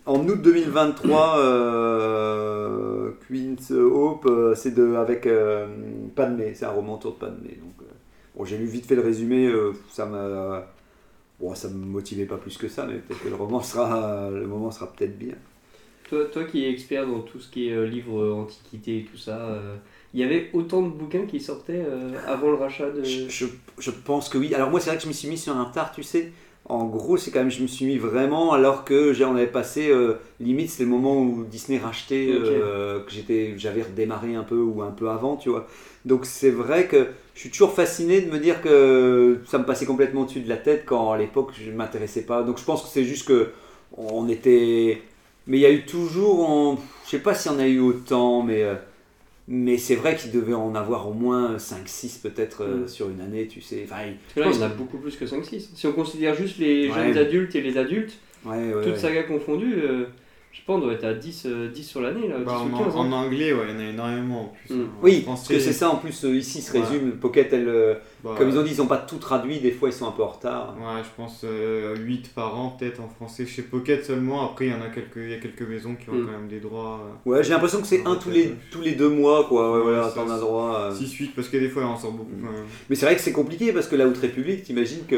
en 0.06 0.26
août 0.28 0.40
2023, 0.42 1.38
euh, 1.38 3.10
Queen's 3.26 3.70
Hope, 3.70 4.26
euh, 4.26 4.54
c'est 4.54 4.74
de 4.74 4.94
avec 4.94 5.26
euh, 5.26 5.66
Padmé, 6.14 6.54
c'est 6.54 6.66
un 6.66 6.70
roman 6.70 6.94
autour 6.94 7.12
de 7.12 7.18
Padmé. 7.18 7.58
Donc, 7.60 7.74
euh, 7.80 7.92
bon, 8.36 8.44
j'ai 8.44 8.58
lu 8.58 8.66
vite 8.66 8.86
fait 8.86 8.96
le 8.96 9.02
résumé, 9.02 9.50
ça 9.90 10.06
m'a 10.06 10.66
Bon, 11.40 11.52
ça 11.52 11.68
me 11.68 11.74
motivait 11.74 12.26
pas 12.26 12.36
plus 12.36 12.56
que 12.56 12.68
ça, 12.68 12.86
mais 12.86 12.94
peut-être 12.94 13.24
que 13.24 13.28
le 13.28 13.34
roman 13.34 13.60
sera, 13.60 14.30
le 14.30 14.46
moment 14.46 14.70
sera 14.70 14.92
peut-être 14.92 15.18
bien. 15.18 15.34
Toi, 16.08 16.26
toi 16.26 16.44
qui 16.44 16.64
es 16.64 16.70
expert 16.70 17.08
dans 17.08 17.22
tout 17.22 17.40
ce 17.40 17.50
qui 17.50 17.68
est 17.68 17.86
livre 17.86 18.32
antiquité 18.34 18.98
et 18.98 19.04
tout 19.04 19.16
ça, 19.16 19.58
il 20.14 20.20
y 20.20 20.22
avait 20.24 20.50
autant 20.52 20.82
de 20.82 20.88
bouquins 20.88 21.26
qui 21.26 21.40
sortaient 21.40 21.84
euh, 21.86 22.12
avant 22.26 22.48
le 22.50 22.54
rachat 22.56 22.90
de. 22.90 23.02
Je, 23.04 23.28
je- 23.28 23.46
je 23.78 23.90
pense 23.90 24.28
que 24.28 24.38
oui. 24.38 24.54
Alors 24.54 24.70
moi, 24.70 24.80
c'est 24.80 24.88
vrai 24.90 24.96
que 24.96 25.02
je 25.02 25.08
me 25.08 25.12
suis 25.12 25.28
mis 25.28 25.38
sur 25.38 25.56
un 25.56 25.64
tard, 25.66 25.92
tu 25.92 26.02
sais. 26.02 26.32
En 26.66 26.86
gros, 26.86 27.18
c'est 27.18 27.30
quand 27.30 27.40
même, 27.40 27.50
je 27.50 27.60
me 27.60 27.66
suis 27.66 27.84
mis 27.84 27.98
vraiment 27.98 28.54
alors 28.54 28.84
que 28.86 29.12
on 29.24 29.36
avait 29.36 29.46
passé, 29.46 29.90
euh, 29.90 30.14
limite, 30.40 30.70
c'était 30.70 30.84
le 30.84 30.88
moment 30.90 31.20
où 31.20 31.44
Disney 31.44 31.78
rachetait, 31.78 32.28
euh, 32.30 33.00
que 33.04 33.10
j'étais, 33.12 33.54
j'avais 33.58 33.82
redémarré 33.82 34.34
un 34.34 34.44
peu 34.44 34.56
ou 34.56 34.80
un 34.80 34.90
peu 34.90 35.10
avant, 35.10 35.36
tu 35.36 35.50
vois. 35.50 35.66
Donc 36.06 36.24
c'est 36.24 36.50
vrai 36.50 36.86
que 36.86 37.08
je 37.34 37.40
suis 37.40 37.50
toujours 37.50 37.72
fasciné 37.74 38.22
de 38.22 38.30
me 38.30 38.38
dire 38.38 38.62
que 38.62 39.40
ça 39.46 39.58
me 39.58 39.64
passait 39.66 39.84
complètement 39.84 40.22
au-dessus 40.22 40.40
de 40.40 40.48
la 40.48 40.56
tête 40.56 40.84
quand 40.86 41.12
à 41.12 41.18
l'époque 41.18 41.52
je 41.62 41.70
ne 41.70 41.76
m'intéressais 41.76 42.22
pas. 42.22 42.42
Donc 42.42 42.58
je 42.58 42.64
pense 42.64 42.82
que 42.82 42.88
c'est 42.88 43.04
juste 43.04 43.26
que 43.28 43.50
on 43.96 44.26
était, 44.30 45.02
mais 45.46 45.58
il 45.58 45.60
y 45.60 45.66
a 45.66 45.70
eu 45.70 45.84
toujours, 45.84 46.48
en... 46.48 46.78
je 47.04 47.10
sais 47.10 47.18
pas 47.18 47.34
s'il 47.34 47.52
y 47.52 47.54
en 47.54 47.58
a 47.58 47.66
eu 47.66 47.80
autant, 47.80 48.42
mais 48.42 48.64
mais 49.46 49.76
c'est 49.78 49.94
vrai 49.96 50.16
qu'il 50.16 50.30
devait 50.30 50.54
en 50.54 50.74
avoir 50.74 51.08
au 51.08 51.12
moins 51.12 51.56
5-6 51.58 52.18
peut-être 52.22 52.62
euh, 52.62 52.84
Mm. 52.84 52.88
sur 52.88 53.10
une 53.10 53.20
année, 53.20 53.46
tu 53.46 53.60
sais. 53.60 53.82
Enfin, 53.84 54.02
il- 54.06 54.14
Parce 54.16 54.34
que 54.34 54.40
là, 54.40 54.46
il 54.50 54.54
y 54.54 54.62
en 54.62 54.66
a 54.66 54.74
beaucoup 54.74 54.98
plus 54.98 55.16
que 55.16 55.26
5-6. 55.26 55.70
Si 55.74 55.86
on 55.86 55.92
considère 55.92 56.34
juste 56.34 56.58
les 56.58 56.88
Ouais. 56.88 56.94
jeunes 56.94 57.18
adultes 57.18 57.54
et 57.54 57.60
les 57.60 57.76
adultes, 57.76 58.14
ouais, 58.46 58.52
ouais, 58.72 58.82
toutes 58.82 58.92
ouais. 58.94 58.98
sagas 58.98 59.24
confondues, 59.24 59.74
euh, 59.76 60.04
je 60.54 60.60
sais 60.60 60.64
pas, 60.68 60.74
on 60.74 60.78
doit 60.78 60.92
être 60.92 61.02
à 61.04 61.14
10, 61.14 61.46
euh, 61.46 61.68
10 61.68 61.82
sur 61.82 62.00
l'année, 62.00 62.28
là, 62.28 62.38
10 62.38 62.44
Bah, 62.44 62.60
en, 62.60 62.68
ou 62.72 62.78
15. 62.84 62.94
en 62.94 63.06
hein. 63.10 63.12
anglais, 63.12 63.52
ouais, 63.52 63.64
il 63.68 63.74
y 63.74 63.76
en 63.76 63.80
a 63.80 63.90
énormément 63.90 64.42
en 64.42 64.52
plus. 64.66 64.72
Mm. 64.76 64.80
hein. 64.82 64.86
Oui, 65.02 65.24
En 65.26 65.30
parce 65.32 65.48
que 65.48 65.58
c'est 65.58 65.72
ça 65.72 65.90
en 65.90 65.96
plus, 65.96 66.24
euh, 66.24 66.36
ici 66.36 66.62
se 66.62 66.72
Ouais. 66.72 66.80
résume. 66.84 67.10
Pocket, 67.16 67.52
elle, 67.52 67.66
euh, 67.68 67.94
bah, 68.22 68.36
comme 68.38 68.48
ils 68.50 68.56
ont 68.58 68.62
dit, 68.62 68.70
ils 68.72 68.78
n'ont 68.78 68.86
pas 68.86 68.98
tout 68.98 69.16
traduit, 69.16 69.58
des 69.58 69.72
fois 69.72 69.88
ils 69.88 69.92
sont 69.92 70.06
un 70.06 70.12
peu 70.12 70.22
en 70.22 70.28
retard. 70.28 70.76
Ouais, 70.78 71.02
je 71.02 71.08
pense 71.20 71.44
8 71.44 72.32
par 72.36 72.56
an 72.56 72.76
peut-être 72.78 73.00
en 73.00 73.08
français 73.08 73.46
chez 73.46 73.62
Pocket 73.62 74.04
seulement. 74.04 74.44
Après, 74.48 74.66
il 74.66 74.70
y 74.70 74.74
en 74.74 74.80
a 74.80 74.90
quelques, 74.94 75.16
il 75.16 75.30
y 75.30 75.34
a 75.34 75.38
quelques 75.38 75.62
maisons 75.68 75.96
qui 75.96 76.08
ont 76.10 76.14
Mm. 76.14 76.26
quand 76.26 76.32
même 76.38 76.48
des 76.48 76.60
droits. 76.60 77.00
Ouais, 77.26 77.42
j'ai 77.42 77.50
l'impression 77.50 77.80
que 77.80 77.88
c'est 77.88 78.06
un 78.06 78.14
tous 78.14 78.30
les, 78.30 78.54
tous 78.70 78.80
les 78.80 78.92
deux 78.92 79.08
mois, 79.10 79.46
quoi. 79.48 79.72
Ouais, 79.72 79.78
Ouais, 79.78 79.92
voilà, 79.94 80.08
t'en 80.14 80.30
as 80.30 80.38
droit. 80.38 80.78
euh. 80.82 80.94
6-8 80.94 81.32
parce 81.34 81.48
que 81.48 81.56
des 81.56 81.68
fois, 81.68 81.82
il 81.82 81.86
en 81.86 81.96
sort 81.96 82.12
beaucoup 82.12 82.30
Mm. 82.38 82.44
quand 82.46 82.52
même. 82.52 82.64
Mais 82.88 82.94
c'est 82.94 83.06
vrai 83.06 83.16
que 83.16 83.20
c'est 83.22 83.32
compliqué 83.32 83.72
parce 83.72 83.88
que 83.88 83.96
la 83.96 84.06
Haute 84.06 84.18
République, 84.18 84.62
t'imagines 84.62 85.04
que, 85.08 85.16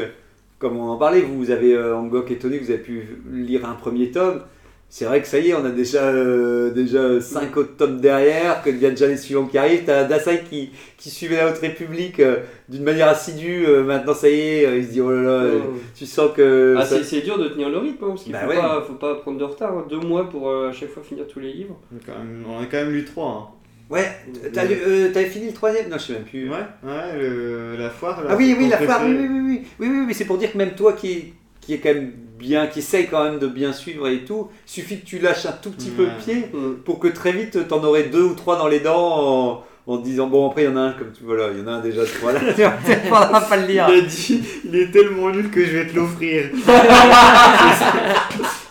comme 0.57 0.77
on 0.77 0.89
en 0.89 0.97
parlait, 0.97 1.21
vous 1.21 1.51
avez, 1.51 1.75
euh, 1.75 1.95
Angok 1.95 2.31
et 2.31 2.37
Tony, 2.39 2.57
vous 2.57 2.71
avez 2.71 2.79
pu 2.81 3.03
lire 3.31 3.69
un 3.69 3.75
premier 3.75 4.09
tome. 4.09 4.41
C'est 4.89 5.03
vrai 5.03 5.21
que 5.21 5.27
ça 5.27 5.37
y 5.39 5.49
est, 5.49 5.53
on 5.53 5.65
a 5.65 5.69
déjà, 5.69 6.03
euh, 6.05 6.71
déjà 6.71 7.19
5 7.19 7.57
autres 7.57 7.75
tomes 7.75 7.99
derrière, 7.99 8.63
qu'il 8.63 8.77
y 8.77 8.85
a 8.85 8.89
déjà 8.89 9.05
les 9.07 9.17
suivants 9.17 9.45
qui 9.45 9.57
arrivent. 9.57 9.83
T'as 9.85 10.05
Dasai 10.05 10.43
qui, 10.49 10.71
qui 10.97 11.09
suivait 11.09 11.35
la 11.35 11.49
Haute 11.49 11.57
République 11.57 12.21
euh, 12.21 12.37
d'une 12.69 12.83
manière 12.83 13.09
assidue. 13.09 13.65
euh, 13.67 13.83
maintenant, 13.83 14.13
ça 14.13 14.29
y 14.29 14.39
est, 14.39 14.65
euh, 14.65 14.77
il 14.77 14.85
se 14.85 14.91
dit 14.91 15.01
oh 15.01 15.11
là 15.11 15.21
là, 15.21 15.49
Oh. 15.57 15.73
tu 15.93 16.05
sens 16.05 16.31
que. 16.33 16.75
Ah, 16.77 16.85
ça- 16.85 16.97
c'est 16.99 17.03
c'est 17.03 17.21
dur 17.21 17.37
de 17.37 17.49
tenir 17.49 17.67
le 17.69 17.79
rythme, 17.79 18.01
hein, 18.05 18.07
parce 18.11 18.23
qu'il 18.23 18.31
Bah 18.31 18.39
faut, 18.43 18.49
ouais. 18.49 18.55
pas, 18.55 18.81
faut 18.87 18.93
pas 18.93 19.15
prendre 19.15 19.37
de 19.37 19.43
retard. 19.43 19.73
hein. 19.77 19.85
Deux 19.89 19.99
mois 19.99 20.29
pour 20.29 20.49
euh, 20.49 20.69
à 20.69 20.71
chaque 20.71 20.89
fois 20.89 21.03
finir 21.03 21.27
tous 21.27 21.41
les 21.41 21.51
livres. 21.51 21.77
On 21.93 21.97
a 21.97 21.99
quand 22.05 22.17
même, 22.23 22.45
on 22.49 22.61
a 22.61 22.65
quand 22.65 22.77
même 22.77 22.91
lu 22.93 23.03
3. 23.03 23.53
Ouais, 23.89 24.05
t'as 24.53 24.63
lu- 24.65 24.77
euh, 24.87 25.11
t'avais 25.13 25.27
fini 25.27 25.47
le 25.47 25.53
troisième? 25.53 25.89
Non, 25.89 25.97
je 25.97 26.03
sais 26.03 26.13
même 26.13 26.23
plus. 26.23 26.49
Ouais, 26.49 26.55
ouais, 26.83 27.17
le- 27.21 27.75
la 27.77 27.89
foire. 27.89 28.21
là, 28.23 28.29
Ah 28.31 28.35
oui, 28.37 28.55
oui, 28.57 28.67
la 28.69 28.77
foire, 28.77 29.01
oui, 29.05 29.15
oui, 29.17 29.27
oui, 29.29 29.39
oui, 29.41 29.61
oui, 29.79 29.87
oui, 29.89 30.03
mais 30.07 30.13
c'est 30.13 30.25
pour 30.25 30.37
dire 30.37 30.51
que 30.51 30.57
même 30.57 30.75
toi 30.75 30.91
qui, 30.93 31.33
qui 31.67 31.73
est 31.73 31.77
quand 31.79 31.89
même 31.93 32.11
bien, 32.39 32.65
qui 32.67 32.79
essaye 32.79 33.07
quand 33.07 33.23
même 33.25 33.39
de 33.39 33.47
bien 33.47 33.73
suivre 33.73 34.07
et 34.07 34.19
tout, 34.19 34.47
suffit 34.65 34.99
que 35.01 35.05
tu 35.05 35.19
lâches 35.19 35.45
un 35.45 35.51
tout 35.51 35.69
petit 35.71 35.89
peu 35.89 36.05
le 36.05 36.11
pied 36.23 36.47
Mm. 36.53 36.75
pour 36.85 36.97
que 36.99 37.07
très 37.09 37.33
vite 37.33 37.67
t'en 37.67 37.83
aurais 37.83 38.03
deux 38.03 38.23
ou 38.23 38.33
trois 38.35 38.57
dans 38.57 38.67
les 38.69 38.79
dents 38.79 39.63
en, 39.85 39.97
disant 39.97 40.27
bon 40.27 40.49
après 40.49 40.63
il 40.63 40.65
y 40.65 40.67
en 40.69 40.77
a 40.77 40.81
un 40.81 40.91
comme 40.93 41.11
tu 41.11 41.23
voilà, 41.25 41.49
il 41.53 41.59
y 41.59 41.61
en 41.63 41.67
a 41.67 41.71
un 41.77 41.79
déjà 41.81 42.03
trois 42.05 42.31
là, 42.33 42.39
tu 42.55 42.61
vas 42.61 42.71
peut-être 42.71 43.09
pas 43.09 43.41
pas 43.41 43.57
le 43.57 43.63
Il 43.63 43.67
lire. 43.71 43.85
a 43.85 43.99
dit, 44.01 44.41
il 44.65 44.75
est 44.75 44.91
tellement 44.91 45.29
nul 45.29 45.49
que 45.49 45.63
je 45.65 45.71
vais 45.77 45.87
te 45.87 45.95
l'offrir. 45.95 46.45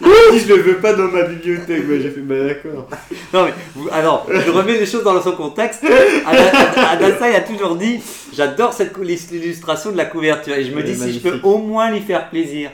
il 0.01 0.07
a 0.07 0.31
dit, 0.33 0.41
je 0.41 0.55
le 0.55 0.61
veux 0.63 0.77
pas 0.77 0.93
dans 0.93 1.09
ma 1.09 1.23
bibliothèque. 1.23 1.83
J'ai 2.03 2.11
fait, 2.11 2.21
bah 2.21 2.35
d'accord. 2.47 2.89
Non 3.33 3.45
mais 3.47 3.53
vous- 3.75 3.89
alors 3.93 4.27
je 4.31 4.51
remets 4.51 4.79
les 4.79 4.87
choses 4.87 5.05
dans 5.05 5.21
son 5.23 5.33
contexte. 5.33 5.85
Ada- 6.27 6.91
Adassa 6.91 7.31
il 7.31 7.37
a 7.37 7.41
toujours 7.41 7.77
dit 7.77 7.99
j'adore 8.35 8.73
cette 8.73 8.97
l'illustration 8.99 9.91
de 9.93 9.97
la 9.97 10.05
couverture 10.05 10.55
et 10.55 10.65
je 10.65 10.73
me 10.73 10.83
dis 10.83 10.95
si 10.95 11.13
je 11.15 11.19
peux 11.21 11.41
au 11.43 11.59
moins 11.59 11.91
lui 11.91 12.01
faire 12.01 12.29
plaisir, 12.31 12.71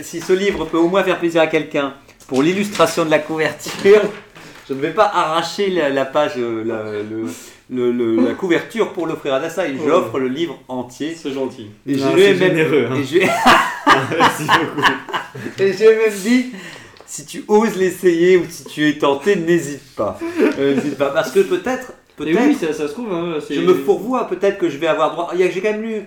si 0.00 0.20
ce 0.20 0.32
livre 0.32 0.64
peut 0.66 0.78
au 0.78 0.88
moins 0.88 1.02
faire 1.02 1.18
plaisir 1.18 1.40
à 1.42 1.46
quelqu'un 1.46 1.94
pour 2.28 2.42
l'illustration 2.42 3.04
de 3.04 3.10
la 3.10 3.18
couverture, 3.18 4.00
je 4.68 4.74
ne 4.74 4.80
vais 4.80 4.90
pas 4.92 5.10
arracher 5.12 5.68
la, 5.70 5.88
la 5.88 6.04
page, 6.04 6.32
euh, 6.38 6.62
la, 6.64 6.82
le- 7.02 7.26
le- 7.70 7.92
le- 7.92 8.26
la 8.28 8.34
couverture 8.34 8.92
pour 8.92 9.06
l'offrir 9.06 9.34
à 9.34 9.40
Dassa 9.40 9.66
et 9.68 9.74
j'offre 9.84 10.18
le 10.18 10.28
livre 10.28 10.58
entier. 10.68 11.14
C'est 11.20 11.32
gentil. 11.32 11.68
Et 11.86 11.96
je 11.98 12.06
lui 12.08 12.22
ai 12.22 12.34
c'est 12.34 12.40
même, 12.40 12.56
généreux, 12.56 12.88
hein. 12.90 12.96
et 12.96 13.04
je 13.04 13.18
Merci 14.16 14.42
beaucoup. 14.46 14.88
et 15.58 15.72
j'ai 15.72 15.96
même 15.96 16.12
dit, 16.12 16.46
si 17.06 17.24
tu 17.26 17.44
oses 17.48 17.76
l'essayer 17.76 18.36
ou 18.36 18.44
si 18.48 18.64
tu 18.64 18.88
es 18.88 18.94
tenté, 18.98 19.36
n'hésite 19.36 19.94
pas. 19.96 20.18
Euh, 20.58 20.74
n'hésite 20.76 20.96
pas. 20.98 21.10
Parce 21.10 21.30
que 21.32 21.40
peut-être, 21.40 21.92
peut-être, 22.16 22.38
oui, 22.46 22.54
ça, 22.60 22.72
ça 22.72 22.86
se 22.88 22.92
trouve. 22.92 23.12
Hein, 23.12 23.38
je 23.48 23.60
me 23.60 23.74
fourvoie, 23.74 24.28
peut-être 24.28 24.58
que 24.58 24.68
je 24.68 24.76
vais 24.78 24.86
avoir 24.86 25.12
droit. 25.12 25.32
J'ai 25.36 25.60
quand 25.60 25.72
même 25.72 25.82
lu, 25.82 26.02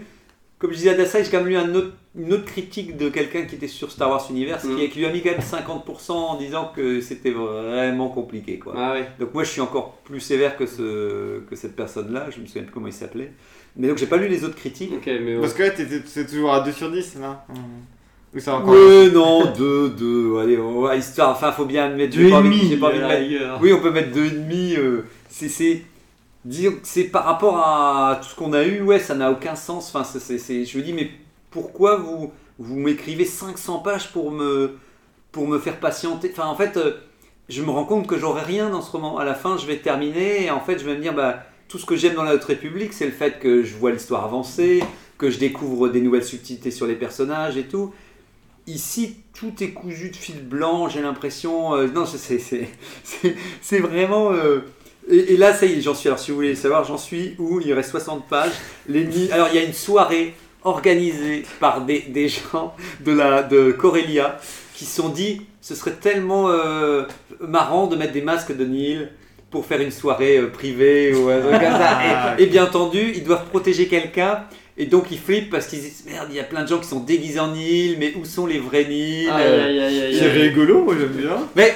comme 0.63 0.71
je 0.71 0.77
disais 0.77 0.91
à 0.91 0.93
Dassai, 0.95 1.25
j'ai 1.25 1.29
quand 1.29 1.39
même 1.39 1.47
lu 1.49 1.57
un 1.57 1.75
autre- 1.75 1.91
une 2.17 2.31
autre 2.31 2.45
critique 2.45 2.95
de 2.95 3.09
quelqu'un 3.09 3.41
qui 3.41 3.55
était 3.55 3.67
sur 3.67 3.91
Star 3.91 4.09
Wars 4.09 4.25
Universe, 4.29 4.63
Mm. 4.63 4.75
qui, 4.77 4.89
qui 4.89 4.99
lui 4.99 5.05
a 5.07 5.11
mis 5.11 5.21
quand 5.21 5.31
même 5.31 5.41
50% 5.41 6.13
en 6.13 6.37
disant 6.37 6.71
que 6.73 7.01
c'était 7.01 7.31
vraiment 7.31 8.07
compliqué. 8.07 8.59
Quoi. 8.59 8.73
Ah 8.77 8.93
ouais. 8.93 9.05
Donc 9.19 9.33
moi 9.33 9.43
je 9.43 9.49
suis 9.49 9.59
encore 9.59 9.97
plus 10.05 10.21
sévère 10.21 10.55
que, 10.55 10.65
ce, 10.65 11.39
que 11.49 11.55
cette 11.57 11.75
personne-là, 11.75 12.27
je 12.33 12.39
me 12.39 12.45
souviens 12.45 12.63
plus 12.63 12.71
comment 12.71 12.87
il 12.87 12.93
s'appelait. 12.93 13.33
Mais 13.75 13.89
donc 13.89 13.97
j'ai 13.97 14.05
pas 14.05 14.15
lu 14.17 14.29
les 14.29 14.45
autres 14.45 14.55
critiques. 14.55 15.05
Mais. 15.05 15.37
Parce 15.41 15.53
que 15.53 15.63
là, 15.63 15.69
c'est 16.05 16.27
toujours 16.27 16.53
à 16.53 16.61
2 16.61 16.71
sur 16.71 16.89
10 16.89 17.17
là 17.19 17.45
Ou 18.33 18.39
ça 18.39 18.53
a 18.53 18.55
encore. 18.55 18.73
Ouais, 18.73 19.09
non, 19.11 19.51
2, 19.51 19.89
2, 19.89 20.37
allez, 20.39 20.57
on 20.57 20.81
va- 20.81 20.95
histoire, 20.95 21.31
enfin 21.31 21.51
faut 21.51 21.65
bien 21.65 21.89
mettre 21.89 22.15
Deux 22.15 22.23
j'ai 22.23 22.29
pas 22.29 22.35
et 22.37 22.39
envie- 22.39 22.77
pas 22.77 22.87
envie 22.87 22.99
de 22.99 23.03
mettre-. 23.39 23.61
Oui, 23.61 23.73
on 23.73 23.79
peut 23.81 23.91
mettre 23.91 24.11
2,5. 24.11 24.77
Euh, 24.77 25.01
c'est, 25.29 25.49
c'est, 25.49 25.81
dire 26.45 26.73
que 26.73 26.87
c'est 26.87 27.05
par 27.05 27.25
rapport 27.25 27.57
à 27.57 28.19
tout 28.21 28.29
ce 28.29 28.35
qu'on 28.35 28.53
a 28.53 28.63
eu, 28.63 28.81
ouais, 28.81 28.99
ça 28.99 29.15
n'a 29.15 29.31
aucun 29.31 29.55
sens. 29.55 29.89
Enfin, 29.93 30.03
c'est- 30.03 30.65
je 30.65 30.77
me 30.77 30.83
dis, 30.83 30.93
mais 30.93 31.11
pourquoi 31.51 31.97
vous, 31.97 32.31
vous 32.59 32.75
m'écrivez 32.79 33.25
500 33.25 33.79
pages 33.79 34.11
pour 34.11 34.31
me, 34.31 34.77
pour 35.31 35.47
me 35.47 35.59
faire 35.59 35.79
patienter? 35.79 36.29
Enfin, 36.33 36.47
en 36.47 36.55
fait, 36.55 36.77
euh, 36.77 36.93
je 37.49 37.61
me 37.63 37.69
rends 37.69 37.85
compte 37.85 38.07
que 38.07 38.17
j'aurai 38.17 38.41
rien 38.43 38.69
dans 38.69 38.81
ce 38.81 38.91
roman. 38.91 39.17
À 39.17 39.25
la 39.25 39.35
fin, 39.35 39.57
je 39.57 39.65
vais 39.67 39.77
terminer 39.77 40.45
et 40.45 40.51
en 40.51 40.61
fait, 40.61 40.79
je 40.79 40.85
vais 40.85 40.95
me 40.95 41.01
dire, 41.01 41.13
bah, 41.13 41.43
tout 41.67 41.77
ce 41.79 41.85
que 41.85 41.95
j'aime 41.95 42.15
dans 42.15 42.23
la 42.23 42.35
Haute 42.35 42.43
République, 42.43 42.93
c'est 42.93 43.05
le 43.05 43.11
fait 43.11 43.39
que 43.39 43.63
je 43.63 43.75
vois 43.75 43.91
l'histoire 43.91 44.23
avancer, 44.25 44.83
que 45.17 45.29
je 45.29 45.39
découvre 45.39 45.89
des 45.89 46.01
nouvelles 46.01 46.23
subtilités 46.25 46.71
sur 46.71 46.87
les 46.87 46.95
personnages 46.95 47.57
et 47.57 47.63
tout. 47.67 47.93
Ici, 48.67 49.17
tout 49.33 49.51
est 49.61 49.71
cousu 49.71 50.09
de 50.11 50.15
fil 50.15 50.41
blanc, 50.47 50.87
j'ai 50.87 51.01
l'impression. 51.01 51.75
euh, 51.75 51.87
non, 51.87 52.05
c'est 52.05 53.79
vraiment. 53.79 54.31
euh, 54.33 54.61
et, 55.09 55.33
et 55.33 55.37
là, 55.37 55.53
ça 55.53 55.65
y 55.65 55.73
est, 55.73 55.81
j'en 55.81 55.93
suis. 55.95 56.07
Alors, 56.09 56.19
si 56.19 56.31
vous 56.31 56.37
voulez 56.37 56.55
savoir, 56.55 56.83
j'en 56.85 56.97
suis 56.97 57.35
où 57.39 57.59
il 57.59 57.73
reste 57.73 57.91
60 57.91 58.27
pages. 58.27 58.51
L'ennemi. 58.87 59.29
Alors, 59.31 59.47
il 59.51 59.55
y 59.55 59.59
a 59.59 59.63
une 59.63 59.73
soirée 59.73 60.33
organisée 60.63 61.43
par 61.59 61.81
des, 61.81 61.99
des 62.07 62.27
gens 62.29 62.73
de, 63.01 63.11
la, 63.11 63.43
de 63.43 63.71
Corelia 63.71 64.37
qui 64.73 64.85
se 64.85 65.01
sont 65.01 65.09
dit 65.09 65.41
ce 65.61 65.75
serait 65.75 65.91
tellement 65.91 66.49
euh, 66.49 67.03
marrant 67.39 67.87
de 67.87 67.95
mettre 67.95 68.13
des 68.13 68.21
masques 68.21 68.55
de 68.55 68.65
Nil 68.65 69.09
pour 69.51 69.65
faire 69.65 69.79
une 69.81 69.91
soirée 69.91 70.37
euh, 70.37 70.47
privée 70.47 71.13
ou 71.13 71.29
un 71.29 71.39
truc 71.39 71.51
comme 71.53 71.61
ça. 71.73 72.35
Et, 72.39 72.43
et 72.43 72.45
bien 72.47 72.63
entendu, 72.65 73.11
ils 73.15 73.23
doivent 73.23 73.45
protéger 73.45 73.87
quelqu'un. 73.87 74.45
Et 74.77 74.87
donc 74.87 75.05
ils 75.11 75.19
flippent 75.19 75.51
parce 75.51 75.67
qu'ils 75.67 75.81
disent 75.81 76.03
merde, 76.07 76.27
il 76.31 76.35
y 76.35 76.39
a 76.39 76.43
plein 76.43 76.63
de 76.63 76.67
gens 76.67 76.79
qui 76.79 76.87
sont 76.87 77.01
déguisés 77.01 77.39
en 77.39 77.51
Nil, 77.53 77.97
mais 77.99 78.13
où 78.19 78.25
sont 78.25 78.47
les 78.47 78.57
vrais 78.59 78.85
Nils 78.85 79.29
aïe, 79.29 80.15
C'est 80.17 80.31
rigolo, 80.31 80.83
moi 80.83 80.95
j'aime 80.99 81.09
bien. 81.09 81.37
mais 81.55 81.75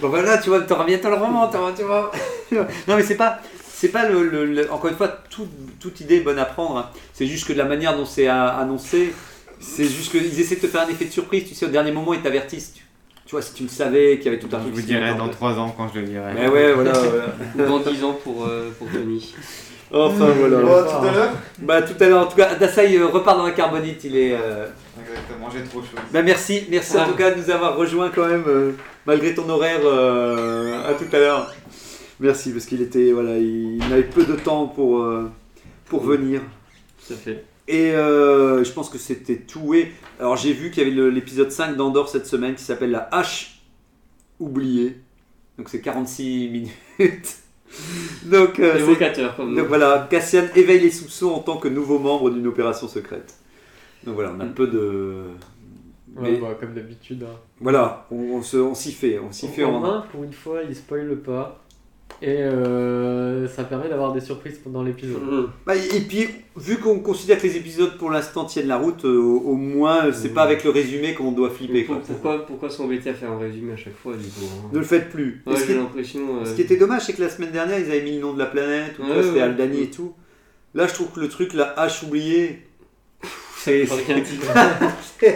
bon 0.00 0.08
voilà, 0.10 0.38
tu 0.38 0.48
vois, 0.50 0.60
t'auras 0.60 0.84
bientôt 0.84 1.08
le 1.08 1.16
roman, 1.16 1.48
t'auras- 1.48 1.72
tu 1.72 1.82
vois. 1.82 2.12
non 2.88 2.96
mais 2.96 3.02
c'est 3.02 3.16
pas, 3.16 3.38
c'est 3.72 3.88
pas 3.88 4.08
le, 4.08 4.22
le- 4.22 4.44
le- 4.46 4.70
encore 4.72 4.90
une 4.90 4.96
fois, 4.96 5.08
tout- 5.30 5.48
toute 5.80 6.00
idée 6.00 6.16
est 6.16 6.20
bonne 6.20 6.38
à 6.38 6.44
prendre. 6.44 6.76
hein. 6.78 6.90
C'est 7.14 7.26
juste 7.26 7.46
que 7.46 7.52
de 7.52 7.58
la 7.58 7.64
manière 7.64 7.96
dont 7.96 8.04
c'est 8.06 8.26
a- 8.26 8.48
annoncé, 8.48 9.14
c'est 9.58 9.84
juste 9.84 10.10
qu'ils 10.10 10.40
essaient 10.40 10.56
de 10.56 10.60
te 10.62 10.66
faire 10.66 10.82
un 10.82 10.88
effet 10.88 11.04
de 11.06 11.10
surprise. 11.12 11.44
Tu 11.48 11.54
sais, 11.54 11.66
au 11.66 11.70
dernier 11.70 11.92
moment, 11.92 12.14
ils 12.14 12.20
t'avertissent. 12.22 12.72
Tu, 12.74 12.82
tu 13.26 13.30
vois, 13.32 13.42
si 13.42 13.52
tu 13.54 13.62
le 13.62 13.68
savais 13.68 14.16
qu'il 14.16 14.26
y 14.26 14.28
avait 14.28 14.38
tout 14.38 14.48
un 14.52 14.58
Je 14.58 14.62
truc. 14.64 14.74
vous 14.74 14.80
qui 14.80 14.86
dirai 14.86 15.10
dans 15.14 15.24
place. 15.26 15.36
3 15.36 15.58
ans 15.58 15.74
quand 15.76 15.88
je 15.94 16.00
le 16.00 16.06
lirai. 16.06 16.32
Mais 16.34 16.48
ouais, 16.48 16.72
voilà. 16.72 16.92
dans 17.56 17.78
10 17.78 18.04
ans 18.04 18.18
pour, 18.24 18.44
euh, 18.46 18.70
pour 18.78 18.88
Tony. 18.90 19.34
Enfin 19.92 20.26
voilà. 20.38 20.58
Bon, 20.58 20.82
tout 20.84 21.06
à 21.06 21.12
l'heure 21.12 21.32
Bah 21.58 21.82
tout 21.82 21.94
à 22.04 22.06
l'heure, 22.08 22.22
en 22.22 22.26
tout 22.26 22.36
cas, 22.36 22.54
Dasai 22.54 22.96
euh, 22.96 23.06
repart 23.06 23.36
dans 23.38 23.46
la 23.46 23.50
carbonite. 23.52 24.04
Il 24.04 24.16
est. 24.16 24.34
euh, 24.34 24.66
Exactement, 25.00 25.48
j'ai 25.52 25.62
trop 25.68 25.80
chaud. 25.80 25.96
Bah 26.12 26.22
merci, 26.22 26.64
merci 26.70 26.96
en 26.96 27.00
Ouais. 27.00 27.06
tout 27.08 27.16
cas 27.16 27.30
de 27.32 27.40
nous 27.40 27.50
avoir 27.50 27.76
rejoints 27.76 28.10
quand 28.14 28.26
même, 28.28 28.44
euh, 28.46 28.72
malgré 29.06 29.34
ton 29.34 29.48
horaire. 29.48 29.80
euh, 29.84 30.88
à 30.88 30.94
tout 30.94 31.06
à 31.12 31.18
l'heure. 31.18 31.52
Merci, 32.20 32.52
parce 32.52 32.66
qu'il 32.66 32.82
était, 32.82 33.12
voilà, 33.12 33.38
il 33.38 33.82
avait 33.90 34.02
peu 34.04 34.24
de 34.24 34.36
temps 34.36 34.66
pour, 34.68 35.02
euh, 35.02 35.28
pour 35.86 36.02
venir. 36.02 36.42
Ça 37.00 37.14
fait. 37.16 37.44
Et 37.66 37.92
euh, 37.92 38.62
je 38.64 38.72
pense 38.72 38.88
que 38.90 38.98
c'était 38.98 39.36
tout. 39.38 39.74
Et 39.74 39.92
alors 40.18 40.36
j'ai 40.36 40.52
vu 40.52 40.70
qu'il 40.70 40.86
y 40.86 40.90
avait 41.00 41.10
l'épisode 41.10 41.50
5 41.50 41.76
d'Andorre 41.76 42.08
cette 42.08 42.26
semaine 42.26 42.54
qui 42.54 42.62
s'appelle 42.64 42.90
La 42.90 43.08
hache 43.12 43.60
oubliée. 44.40 44.96
Donc 45.56 45.68
c'est 45.68 45.80
46 45.80 46.48
minutes. 46.50 46.72
Donc, 48.24 48.58
euh, 48.58 48.72
c'est- 48.74 48.80
Évocateur, 48.80 49.36
comme 49.36 49.54
donc 49.54 49.68
voilà, 49.68 50.08
Cassian 50.10 50.42
éveille 50.56 50.80
les 50.80 50.90
soupçons 50.90 51.28
en 51.30 51.38
tant 51.38 51.56
que 51.56 51.68
nouveau 51.68 52.00
membre 52.00 52.30
d'une 52.30 52.46
opération 52.48 52.88
secrète. 52.88 53.34
Donc 54.04 54.16
voilà, 54.16 54.32
on 54.36 54.40
a 54.40 54.44
Mm. 54.46 54.54
peu 54.54 54.66
de. 54.66 55.22
Ouais, 56.16 56.32
Mais 56.32 56.36
bah, 56.38 56.56
comme 56.58 56.74
d'habitude. 56.74 57.22
hein. 57.22 57.36
voilà, 57.60 58.08
on, 58.10 58.16
on 58.16 58.42
se- 58.42 58.56
on 58.56 58.74
s'y 58.74 58.90
fait, 58.90 59.20
on 59.20 59.30
s'y 59.30 59.46
fait 59.46 59.62
en 59.62 59.78
moins, 59.78 60.04
pour 60.10 60.24
une 60.24 60.32
fois, 60.32 60.62
il 60.68 60.74
spoil 60.74 61.16
pas. 61.20 61.62
Et 62.22 62.36
euh, 62.42 63.48
ça 63.48 63.64
permet 63.64 63.88
d'avoir 63.88 64.12
des 64.12 64.20
surprises 64.20 64.58
pendant 64.62 64.82
l'épisode. 64.82 65.22
Mmh. 65.22 65.46
Bah, 65.66 65.74
et 65.74 66.00
puis, 66.00 66.28
vu 66.56 66.76
qu'on 66.76 66.98
considère 66.98 67.38
que 67.38 67.46
les 67.46 67.56
épisodes 67.56 67.96
pour 67.96 68.10
l'instant 68.10 68.44
tiennent 68.44 68.66
la 68.68 68.76
route, 68.76 69.06
euh, 69.06 69.16
au, 69.18 69.54
moins, 69.54 70.06
euh, 70.06 70.12
c'est 70.12 70.28
Mm. 70.30 70.34
pas 70.34 70.42
avec 70.42 70.62
le 70.64 70.68
résumé 70.70 71.14
qu'on 71.14 71.32
doit 71.32 71.48
flipper. 71.48 71.84
Pour- 71.84 71.96
Quoi. 71.96 72.04
pourquoi 72.06 72.46
pourquoi 72.46 72.68
s'embêter 72.70 73.08
à 73.10 73.14
faire 73.14 73.30
un 73.32 73.38
résumé 73.38 73.72
à 73.72 73.76
chaque 73.78 73.96
fois 73.96 74.14
du 74.16 74.24
coup 74.28 74.44
hein 74.44 74.68
Ne 74.72 74.78
le 74.80 74.84
faites 74.84 75.08
plus. 75.08 75.42
Ouais, 75.46 75.56
ce, 75.56 75.62
qui 75.62 75.68
j'ai 75.68 75.74
l'impression. 75.78 76.20
euh, 76.40 76.44
ce 76.44 76.54
qui 76.54 76.60
était 76.60 76.76
dommage, 76.76 77.02
c'est 77.06 77.14
que 77.14 77.22
la 77.22 77.30
semaine 77.30 77.52
dernière, 77.52 77.78
ils 77.78 77.86
avaient 77.86 78.02
mis 78.02 78.16
le 78.16 78.20
nom 78.20 78.34
de 78.34 78.38
la 78.38 78.46
planète, 78.46 78.98
ou 78.98 79.02
Ouais, 79.04 79.14
quoi, 79.14 79.22
c'était 79.22 79.36
ouais. 79.36 79.42
Aldani 79.42 79.82
et 79.84 79.90
tout. 79.90 80.12
Là, 80.74 80.86
je 80.86 80.92
trouve 80.92 81.08
que 81.14 81.20
le 81.20 81.28
truc, 81.30 81.54
la 81.54 81.72
hache 81.80 82.02
oubliée, 82.02 82.58
c'est 83.56 83.84
rien 83.84 84.18
dit. 84.18 84.38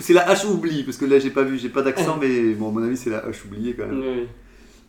c'est 0.00 0.12
la 0.12 0.28
hache 0.28 0.44
oublie, 0.46 0.82
parce 0.82 0.96
que 0.96 1.04
là, 1.04 1.18
j'ai 1.18 1.30
pas 1.30 1.42
vu, 1.44 1.58
j'ai 1.58 1.68
pas 1.68 1.82
d'accent, 1.82 2.18
mais 2.20 2.54
bon, 2.54 2.68
à 2.68 2.72
mon 2.72 2.82
avis, 2.82 2.96
c'est 2.96 3.10
la 3.10 3.18
hache 3.24 3.44
oubliée 3.44 3.74
quand 3.74 3.86
même. 3.86 4.00
Ouais. 4.00 4.26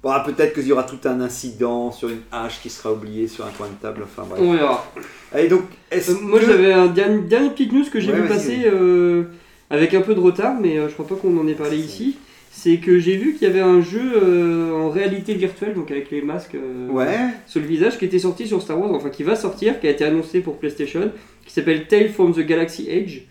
Bon, 0.03 0.09
ah, 0.09 0.19
peut-être 0.25 0.53
qu'il 0.53 0.67
y 0.67 0.71
aura 0.73 0.83
tout 0.83 0.99
un 1.05 1.21
incident 1.21 1.89
sur 1.91 2.09
une 2.09 2.19
hache 2.29 2.61
qui 2.61 2.69
sera 2.69 2.91
oubliée 2.91 3.27
sur 3.29 3.45
un 3.45 3.51
coin 3.51 3.67
de 3.67 3.81
table, 3.81 4.01
enfin 4.03 4.23
bref. 4.29 4.41
On 4.43 4.51
verra. 4.51 4.85
Allez, 5.31 5.47
donc, 5.47 5.61
est-ce 5.89 6.11
Euh, 6.11 6.15
Moi 6.21 6.39
que- 6.41 6.45
j'avais 6.45 6.73
un 6.73 6.87
dernier, 6.87 7.21
dernier 7.21 7.49
petite 7.51 7.71
news 7.71 7.85
que 7.89 8.01
j'ai 8.01 8.11
Ouais, 8.11 8.19
vu 8.21 8.27
passer 8.27 8.63
euh, 8.65 9.23
avec 9.69 9.93
un 9.93 10.01
peu 10.01 10.13
de 10.13 10.19
retard, 10.19 10.55
mais 10.59 10.77
euh, 10.77 10.89
je 10.89 10.93
crois 10.93 11.07
pas 11.07 11.15
qu'on 11.15 11.37
en 11.37 11.47
ait 11.47 11.53
parlé 11.53 11.77
ici. 11.77 12.17
C'est 12.51 12.77
que 12.77 12.99
j'ai 12.99 13.15
vu 13.15 13.33
qu'il 13.33 13.47
y 13.47 13.49
avait 13.49 13.61
un 13.61 13.81
jeu 13.81 14.71
en 14.75 14.89
réalité 14.89 15.33
virtuelle, 15.33 15.73
donc 15.73 15.89
avec 15.89 16.11
les 16.11 16.21
masques 16.21 16.55
Ouais. 16.89 17.17
sur 17.47 17.61
le 17.61 17.65
visage, 17.65 17.97
qui 17.97 18.05
était 18.05 18.19
sorti 18.19 18.45
sur 18.45 18.61
Star 18.61 18.77
Wars, 18.79 18.91
enfin 18.93 19.09
qui 19.09 19.23
va 19.23 19.35
sortir, 19.35 19.79
qui 19.79 19.87
a 19.87 19.89
été 19.89 20.03
annoncé 20.03 20.41
pour 20.41 20.57
PlayStation, 20.57 21.11
qui 21.45 21.51
s'appelle 21.53 21.87
Tale 21.87 22.09
from 22.09 22.31
the 22.33 22.41
Galaxy 22.41 22.87
Edge, 22.91 23.21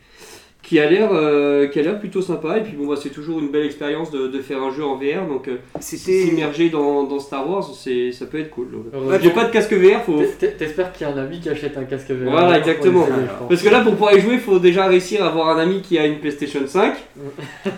qui 0.73 0.79
a 0.81 0.89
l'air 0.89 1.11
euh, 1.13 1.67
qui 1.69 1.79
a 1.81 1.83
l'air 1.83 1.99
plutôt 2.01 2.23
sympa. 2.23 2.57
Et 2.57 2.63
puis 2.63 2.73
bon, 2.79 2.87
bah, 2.87 2.95
c'est 3.01 3.11
toujours 3.11 3.39
une 3.41 3.49
belle 3.51 3.67
expérience 3.67 4.11
de, 4.11 4.27
de 4.27 4.41
faire 4.41 4.63
un 4.63 4.71
jeu 4.73 4.83
en 4.83 4.95
VR, 4.97 5.27
donc 5.29 5.49
euh, 5.49 5.57
s'immerger 5.81 6.71
dans, 6.71 7.03
dans 7.03 7.19
Star 7.21 7.47
Wars, 7.49 7.69
c'est 7.75 8.11
ça 8.13 8.25
peut 8.25 8.39
être 8.41 8.49
cool. 8.49 8.69
donc. 8.71 8.85
J'ai 9.21 9.29
pas 9.31 9.45
de 9.45 9.51
casque 9.51 9.75
VR, 9.75 10.01
faut, 10.03 10.17
T'es- 10.19 10.29
t'es- 10.49 10.53
T'espères 10.53 10.91
qu'il 10.93 11.07
y 11.07 11.11
a 11.11 11.13
un 11.13 11.19
ami 11.19 11.41
qui 11.41 11.51
achète 11.51 11.77
un 11.77 11.85
casque 11.85 12.11
VR. 12.11 12.31
Voilà, 12.31 12.57
exactement. 12.59 13.03
essayer. 13.03 13.27
Parce 13.51 13.63
que 13.63 13.69
là, 13.69 13.81
pour 13.81 13.93
pouvoir 13.93 14.15
y 14.17 14.21
jouer, 14.23 14.35
il 14.35 14.41
faut 14.41 14.59
déjà 14.59 14.87
réussir 14.87 15.23
à 15.23 15.29
avoir 15.29 15.51
un 15.51 15.59
ami 15.61 15.83
qui 15.83 15.99
a 15.99 16.07
une 16.07 16.19
PlayStation 16.21 16.61
5 16.67 16.95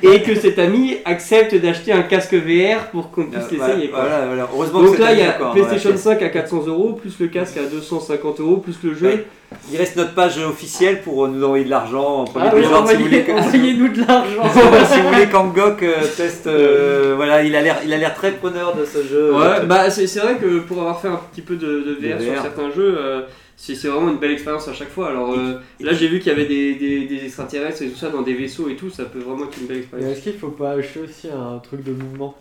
et 0.05 0.23
que 0.23 0.37
cet 0.37 0.61
ami 0.61 0.99
accepte 1.05 1.55
d'acheter 1.57 1.91
un 1.91 2.03
casque 2.03 2.35
VR 2.35 2.91
pour 2.93 3.11
qu'on 3.11 3.25
puisse 3.25 3.43
Euh, 3.45 3.51
l'essayer. 3.51 3.89
voilà, 3.89 3.89
quoi. 3.89 4.01
voilà, 4.09 4.27
voilà. 4.27 4.49
Heureusement 4.55 4.83
Donc 4.83 4.97
que 4.97 5.01
là, 5.03 5.13
il 5.13 5.19
y 5.19 5.23
a 5.23 5.27
d'accord, 5.33 5.51
PlayStation 5.53 5.91
voilà. 5.91 6.19
5 6.21 6.23
à 6.23 6.29
400 6.29 6.67
euros, 6.69 6.93
plus 6.93 7.19
le 7.19 7.27
casque 7.27 7.57
à 7.57 7.65
250 7.65 8.39
euros, 8.41 8.59
plus 8.59 8.77
le 8.85 8.95
jeu. 8.95 9.07
Ouais. 9.09 9.25
Il 9.71 9.79
reste 9.79 9.97
notre 9.97 10.15
page 10.15 10.39
officielle 10.39 11.01
pour 11.03 11.27
nous 11.29 11.43
envoyer 11.45 11.65
de 11.65 11.71
l'argent 11.71 12.21
en 12.21 12.25
premier 12.25 12.47
Ah 12.49 12.53
oui, 12.55 12.61
épisode, 12.61 12.87
si 12.89 12.97
vous 12.97 13.03
voulez 13.05 13.21
envoyez- 13.23 13.41
envoyez-nous 13.41 13.89
de 13.89 14.01
l'argent. 14.07 14.43
si 14.93 15.01
vous 15.01 15.09
voulez 15.09 15.27
qu'Angok 15.27 15.83
euh, 15.83 15.95
teste, 16.17 16.47
euh, 16.49 17.13
voilà, 17.17 17.43
il 17.43 17.55
a 17.57 17.63
l'air, 17.63 17.79
il 17.85 17.93
a 17.93 17.97
l'air 17.97 18.15
très 18.15 18.33
preneur 18.33 18.77
de 18.77 18.85
ce 18.85 19.03
jeu. 19.05 19.33
Ouais, 19.35 19.65
bah 19.67 19.89
c'est 19.91 20.07
c'est 20.07 20.21
vrai 20.21 20.37
que 20.37 20.59
pour 20.61 20.81
avoir 20.81 21.01
fait 21.01 21.09
un 21.09 21.21
petit 21.33 21.41
peu 21.43 21.57
de, 21.57 21.67
de 21.67 21.95
VR, 21.95 22.19
De 22.19 22.25
sur 22.25 22.43
certains 22.43 22.71
jeux, 22.71 22.97
euh, 22.99 23.23
c'est 23.57 23.75
vraiment 23.87 24.11
une 24.11 24.19
belle 24.19 24.33
expérience 24.33 24.67
à 24.69 24.73
chaque 24.75 24.91
fois. 24.91 25.09
Alors 25.11 25.33
euh, 25.33 25.55
là, 25.81 25.93
j'ai 25.93 26.09
vu 26.09 26.19
qu'il 26.19 26.29
y 26.33 26.35
avait 26.35 26.47
des, 26.47 26.75
des, 26.75 27.07
des 27.07 27.25
extraterrestres 27.25 27.83
et 27.83 27.89
tout 27.89 27.97
ça 27.97 28.11
dans 28.11 28.23
des 28.23 28.35
vaisseaux 28.35 28.69
et 28.69 28.77
tout, 28.77 28.91
ça 28.91 29.05
peut 29.05 29.21
vraiment 29.21 29.45
être 29.45 29.57
une 29.61 29.67
belle 29.69 29.79
expérience. 29.79 30.11
est-ce 30.13 30.21
qu'il 30.23 30.35
faut 30.35 30.49
pas 30.49 30.73
acheter 30.73 31.01
aussi 31.01 31.29
un 31.29 31.59
truc 31.61 31.83
de 31.85 31.93
mouvement? 31.93 32.35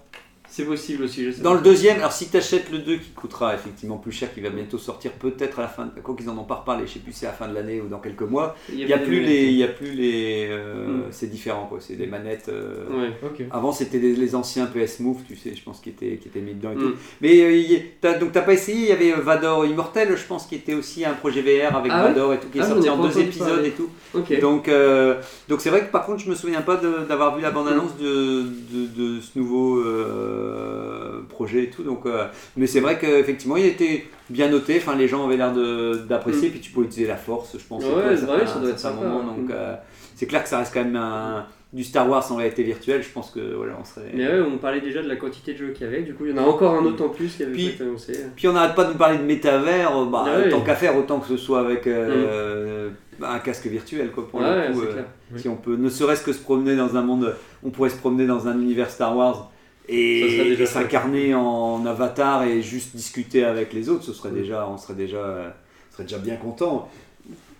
C'est 0.55 0.65
possible 0.65 1.05
aussi, 1.05 1.25
je 1.25 1.31
sais 1.31 1.41
Dans 1.41 1.49
pas. 1.53 1.55
le 1.57 1.63
deuxième, 1.63 1.97
alors 1.97 2.11
si 2.11 2.29
tu 2.29 2.37
achètes 2.37 2.69
le 2.71 2.77
2 2.77 2.97
qui 2.97 3.09
coûtera 3.09 3.55
effectivement 3.55 3.97
plus 3.97 4.11
cher, 4.11 4.31
qui 4.31 4.39
va 4.39 4.49
bientôt 4.51 4.77
sortir 4.77 5.11
peut-être 5.13 5.57
à 5.57 5.63
la 5.63 5.67
fin, 5.67 5.85
de... 5.85 5.99
quoi 5.99 6.15
qu'ils 6.15 6.29
en 6.29 6.37
ont 6.37 6.43
pas 6.43 6.53
reparlé, 6.57 6.85
je 6.85 6.93
sais 6.93 6.99
plus 6.99 7.11
si 7.11 7.21
c'est 7.21 7.25
à 7.25 7.29
la 7.29 7.35
fin 7.35 7.47
de 7.47 7.55
l'année 7.55 7.81
ou 7.81 7.87
dans 7.87 7.97
quelques 7.97 8.21
mois, 8.21 8.55
il 8.71 8.87
y 8.87 8.93
a 8.93 8.99
plus 8.99 9.21
les, 9.21 9.45
il 9.45 9.55
y 9.57 9.63
a 9.63 9.67
plus 9.67 9.91
les, 9.93 10.47
euh, 10.51 10.83
Mm. 10.83 11.03
c'est 11.09 11.25
différent 11.31 11.65
quoi, 11.67 11.79
c'est 11.81 11.95
des 11.95 12.05
manettes. 12.05 12.49
euh, 12.49 12.85
Ouais. 12.91 13.09
Ok. 13.23 13.45
Avant 13.49 13.71
c'était 13.71 13.97
les 13.97 14.35
anciens 14.35 14.67
PS 14.67 14.99
Move, 14.99 15.21
tu 15.27 15.35
sais, 15.35 15.55
je 15.55 15.63
pense 15.63 15.79
qui 15.79 15.89
étaient, 15.89 16.17
qui 16.17 16.27
étaient 16.27 16.39
mis 16.41 16.53
dedans 16.53 16.71
et 16.73 16.75
tout. 16.75 16.89
Mm. 16.89 16.95
Mais 17.21 17.41
euh, 17.41 17.51
il 17.51 17.71
y- 17.71 17.81
t'as- 17.99 18.19
donc 18.19 18.31
t'as 18.31 18.41
pas 18.41 18.53
essayé, 18.53 18.77
il 18.83 18.89
y 18.89 18.91
avait 18.91 19.11
euh, 19.11 19.21
Vador 19.21 19.65
Immortel, 19.65 20.15
je 20.15 20.23
pense, 20.27 20.45
qui 20.45 20.53
était 20.53 20.75
aussi 20.75 21.03
un 21.03 21.13
projet 21.13 21.41
VR 21.41 21.75
avec 21.77 21.91
Ah 21.95 22.03
Vador 22.03 22.31
et 22.33 22.39
tout, 22.39 22.49
qui 22.49 22.59
est 22.59 22.61
Ah, 22.61 22.67
sorti 22.67 22.89
en 22.89 23.01
deux 23.01 23.17
épisodes 23.17 23.47
parler. 23.47 23.69
et 23.69 23.71
tout. 23.71 23.89
Donc 24.39 24.67
euh, 24.67 25.15
donc 25.49 25.61
c'est 25.61 25.71
vrai 25.71 25.81
que 25.87 25.91
par 25.91 26.05
contre 26.05 26.19
je 26.23 26.29
me 26.29 26.35
souviens 26.35 26.61
pas 26.61 26.75
de- 26.75 27.05
d'avoir 27.09 27.35
vu 27.35 27.41
la 27.41 27.49
bande 27.49 27.69
annonce 27.69 27.97
de, 27.97 28.43
de, 28.43 29.15
de 29.17 29.19
ce 29.19 29.39
nouveau 29.39 29.79
euh, 29.79 30.41
projet 31.29 31.63
et 31.65 31.69
tout. 31.69 31.83
Donc 31.83 32.05
euh, 32.05 32.25
mais 32.57 32.67
c'est 32.67 32.79
vrai 32.79 32.97
qu'effectivement 32.99 33.57
il 33.57 33.65
était 33.65 34.05
bien 34.29 34.49
noté. 34.49 34.77
Enfin 34.77 34.95
les 34.95 35.07
gens 35.07 35.25
avaient 35.25 35.37
l'air 35.37 35.53
d'apprécier. 36.07 36.49
Mm. 36.49 36.51
Puis 36.51 36.59
tu 36.61 36.71
peux 36.71 36.81
utiliser 36.83 37.07
la 37.07 37.17
force, 37.17 37.55
je 37.57 37.63
pense. 37.67 37.83
Ouais, 37.83 38.15
ça 38.17 38.25
doit 38.25 38.39
être. 38.39 38.59
Donc 38.59 39.47
Mm. 39.49 39.51
euh, 39.51 39.75
c'est 40.15 40.25
clair 40.27 40.43
que 40.43 40.49
ça 40.49 40.59
reste 40.59 40.73
quand 40.73 40.83
même 40.83 40.95
un- 40.95 41.45
du 41.73 41.83
Star 41.83 42.07
Wars 42.07 42.31
en 42.31 42.35
réalité 42.35 42.61
virtuelle. 42.61 43.01
Je 43.01 43.09
pense 43.09 43.31
que 43.31 43.39
voilà 43.55 43.73
on 43.81 43.83
serait. 43.83 44.11
Mais 44.13 44.27
ouais, 44.27 44.41
on 44.41 44.57
parlait 44.59 44.79
déjà 44.79 45.01
de 45.01 45.07
la 45.07 45.15
quantité 45.15 45.53
de 45.53 45.57
jeux 45.57 45.71
qu'il 45.71 45.87
y 45.87 45.89
avait, 45.89 46.03
du 46.03 46.13
coup 46.13 46.25
il 46.27 46.35
y 46.35 46.39
en 46.39 46.43
a 46.43 46.45
encore 46.45 46.75
un 46.75 46.85
autre 46.85 47.03
en 47.03 47.09
plus 47.09 47.35
qui 47.35 47.41
avait 47.41 47.51
Puis- 47.51 47.67
été 47.69 47.83
annoncé. 47.83 48.13
Puis 48.35 48.47
on 48.47 48.53
n'arrête 48.53 48.75
pas 48.75 48.83
de 48.83 48.91
nous 48.91 48.97
parler 48.97 49.17
de 49.17 49.23
métavers, 49.23 49.97
euh, 49.97 50.05
bah, 50.05 50.23
Ah 50.27 50.37
ouais. 50.37 50.49
tant 50.49 50.61
qu'à 50.61 50.75
faire, 50.75 50.95
autant 50.95 51.19
que 51.19 51.25
ce 51.27 51.35
soit 51.37 51.61
avec 51.61 51.87
euh, 51.87 52.89
un 53.23 53.39
casque 53.39 53.65
virtuel 53.65 54.11
quoi, 54.11 54.27
pour 54.27 54.39
le 54.39 54.71
coup. 54.71 54.81
euh, 54.81 54.91
clair. 54.93 55.05
Si 55.35 55.49
on 55.49 55.55
peut, 55.55 55.75
ne 55.75 55.89
serait-ce 55.89 56.23
que 56.23 56.31
se 56.31 56.41
promener 56.43 56.75
dans 56.75 56.95
un 56.95 57.01
monde, 57.01 57.33
on 57.63 57.71
pourrait 57.71 57.89
se 57.89 57.97
promener 57.97 58.27
dans 58.27 58.47
un 58.47 58.53
univers 58.59 58.91
Star 58.91 59.17
Wars 59.17 59.49
et, 59.89 60.65
s'incarner 60.65 61.33
en 61.33 61.85
avatar 61.85 62.43
et 62.43 62.61
juste 62.61 62.95
discuter 62.95 63.43
avec 63.43 63.73
les 63.73 63.89
autres, 63.89 64.03
ce 64.03 64.13
serait 64.13 64.31
déjà, 64.31 64.67
on 64.67 64.77
serait 64.77 64.93
déjà, 64.93 65.17
euh, 65.17 65.49
on 65.89 65.93
serait 65.93 66.03
déjà 66.03 66.19
bien 66.19 66.35
content. 66.35 66.89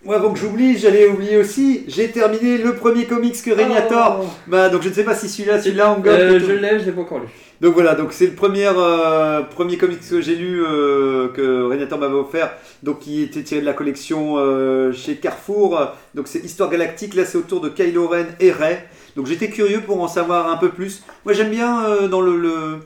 Moi, 0.04 0.16
avant 0.16 0.32
que 0.32 0.38
j'oublie, 0.38 0.76
j'allais 0.76 1.08
oublier 1.08 1.38
aussi, 1.38 1.84
j'ai 1.88 2.08
terminé 2.10 2.58
le 2.58 2.74
premier 2.74 3.06
comics 3.06 3.40
que 3.42 3.50
Régnator. 3.50 4.24
Bah, 4.46 4.68
donc 4.68 4.82
je 4.82 4.90
ne 4.90 4.94
sais 4.94 5.04
pas 5.04 5.14
si 5.14 5.28
celui-là, 5.28 5.60
celui-là, 5.60 5.90
en 5.92 6.02
Euh, 6.06 6.38
je 6.38 6.52
l'ai, 6.52 6.78
je 6.78 6.84
l'ai 6.84 6.92
pas 6.92 7.00
encore 7.00 7.20
lu. 7.20 7.26
donc 7.62 7.72
voilà, 7.72 7.94
donc 7.94 8.12
c'est 8.12 8.26
le 8.26 8.32
premier, 8.32 8.66
euh, 8.68 9.40
premier 9.42 9.78
comics 9.78 10.06
que 10.10 10.20
j'ai 10.20 10.36
lu 10.36 10.62
euh, 10.62 11.28
que 11.28 11.62
Renator 11.62 11.98
m'avait 11.98 12.14
offert, 12.14 12.52
donc 12.82 12.98
qui 13.00 13.22
était 13.22 13.42
tiré 13.42 13.62
de 13.62 13.66
la 13.66 13.72
collection 13.72 14.34
euh, 14.36 14.92
chez 14.92 15.16
Carrefour. 15.16 15.80
Donc 16.14 16.28
c'est 16.28 16.40
Histoire 16.44 16.68
Galactique, 16.68 17.14
là 17.14 17.24
c'est 17.24 17.38
autour 17.38 17.62
de 17.62 17.70
Kylo 17.70 18.06
Ren 18.08 18.26
et 18.40 18.52
Rey. 18.52 18.86
Donc 19.16 19.26
j'étais 19.26 19.48
curieux 19.48 19.80
pour 19.80 20.02
en 20.02 20.08
savoir 20.08 20.50
un 20.50 20.56
peu 20.58 20.68
plus. 20.68 21.02
Moi 21.24 21.32
j'aime 21.32 21.50
bien 21.50 22.06
dans 22.10 22.20
le, 22.20 22.36
le- 22.36 22.78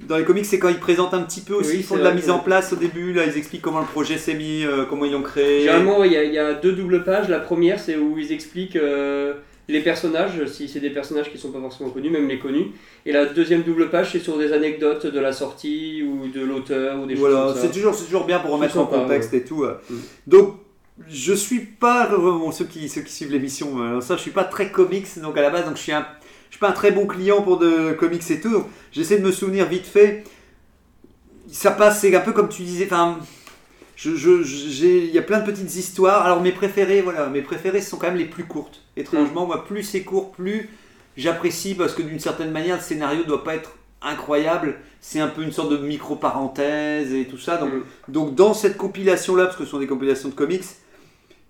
dans 0.00 0.16
les 0.18 0.24
comics, 0.24 0.44
c'est 0.44 0.58
quand 0.58 0.68
ils 0.68 0.78
présentent 0.78 1.14
un 1.14 1.22
petit 1.22 1.40
peu 1.40 1.54
aussi, 1.54 1.70
Oui, 1.70 1.76
ils 1.78 1.82
font 1.84 1.96
de 1.96 2.02
la 2.02 2.12
mise 2.12 2.30
en 2.30 2.38
place 2.38 2.72
au 2.72 2.76
début, 2.76 3.12
là 3.12 3.24
ils 3.24 3.36
expliquent 3.36 3.62
comment 3.62 3.80
le 3.80 3.86
projet 3.86 4.18
s'est 4.18 4.34
mis, 4.34 4.64
euh, 4.64 4.84
comment 4.88 5.04
ils 5.04 5.12
l'ont 5.12 5.22
créé. 5.22 5.60
Généralement, 5.60 6.04
il 6.04 6.12
y, 6.12 6.16
a- 6.16 6.24
il 6.24 6.32
y 6.34 6.38
a 6.38 6.52
deux 6.54 6.72
doubles 6.72 7.02
pages. 7.04 7.28
La 7.28 7.40
première, 7.40 7.80
c'est 7.80 7.96
où 7.96 8.18
ils 8.18 8.30
expliquent 8.32 8.76
euh, 8.76 9.34
les 9.68 9.80
personnages, 9.80 10.44
si 10.46 10.68
c'est 10.68 10.80
des 10.80 10.90
personnages 10.90 11.32
qui 11.32 11.38
sont 11.38 11.50
pas 11.50 11.60
forcément 11.60 11.90
connus, 11.90 12.10
même 12.10 12.28
les 12.28 12.38
connus. 12.38 12.66
Et 13.06 13.12
la 13.12 13.24
deuxième 13.24 13.62
double 13.62 13.88
page, 13.90 14.12
c'est 14.12 14.18
sur 14.20 14.36
des 14.38 14.52
anecdotes 14.52 15.06
de 15.06 15.18
la 15.18 15.32
sortie 15.32 16.02
ou 16.04 16.28
de 16.28 16.44
l'auteur 16.44 17.00
ou 17.00 17.06
des 17.06 17.14
Voilà, 17.14 17.36
choses 17.36 17.52
comme 17.54 17.62
c'est 17.62 17.66
ça. 17.68 17.72
toujours, 17.72 17.94
c'est 17.94 18.04
toujours 18.04 18.26
bien 18.26 18.38
pour 18.38 18.50
remettre 18.52 18.78
en 18.78 18.86
contexte 18.86 19.32
ouais. 19.32 19.38
et 19.38 19.44
tout. 19.44 19.64
euh. 19.64 19.80
Mm. 19.90 19.94
Donc, 20.26 20.54
je 21.08 21.32
suis 21.34 21.60
pas, 21.60 22.08
bon, 22.16 22.50
ceux, 22.52 22.64
qui, 22.64 22.88
ceux 22.88 23.02
qui 23.02 23.12
suivent 23.12 23.32
l'émission, 23.32 24.00
ça, 24.00 24.16
je 24.16 24.22
suis 24.22 24.30
pas 24.30 24.44
très 24.44 24.70
comics, 24.70 25.06
donc 25.20 25.36
à 25.36 25.42
la 25.42 25.50
base, 25.50 25.64
donc 25.66 25.76
je 25.76 25.82
suis 25.82 25.92
un, 25.92 26.06
suis 26.50 26.60
pas 26.60 26.68
un 26.70 26.72
très 26.72 26.90
bon 26.92 27.06
client 27.06 27.42
pour 27.42 27.58
de 27.58 27.92
comics 27.92 28.30
et 28.30 28.40
tout. 28.40 28.64
J'essaie 28.92 29.18
de 29.18 29.24
me 29.24 29.32
souvenir 29.32 29.66
vite 29.66 29.86
fait. 29.86 30.24
Ça 31.50 31.70
passe, 31.70 32.00
c'est 32.00 32.14
un 32.14 32.20
peu 32.20 32.32
comme 32.32 32.48
tu 32.48 32.62
disais, 32.62 32.86
enfin. 32.86 33.18
Je, 33.98 34.14
je- 34.14 34.86
il 34.86 35.10
y 35.10 35.18
a 35.18 35.22
plein 35.22 35.40
de 35.40 35.46
petites 35.46 35.74
histoires. 35.74 36.26
Alors 36.26 36.42
mes 36.42 36.52
préférés, 36.52 37.00
voilà, 37.00 37.28
mes 37.28 37.40
préférés 37.40 37.80
ce 37.80 37.88
sont 37.90 37.96
quand 37.96 38.08
même 38.08 38.18
les 38.18 38.26
plus 38.26 38.44
courtes. 38.44 38.82
Étrangement, 38.96 39.46
moi, 39.46 39.64
plus 39.64 39.82
c'est 39.82 40.02
court, 40.02 40.32
plus 40.32 40.68
j'apprécie 41.16 41.74
parce 41.74 41.94
que 41.94 42.02
d'une 42.02 42.18
certaine 42.20 42.50
manière, 42.50 42.76
le 42.76 42.82
scénario 42.82 43.24
doit 43.24 43.42
pas 43.42 43.54
être 43.54 43.76
incroyable. 44.02 44.76
C'est 45.00 45.18
un 45.20 45.28
peu 45.28 45.42
une 45.42 45.50
sorte 45.52 45.70
de 45.70 45.78
micro-parenthèse 45.78 47.14
et 47.14 47.24
tout 47.24 47.38
ça. 47.38 47.56
Donc, 47.56 47.70
Mm. 47.72 47.82
donc 48.12 48.34
dans 48.34 48.52
cette 48.52 48.76
compilation-là, 48.76 49.46
parce 49.46 49.56
que 49.56 49.64
ce 49.64 49.70
sont 49.70 49.78
des 49.78 49.86
compilations 49.86 50.28
de 50.28 50.34
comics, 50.34 50.64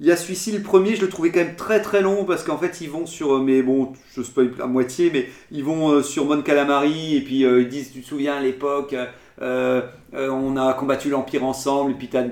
il 0.00 0.06
y 0.06 0.10
a 0.12 0.16
celui-ci, 0.16 0.52
le 0.52 0.60
premier, 0.62 0.94
je 0.96 1.00
le 1.02 1.08
trouvais 1.08 1.30
quand 1.30 1.40
même 1.40 1.56
très 1.56 1.80
très 1.80 2.02
long 2.02 2.24
parce 2.24 2.42
qu'en 2.44 2.58
fait 2.58 2.80
ils 2.80 2.90
vont 2.90 3.06
sur, 3.06 3.36
euh, 3.36 3.40
mais 3.40 3.62
bon, 3.62 3.92
je 4.14 4.22
spoil 4.22 4.52
à 4.62 4.66
moitié, 4.66 5.10
mais 5.12 5.28
ils 5.50 5.64
vont 5.64 5.90
euh, 5.90 6.02
sur 6.02 6.26
Mon 6.26 6.42
Calamari 6.42 7.16
et 7.16 7.20
puis 7.22 7.44
euh, 7.44 7.62
ils 7.62 7.68
disent, 7.68 7.92
tu 7.92 8.00
te 8.02 8.06
souviens 8.06 8.36
à 8.36 8.40
l'époque, 8.40 8.94
euh, 9.42 9.80
euh, 10.14 10.28
on 10.30 10.56
a 10.56 10.74
combattu 10.74 11.08
l'Empire 11.10 11.44
ensemble 11.44 11.92
et 11.92 11.94
puis 11.94 12.08
t'as 12.08 12.24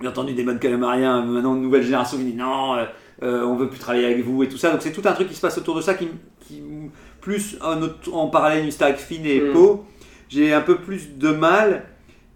bien 0.00 0.10
entendu 0.10 0.32
des 0.34 0.42
Mon 0.44 0.58
Calamariens, 0.58 1.22
maintenant 1.24 1.54
une 1.54 1.62
nouvelle 1.62 1.84
génération 1.84 2.18
qui 2.18 2.24
dit 2.24 2.34
non, 2.34 2.76
on 3.22 3.54
veut 3.54 3.68
plus 3.68 3.78
travailler 3.78 4.06
avec 4.06 4.24
vous 4.24 4.42
et 4.42 4.48
tout 4.48 4.58
ça. 4.58 4.70
Donc 4.70 4.82
c'est 4.82 4.92
tout 4.92 5.02
un 5.04 5.12
truc 5.12 5.28
qui 5.28 5.34
se 5.34 5.40
passe 5.40 5.56
autour 5.56 5.76
de 5.76 5.80
ça 5.80 5.94
qui, 5.94 6.08
qui 6.46 6.62
plus 7.20 7.56
en, 7.62 7.80
autre- 7.80 8.12
en 8.12 8.26
parallèle 8.28 8.64
une 8.64 8.70
Stark 8.70 8.96
Finn 8.98 9.24
et 9.24 9.40
Mm. 9.40 9.52
Poe, 9.52 9.84
j'ai 10.28 10.52
un 10.52 10.60
peu 10.60 10.76
plus 10.78 11.16
de 11.16 11.28
mal. 11.30 11.84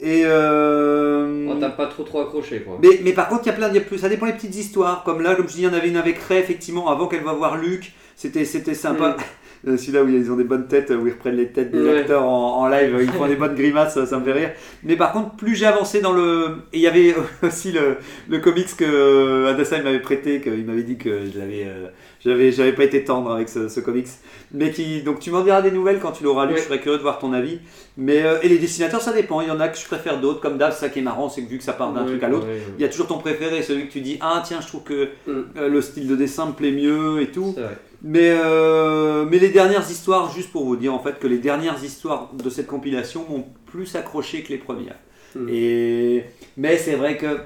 Et 0.01 0.23
euh, 0.25 1.47
Oh, 1.51 1.57
T'as 1.59 1.71
pas 1.71 1.87
trop 1.87 2.05
trop 2.05 2.21
accroché 2.21 2.61
quoi. 2.63 2.79
mais, 2.83 3.01
mais 3.03 3.13
par 3.13 3.29
contre, 3.29 3.43
il 3.45 3.47
y 3.47 3.51
a 3.51 3.55
plein, 3.55 3.73
y 3.73 3.79
a 3.79 3.81
plus, 3.81 3.99
ça 3.99 4.09
dépend 4.09 4.27
des 4.27 4.33
petites 4.33 4.55
histoires. 4.55 5.03
Comme 5.03 5.23
là, 5.23 5.35
comme 5.35 5.49
je 5.49 5.55
dis, 5.55 5.63
il 5.63 5.65
y 5.65 5.69
en 5.69 5.73
avait 5.73 5.89
une 5.89 5.97
avec 5.97 6.19
Ray, 6.21 6.39
effectivement, 6.39 6.89
avant 6.89 7.09
qu'elle 7.09 7.25
va 7.25 7.33
voir 7.33 7.57
Luc. 7.57 7.93
C'était, 8.17 8.45
c'était 8.45 8.75
sympa. 8.75 9.17
Euh, 9.19 9.23
Celui-là 9.67 10.05
où 10.05 10.09
ils 10.09 10.31
ont 10.31 10.37
des 10.37 10.45
bonnes 10.45 10.69
têtes, 10.69 10.91
où 10.91 11.07
ils 11.07 11.13
reprennent 11.13 11.37
les 11.37 11.49
têtes 11.49 11.71
des 11.73 11.81
Ouais. 11.81 11.99
acteurs 12.01 12.23
en, 12.25 12.61
en 12.63 12.69
live, 12.69 12.97
ils 13.01 13.11
font 13.11 13.27
des 13.29 13.35
bonnes 13.37 13.55
grimaces, 13.55 13.95
ça, 13.95 14.07
ça 14.07 14.19
me 14.19 14.25
fait 14.25 14.33
rire. 14.33 14.51
Mais 14.85 14.97
par 14.97 15.13
contre, 15.13 15.35
plus 15.37 15.55
j'ai 15.57 15.67
avancé 15.67 16.01
dans 16.01 16.13
le. 16.13 16.59
Et 16.73 16.79
il 16.79 16.81
y 16.81 16.87
avait 16.87 17.15
aussi 17.43 17.73
le, 17.73 17.97
le 18.29 18.39
comics 18.39 18.77
que 18.77 18.85
euh, 18.85 19.51
Adassa 19.51 19.83
m'avait 19.83 19.99
prêté, 20.01 20.41
qu'il 20.41 20.65
m'avait 20.65 20.83
dit 20.85 20.97
que 20.97 21.11
je 21.33 21.39
l'avais. 21.39 21.65
euh, 21.67 21.89
j'avais, 22.25 22.51
j'avais 22.51 22.73
pas 22.73 22.85
été 22.85 23.05
tendre 23.05 23.31
avec 23.33 23.49
ce, 23.49 23.69
ce 23.69 23.81
comics. 23.81 24.09
Mais 24.53 24.71
qui. 24.71 25.03
Donc 25.03 25.21
tu 25.21 25.31
m'en 25.31 25.43
diras 25.43 25.61
des 25.63 25.71
nouvelles 25.71 25.99
quand 26.01 26.13
tu 26.13 26.25
l'auras 26.25 26.47
lu, 26.47 26.53
Ouais. 26.55 26.59
je 26.61 26.65
serais 26.65 26.81
curieux 26.81 26.99
de 26.99 27.03
voir 27.03 27.19
ton 27.19 27.33
avis. 27.33 27.59
Mais, 27.97 28.23
euh, 28.23 28.39
et 28.43 28.49
les 28.49 28.59
dessinateurs, 28.59 29.01
ça 29.03 29.13
dépend. 29.13 29.41
Il 29.41 29.49
y 29.49 29.51
en 29.51 29.61
a 29.61 29.69
que 29.69 29.77
je 29.79 29.85
préfère 29.87 30.21
d'autres, 30.21 30.41
comme 30.41 30.57
Dave, 30.57 30.77
ça 30.77 30.89
qui 30.89 31.01
est 31.01 31.03
marrant, 31.03 31.29
c'est 31.29 31.43
que 31.43 31.49
vu 31.51 31.59
que 31.59 31.65
ça 31.65 31.73
part 31.73 31.93
d'un 31.93 32.03
Ouais, 32.03 32.11
truc 32.11 32.23
à 32.23 32.29
l'autre, 32.29 32.47
ouais, 32.47 32.61
il 32.79 32.83
y 32.83 32.85
a 32.85 32.89
toujours 32.89 33.09
ton 33.09 33.19
préféré, 33.19 33.63
celui 33.63 33.87
que 33.89 33.93
tu 33.93 34.01
dis 34.01 34.19
Ah, 34.21 34.43
tiens, 34.47 34.61
je 34.61 34.67
trouve 34.69 34.85
que 34.85 35.09
Mm. 35.27 35.33
euh, 35.57 35.69
le 35.69 35.81
style 35.81 36.07
de 36.09 36.15
dessin 36.17 36.47
me 36.47 36.53
plaît 36.53 36.71
mieux 36.73 37.21
et 37.21 37.27
tout. 37.29 37.55
Mais, 38.03 38.31
euh, 38.31 39.25
mais 39.29 39.39
les 39.39 39.49
dernières 39.49 39.91
histoires, 39.91 40.33
juste 40.33 40.53
pour 40.53 40.65
vous 40.65 40.77
dire 40.77 40.95
en 40.95 41.01
fait 41.01 41.19
que 41.19 41.27
les 41.27 41.39
dernières 41.39 41.83
histoires 41.83 42.31
de 42.33 42.49
cette 42.49 42.67
compilation 42.69 43.25
m'ont 43.29 43.45
plus 43.67 43.97
accroché 43.97 44.43
que 44.43 44.51
les 44.51 44.59
premières. 44.59 44.97
Mm. 45.35 45.49
Et, 45.51 46.25
mais 46.57 46.77
c'est 46.79 46.95
vrai 46.95 47.17
que 47.17 47.39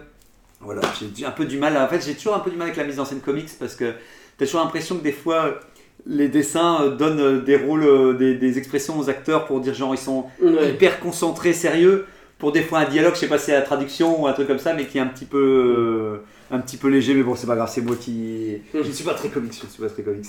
voilà, 0.60 0.82
j'ai 1.16 1.24
un 1.26 1.30
peu 1.32 1.44
du 1.46 1.58
mal. 1.58 1.76
En 1.76 1.88
fait, 1.88 2.04
j'ai 2.04 2.14
toujours 2.14 2.34
un 2.34 2.40
peu 2.40 2.50
du 2.50 2.56
mal 2.56 2.66
avec 2.68 2.76
la 2.76 2.84
mise 2.84 3.00
en 3.00 3.04
scène 3.04 3.20
comics 3.20 3.48
parce 3.58 3.74
que 3.74 3.92
t'as 4.38 4.44
toujours 4.46 4.60
l'impression 4.60 4.96
que 4.98 5.02
des 5.02 5.12
fois 5.12 5.58
les 6.06 6.28
dessins 6.28 6.82
euh, 6.82 6.90
donnent 6.96 7.20
euh, 7.20 7.40
des 7.40 7.56
rôles, 7.56 8.16
des, 8.18 8.34
des 8.34 8.58
expressions 8.58 8.98
aux 8.98 9.08
acteurs 9.08 9.46
pour 9.46 9.60
dire 9.60 9.74
genre 9.74 9.94
ils 9.94 9.98
sont 9.98 10.26
Ouais. 10.42 10.70
hyper 10.70 11.00
concentrés, 11.00 11.52
sérieux. 11.52 12.06
Pour 12.38 12.52
des 12.52 12.62
fois 12.62 12.80
un 12.80 12.84
dialogue, 12.88 13.14
je 13.14 13.20
sais 13.20 13.28
pas 13.28 13.38
si 13.38 13.46
c'est 13.46 13.52
la 13.52 13.62
traduction 13.62 14.20
ou 14.22 14.26
un 14.26 14.32
truc 14.32 14.48
comme 14.48 14.58
ça, 14.58 14.74
mais 14.74 14.86
qui 14.86 14.98
est 14.98 15.00
un 15.00 15.06
petit 15.06 15.24
peu, 15.26 15.38
euh, 15.38 16.24
un 16.52 16.60
petit 16.60 16.76
peu 16.76 16.86
léger. 16.88 17.14
Mais 17.14 17.22
bon, 17.24 17.34
c'est 17.34 17.46
pas 17.48 17.56
grave, 17.56 17.68
c'est 17.72 17.80
moi 17.80 17.96
qui. 17.96 18.58
Je 18.72 18.78
ne 18.78 18.92
suis 18.92 19.02
pas 19.04 19.14
très 19.14 19.28
comics, 19.28 19.52
je 19.58 19.66
ne 19.66 19.70
suis 19.70 19.82
pas 19.82 19.88
très 19.88 20.02
comics. 20.04 20.26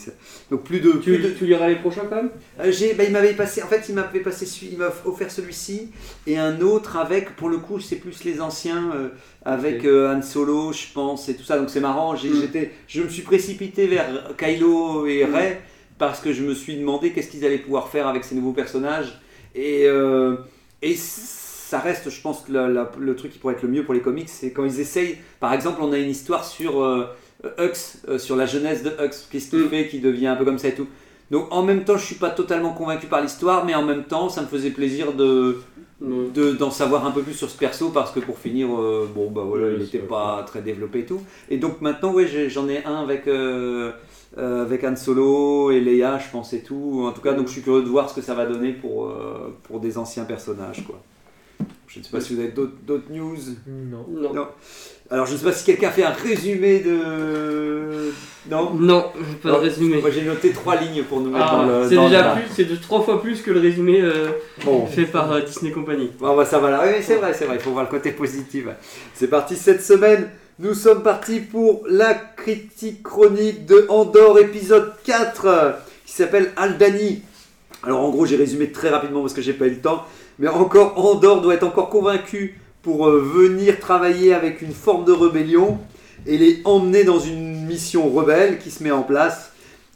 Donc 0.50 0.64
plus 0.64 0.80
de. 0.80 0.94
Tu, 0.94 1.00
plus 1.14 1.18
de- 1.20 1.30
tu 1.30 1.46
liras 1.46 1.68
les 1.68 1.76
prochains 1.76 2.06
quand 2.10 2.16
même? 2.16 2.32
Euh, 2.60 2.72
j'ai, 2.72 2.94
bah, 2.96 3.04
il 3.04 3.12
m'avait 3.12 3.34
passé, 3.34 3.62
en 3.62 3.68
fait, 3.68 3.86
il 3.90 3.94
m'avait 3.96 4.22
passé, 4.22 4.46
celui- 4.48 4.70
il 4.72 4.78
m'a 4.80 4.90
offert 5.06 5.30
celui-ci 5.30 5.90
et 6.26 6.38
un 6.40 6.60
autre 6.62 6.98
avec, 6.98 7.36
pour 7.36 7.50
le 7.50 7.58
coup, 7.58 7.80
c'est 7.80 7.98
plus 7.98 8.24
les 8.24 8.42
anciens, 8.42 8.92
euh, 8.96 9.10
avec 9.46 9.82
Ok. 9.82 9.86
euh, 9.86 10.16
Han 10.16 10.22
Solo, 10.24 10.72
je 10.74 10.86
pense, 10.94 11.30
et 11.30 11.36
tout 11.36 11.44
ça. 11.44 11.60
Donc 11.60 11.70
c'est 11.70 11.82
marrant. 11.82 12.16
J'ai, 12.16 12.30
Mm. 12.30 12.42
j'étais, 12.42 12.72
je 12.88 13.02
me 13.04 13.10
suis 13.10 13.22
précipité 13.22 13.86
vers 13.88 14.08
Kylo 14.38 15.06
et 15.06 15.26
Mm. 15.26 15.36
Rey 15.36 15.62
parce 16.00 16.20
que 16.22 16.34
je 16.34 16.44
me 16.44 16.54
suis 16.56 16.76
demandé 16.78 17.12
qu'est-ce 17.12 17.30
qu'ils 17.30 17.46
allaient 17.46 17.58
pouvoir 17.60 17.90
faire 17.90 18.08
avec 18.08 18.24
ces 18.24 18.34
nouveaux 18.36 18.54
personnages 18.54 19.20
et 19.56 19.84
euh, 19.88 20.38
et 20.82 20.96
ça 21.74 21.80
reste, 21.80 22.10
je 22.12 22.22
pense, 22.22 22.42
que 22.46 22.52
la- 22.58 22.68
la- 22.78 22.92
le 23.00 23.16
truc 23.16 23.32
qui 23.34 23.40
pourrait 23.40 23.56
être 23.56 23.64
le 23.64 23.70
mieux 23.76 23.84
pour 23.84 23.96
les 23.96 24.02
comics, 24.10 24.30
c'est 24.30 24.52
quand 24.56 24.64
ils 24.72 24.80
essayent. 24.80 25.18
Par 25.40 25.52
exemple, 25.58 25.80
on 25.82 25.92
a 25.92 25.98
une 25.98 26.10
histoire 26.18 26.44
sur 26.46 26.72
euh, 26.84 27.06
Hux, 27.58 27.80
euh, 28.08 28.20
sur 28.20 28.36
la 28.36 28.46
jeunesse 28.46 28.84
de 28.84 28.92
Hux, 29.02 29.16
qu'est-ce 29.32 29.50
qu'il 29.50 29.64
Mm. 29.66 29.70
fait, 29.70 29.88
qui 29.88 30.00
devient 30.00 30.28
un 30.28 30.36
peu 30.36 30.46
comme 30.46 30.60
ça 30.60 30.68
et 30.68 30.76
tout. 30.76 30.88
Donc 31.32 31.46
en 31.52 31.64
même 31.70 31.84
temps, 31.84 31.98
je 31.98 32.06
suis 32.06 32.20
pas 32.26 32.30
totalement 32.30 32.74
convaincu 32.82 33.08
par 33.08 33.22
l'histoire, 33.22 33.66
mais 33.66 33.74
en 33.82 33.82
même 33.92 34.04
temps, 34.04 34.30
ça 34.30 34.42
me 34.44 34.48
faisait 34.48 34.70
plaisir 34.70 35.14
de 35.14 35.58
d'en 36.60 36.70
savoir 36.82 37.06
un 37.08 37.12
peu 37.12 37.22
plus 37.22 37.34
sur 37.42 37.50
ce 37.50 37.58
perso 37.58 37.90
parce 37.90 38.12
que 38.12 38.20
pour 38.20 38.38
finir, 38.38 38.68
euh, 38.68 39.08
bon 39.16 39.32
bah 39.32 39.44
voilà, 39.52 39.70
il 39.72 39.80
n'était 39.80 40.00
pas 40.16 40.44
très 40.46 40.62
développé 40.62 41.00
et 41.00 41.06
tout. 41.06 41.22
Et 41.50 41.58
donc 41.58 41.80
maintenant, 41.82 42.12
ouais, 42.14 42.28
j'en 42.50 42.68
ai 42.68 42.84
un 42.86 42.98
avec 43.06 43.26
euh, 43.28 43.92
euh, 44.38 44.64
avec 44.68 44.84
Han 44.84 44.98
Solo 44.98 45.72
et 45.72 45.80
Leia, 45.80 46.20
je 46.20 46.30
pense 46.30 46.52
et 46.54 46.62
tout. 46.62 47.04
En 47.08 47.14
tout 47.14 47.22
cas, 47.22 47.34
donc 47.34 47.48
je 47.48 47.54
suis 47.54 47.62
curieux 47.62 47.84
de 47.84 47.88
voir 47.96 48.10
ce 48.10 48.16
que 48.16 48.22
ça 48.30 48.34
va 48.40 48.46
donner 48.46 48.74
pour 48.74 48.96
pour 49.66 49.80
des 49.80 49.98
anciens 49.98 50.26
personnages 50.26 50.84
quoi. 50.86 51.00
Je 51.88 52.00
ne 52.00 52.04
sais 52.04 52.10
pas 52.12 52.20
si 52.22 52.34
vous 52.34 52.40
avez 52.42 52.50
d'autres 52.50 53.12
news. 53.12 53.38
Non. 53.68 54.06
Non. 54.10 54.34
Non. 54.34 54.48
Alors 55.12 55.28
je 55.28 55.34
ne 55.34 55.38
sais 55.38 55.44
pas 55.46 55.52
si 55.52 55.64
quelqu'un 55.64 55.92
fait 55.92 56.04
un 56.04 56.10
résumé 56.12 56.80
de 56.80 58.12
non? 58.50 58.74
Non, 58.74 59.06
pas 59.44 59.50
de 59.50 59.56
résumé. 59.56 60.02
Moi 60.02 60.10
j'ai 60.10 60.24
noté 60.24 60.50
trois 60.52 60.76
lignes 60.76 61.04
pour 61.04 61.22
nous 61.22 61.30
mettre 61.30 61.46
Ah, 61.48 61.58
dans 61.58 61.82
le. 61.82 61.88
c'est 61.90 61.98
déjà 61.98 62.24
plus, 62.36 62.44
c'est 62.56 62.66
de 62.66 62.76
trois 62.78 63.02
fois 63.04 63.22
plus 63.22 63.42
que 63.42 63.52
le 63.52 63.60
résumé 63.60 64.02
euh, 64.02 64.30
Bon. 64.66 64.88
fait 64.88 65.06
par 65.06 65.32
euh, 65.32 65.42
Disney 65.42 65.72
Company. 65.72 66.10
Bon, 66.20 66.36
bah, 66.36 66.46
ça 66.46 66.58
va 66.60 66.72
là. 66.72 66.84
Oui, 66.86 66.94
c'est 67.04 67.18
vrai, 67.18 67.34
c'est 67.34 67.46
vrai. 67.46 67.58
Il 67.58 67.62
faut 67.62 67.72
voir 67.72 67.84
le 67.84 67.90
côté 67.92 68.12
positif. 68.12 68.66
C'est 69.14 69.28
parti 69.28 69.56
cette 69.56 69.84
semaine. 69.84 70.30
Nous 70.60 70.74
sommes 70.74 71.04
partis 71.04 71.40
pour 71.42 71.84
la 71.90 72.14
critique 72.16 73.04
chronique 73.04 73.66
de 73.66 73.86
Andorre, 73.90 74.40
épisode 74.40 74.94
4, 75.04 75.46
euh, 75.46 75.72
qui 76.06 76.14
s'appelle 76.14 76.52
Aldani. 76.58 77.22
Alors, 77.84 78.00
en 78.04 78.10
gros, 78.10 78.26
j'ai 78.26 78.36
résumé 78.38 78.72
très 78.72 78.90
rapidement 78.90 79.22
parce 79.22 79.34
que 79.34 79.42
j'ai 79.42 79.54
pas 79.54 79.68
eu 79.68 79.72
le 79.72 79.82
temps. 79.82 80.06
Mais 80.40 80.48
encore, 80.48 80.98
Andorre 80.98 81.42
doit 81.42 81.54
être 81.54 81.64
encore 81.64 81.90
convaincu 81.90 82.60
pour 82.82 83.08
euh, 83.08 83.20
venir 83.20 83.80
travailler 83.80 84.34
avec 84.34 84.62
une 84.62 84.74
forme 84.74 85.06
de 85.06 85.12
rébellion 85.12 85.78
et 86.26 86.38
les 86.38 86.62
emmener 86.66 87.04
dans 87.04 87.20
une 87.20 87.66
mission 87.66 88.10
rebelle 88.10 88.60
qui 88.60 88.72
se 88.72 88.84
met 88.84 88.92
en 88.92 89.04
place. 89.04 89.52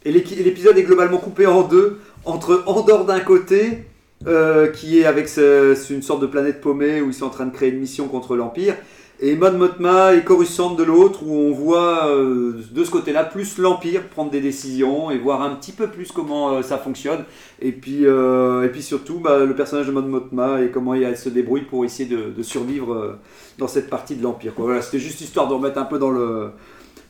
Et 0.06 0.12
l'épisode 0.12 0.78
est 0.78 0.84
globalement 0.84 1.18
coupé 1.18 1.46
en 1.48 1.64
deux 1.64 2.00
entre 2.24 2.64
Andorre 2.66 3.06
d'un 3.06 3.20
côté 3.20 3.86
euh, 4.26 4.68
qui 4.72 5.00
est 5.00 5.06
avec 5.06 5.30
une 5.38 6.02
sorte 6.02 6.22
de 6.22 6.28
planète 6.28 6.62
paumée 6.62 7.02
où 7.02 7.08
ils 7.08 7.14
sont 7.14 7.26
en 7.26 7.30
train 7.30 7.46
de 7.46 7.54
créer 7.54 7.70
une 7.70 7.80
mission 7.80 8.08
contre 8.08 8.36
l'Empire. 8.36 8.76
Et 9.20 9.36
Mon 9.36 9.52
Mothma 9.54 10.14
et 10.14 10.24
Coruscant 10.24 10.76
de 10.76 10.84
l'autre, 10.84 11.24
où 11.24 11.34
on 11.34 11.52
voit 11.52 12.08
euh, 12.08 12.62
de 12.72 12.84
ce 12.84 12.92
côté-là 12.92 13.24
plus 13.24 13.58
l'Empire 13.58 14.08
prendre 14.10 14.30
des 14.30 14.42
décisions 14.42 15.10
et 15.10 15.18
voir 15.18 15.42
un 15.42 15.56
petit 15.56 15.72
peu 15.72 15.88
plus 15.88 16.12
comment 16.12 16.52
euh, 16.52 16.62
ça 16.62 16.78
fonctionne. 16.78 17.24
Et 17.60 17.72
puis, 17.72 18.06
euh, 18.06 18.64
et 18.64 18.70
puis 18.70 18.84
surtout 18.84 19.20
bah, 19.20 19.44
le 19.44 19.56
personnage 19.56 19.88
de 19.88 19.92
Mon 19.92 20.04
Mothma 20.04 20.62
et 20.62 20.70
comment 20.70 20.94
elle 20.94 21.18
se 21.18 21.30
débrouille 21.30 21.64
pour 21.64 21.84
essayer 21.84 22.08
de, 22.08 22.44
survivre 22.44 23.18
dans 23.58 23.68
cette 23.68 23.90
partie 23.90 24.16
de 24.16 24.22
l'Empire. 24.22 24.54
Voilà, 24.56 24.84
C'était 24.84 25.00
juste 25.00 25.20
histoire 25.20 25.48
de 25.48 25.56
remettre 25.56 25.80
un 25.80 25.86
peu 25.86 25.98
dans 25.98 26.12
le, 26.12 26.52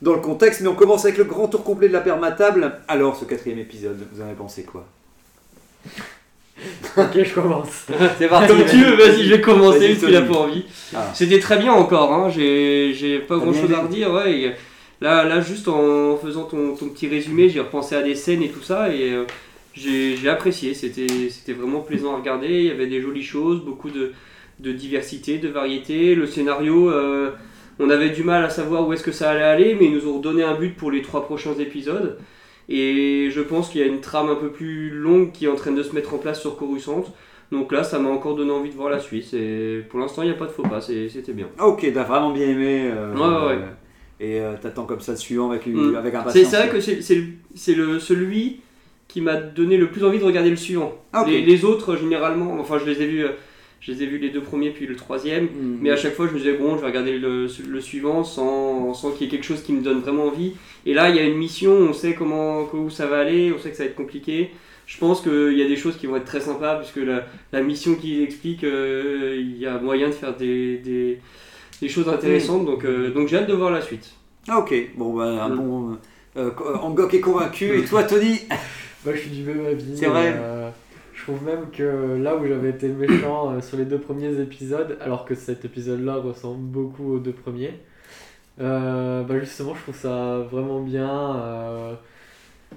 dans 0.00 0.14
le 0.14 0.20
contexte. 0.20 0.62
Mais 0.62 0.68
on 0.68 0.74
commence 0.74 1.04
avec 1.04 1.18
le 1.18 1.24
grand 1.24 1.48
tour 1.48 1.62
complet 1.62 1.88
de 1.88 1.92
la 1.92 2.00
permatable. 2.00 2.78
Alors, 2.88 3.16
ce 3.16 3.26
quatrième 3.26 3.58
épisode, 3.58 3.98
vous 4.12 4.22
en 4.22 4.24
avez 4.24 4.34
pensé 4.34 4.62
quoi? 4.62 4.86
Ok, 6.96 7.22
je 7.22 7.34
commence. 7.34 7.86
C'est 8.18 8.28
parti 8.28 8.48
Comme 8.48 8.64
tu 8.64 8.76
veux, 8.84 8.96
vas-y, 8.96 9.24
je 9.24 9.34
vais 9.34 9.40
commencer, 9.40 9.94
l'as 9.94 10.20
Tony. 10.20 10.28
pas 10.28 10.38
envie. 10.38 10.64
Ah. 10.94 11.10
C'était 11.14 11.38
très 11.38 11.58
bien 11.58 11.72
encore, 11.72 12.12
hein. 12.12 12.28
j'ai 12.30 13.18
pas 13.26 13.36
grand 13.36 13.52
chose 13.52 13.72
à 13.72 13.82
redire. 13.82 14.12
Ouais, 14.12 14.40
et 14.40 14.52
là, 15.00 15.24
là, 15.24 15.40
juste 15.40 15.68
en 15.68 16.16
faisant 16.16 16.44
ton, 16.44 16.74
ton 16.74 16.88
petit 16.88 17.08
résumé, 17.08 17.48
j'ai 17.48 17.60
repensé 17.60 17.94
à 17.94 18.02
des 18.02 18.14
scènes 18.14 18.42
et 18.42 18.48
tout 18.48 18.62
ça, 18.62 18.92
et 18.92 19.12
euh, 19.12 19.24
j'ai 19.74 20.28
apprécié. 20.28 20.74
C'était 20.74 21.06
c'était 21.30 21.52
vraiment 21.52 21.80
plaisant 21.80 22.14
à 22.14 22.16
regarder. 22.16 22.48
Il 22.48 22.66
y 22.66 22.70
avait 22.70 22.86
des 22.86 23.00
jolies 23.00 23.22
choses, 23.22 23.60
beaucoup 23.64 23.90
de, 23.90 24.12
de 24.58 24.72
diversité, 24.72 25.38
de 25.38 25.48
variété. 25.48 26.14
Le 26.14 26.26
scénario, 26.26 26.90
euh, 26.90 27.30
on 27.78 27.90
avait 27.90 28.10
du 28.10 28.24
mal 28.24 28.44
à 28.44 28.50
savoir 28.50 28.86
où 28.88 28.92
est-ce 28.92 29.04
que 29.04 29.12
ça 29.12 29.30
allait 29.30 29.42
aller, 29.42 29.76
mais 29.78 29.86
ils 29.86 29.94
nous 29.94 30.08
ont 30.08 30.18
donné 30.18 30.42
un 30.42 30.54
but 30.54 30.76
pour 30.76 30.90
les 30.90 31.02
trois 31.02 31.24
prochains 31.24 31.54
épisodes. 31.58 32.18
Et 32.68 33.28
je 33.30 33.40
pense 33.40 33.70
qu'il 33.70 33.80
y 33.80 33.84
a 33.84 33.86
une 33.86 34.00
trame 34.00 34.28
un 34.28 34.34
peu 34.34 34.50
plus 34.50 34.90
longue 34.90 35.32
qui 35.32 35.46
est 35.46 35.48
en 35.48 35.54
train 35.54 35.72
de 35.72 35.82
se 35.82 35.94
mettre 35.94 36.12
en 36.14 36.18
place 36.18 36.40
sur 36.40 36.56
Coruscant. 36.56 37.04
Donc 37.50 37.72
là, 37.72 37.82
ça 37.82 37.98
m'a 37.98 38.10
encore 38.10 38.34
donné 38.36 38.50
envie 38.50 38.68
de 38.68 38.74
voir 38.74 38.90
la 38.90 38.98
suite. 38.98 39.32
Et 39.32 39.82
pour 39.88 39.98
l'instant, 40.00 40.22
il 40.22 40.26
n'y 40.26 40.32
a 40.34 40.36
pas 40.38 40.44
de 40.44 40.50
faux 40.50 40.62
pas, 40.64 40.80
c'était 40.82 41.32
bien. 41.32 41.46
Ah, 41.58 41.66
Ok, 41.66 41.86
t'as 41.94 42.04
vraiment 42.04 42.30
bien 42.30 42.46
aimé. 42.48 42.90
euh, 42.92 43.14
Ouais, 43.14 43.46
ouais, 43.56 43.56
ouais. 43.56 43.68
Et 44.20 44.40
euh, 44.40 44.54
t'attends 44.60 44.84
comme 44.84 45.00
ça 45.00 45.12
le 45.12 45.18
suivant 45.18 45.50
avec, 45.50 45.66
Mm. 45.66 45.94
avec 45.94 46.12
C'est 46.12 46.18
impatience. 46.18 46.46
c'est 46.50 46.56
vrai 46.58 46.68
que 46.68 46.80
c'est- 46.80 47.74
le- 47.74 47.98
celui 48.00 48.60
qui 49.06 49.22
m'a 49.22 49.36
donné 49.36 49.78
le 49.78 49.90
plus 49.90 50.04
envie 50.04 50.18
de 50.18 50.24
regarder 50.24 50.50
le 50.50 50.56
suivant. 50.56 50.92
Ah, 51.14 51.22
ok. 51.22 51.28
les, 51.28 51.40
les 51.40 51.64
autres, 51.64 51.96
généralement, 51.96 52.58
enfin, 52.60 52.78
je 52.78 52.84
les 52.84 53.00
ai 53.00 53.06
vus. 53.06 53.24
Je 53.80 53.92
les 53.92 54.02
ai 54.02 54.06
vus 54.06 54.18
les 54.18 54.30
deux 54.30 54.40
premiers 54.42 54.70
puis 54.70 54.86
le 54.86 54.96
troisième, 54.96 55.44
Mm. 55.44 55.78
mais 55.80 55.90
à 55.90 55.96
chaque 55.96 56.14
fois 56.14 56.26
je 56.26 56.32
me 56.32 56.38
disais 56.38 56.54
bon 56.54 56.76
je 56.76 56.80
vais 56.80 56.86
regarder 56.88 57.16
le, 57.18 57.46
le 57.68 57.80
suivant 57.80 58.24
sans, 58.24 58.92
sans 58.94 59.12
qu'il 59.12 59.26
y 59.26 59.28
ait 59.28 59.30
quelque 59.30 59.44
chose 59.46 59.62
qui 59.62 59.72
me 59.72 59.82
donne 59.82 60.00
vraiment 60.00 60.24
envie. 60.24 60.54
Et 60.86 60.94
là 60.94 61.08
il 61.10 61.16
y 61.16 61.18
a 61.20 61.22
une 61.24 61.36
mission, 61.38 61.72
on 61.72 61.92
sait 61.92 62.14
comment 62.14 62.68
où 62.74 62.90
ça 62.90 63.06
va 63.06 63.18
aller, 63.20 63.52
on 63.54 63.58
sait 63.60 63.70
que 63.70 63.76
ça 63.76 63.84
va 63.84 63.90
être 63.90 63.96
compliqué. 63.96 64.50
Je 64.86 64.96
pense 64.98 65.20
qu'il 65.20 65.52
y 65.56 65.62
a 65.62 65.68
des 65.68 65.76
choses 65.76 65.96
qui 65.96 66.06
vont 66.06 66.16
être 66.16 66.24
très 66.24 66.40
sympas 66.40 66.76
puisque 66.76 66.96
la, 67.06 67.26
la 67.52 67.60
mission 67.62 67.94
qui 67.94 68.22
explique 68.22 68.64
euh, 68.64 69.36
il 69.38 69.58
y 69.58 69.66
a 69.66 69.78
moyen 69.78 70.08
de 70.08 70.12
faire 70.14 70.34
des, 70.34 70.78
des, 70.78 71.18
des 71.82 71.88
choses 71.88 72.08
intéressantes 72.08 72.64
donc, 72.66 72.84
euh, 72.84 73.10
donc 73.12 73.28
j'ai 73.28 73.36
hâte 73.36 73.48
de 73.48 73.54
voir 73.54 73.70
la 73.70 73.82
suite. 73.82 74.10
Ah, 74.48 74.58
ok, 74.60 74.74
bon, 74.96 75.14
bah, 75.14 75.44
un 75.44 75.50
Mm. 75.50 75.56
bon. 75.58 75.98
Euh, 76.38 76.50
euh, 76.60 76.74
Angok 76.82 77.12
est 77.14 77.20
convaincu. 77.20 77.78
Et 77.78 77.84
toi, 77.84 78.02
Tony? 78.04 78.40
Moi, 79.04 79.14
je 79.14 79.20
suis 79.20 79.30
du 79.30 79.42
même 79.42 79.64
avis. 79.66 79.94
C'est 79.96 80.06
vrai. 80.06 80.32
euh, 80.36 80.70
trouve 81.28 81.44
même 81.44 81.70
que 81.70 82.16
là 82.16 82.36
où 82.36 82.46
j'avais 82.46 82.70
été 82.70 82.88
méchant 82.88 83.50
euh, 83.52 83.60
sur 83.60 83.76
les 83.76 83.84
deux 83.84 83.98
premiers 83.98 84.40
épisodes, 84.40 84.96
alors 85.02 85.26
que 85.26 85.34
cet 85.34 85.62
épisode-là 85.62 86.16
ressemble 86.16 86.62
beaucoup 86.62 87.12
aux 87.12 87.18
deux 87.18 87.32
premiers, 87.32 87.74
euh, 88.60 89.22
bah 89.24 89.38
justement, 89.38 89.74
je 89.74 89.82
trouve 89.82 89.96
ça 89.96 90.38
vraiment 90.50 90.80
bien. 90.80 91.36
euh, 91.36 91.94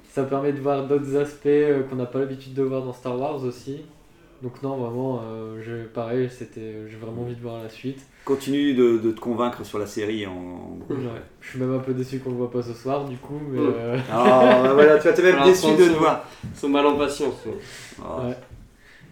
ça 0.10 0.24
permet 0.24 0.52
de 0.52 0.60
voir 0.60 0.86
d'autres 0.88 1.16
aspects 1.16 1.48
qu'on 1.90 1.96
n'a 1.96 2.06
pas 2.06 2.20
l'habitude 2.20 2.54
de 2.54 2.62
voir 2.64 2.84
dans 2.84 2.94
Star 2.94 3.18
Wars 3.18 3.42
aussi. 3.44 3.86
Donc 4.42 4.64
non, 4.64 4.76
vraiment, 4.78 5.22
euh, 5.24 5.62
je, 5.64 5.86
pareil, 5.88 6.28
c'était, 6.32 6.88
j'ai 6.90 6.98
vraiment 6.98 7.22
envie 7.22 7.36
de 7.36 7.42
voir 7.42 7.62
la 7.62 7.70
suite. 7.70 8.00
Continue 8.26 8.74
de, 8.74 8.98
de 8.98 9.12
te 9.12 9.20
convaincre 9.20 9.64
sur 9.64 9.78
la 9.78 9.86
série 9.86 10.26
en, 10.26 10.32
en 10.32 10.78
gros. 10.80 10.96
Ouais. 10.96 11.22
Je 11.42 11.50
suis 11.50 11.60
même 11.60 11.74
un 11.76 11.80
peu 11.80 11.94
déçu 11.94 12.20
qu'on 12.20 12.32
le 12.32 12.38
voit 12.38 12.50
pas 12.52 12.64
ce 12.64 12.74
soir, 12.74 13.06
du 13.06 13.18
coup, 13.18 13.40
mais... 13.52 13.60
Euh, 13.60 13.98
Ah, 14.12 14.62
bah 14.64 14.74
voilà, 14.74 14.98
tu 14.98 15.08
vas 15.08 15.14
te 15.14 15.22
même 15.22 15.36
Alors, 15.36 15.46
déçu 15.46 15.68
de 15.76 15.84
son- 15.84 15.94
te 15.94 15.98
voir. 15.98 16.26
Sont 16.56 16.70
mal 16.70 16.86
en 16.88 16.98
patience. 16.98 17.36
Ouais. 17.46 18.36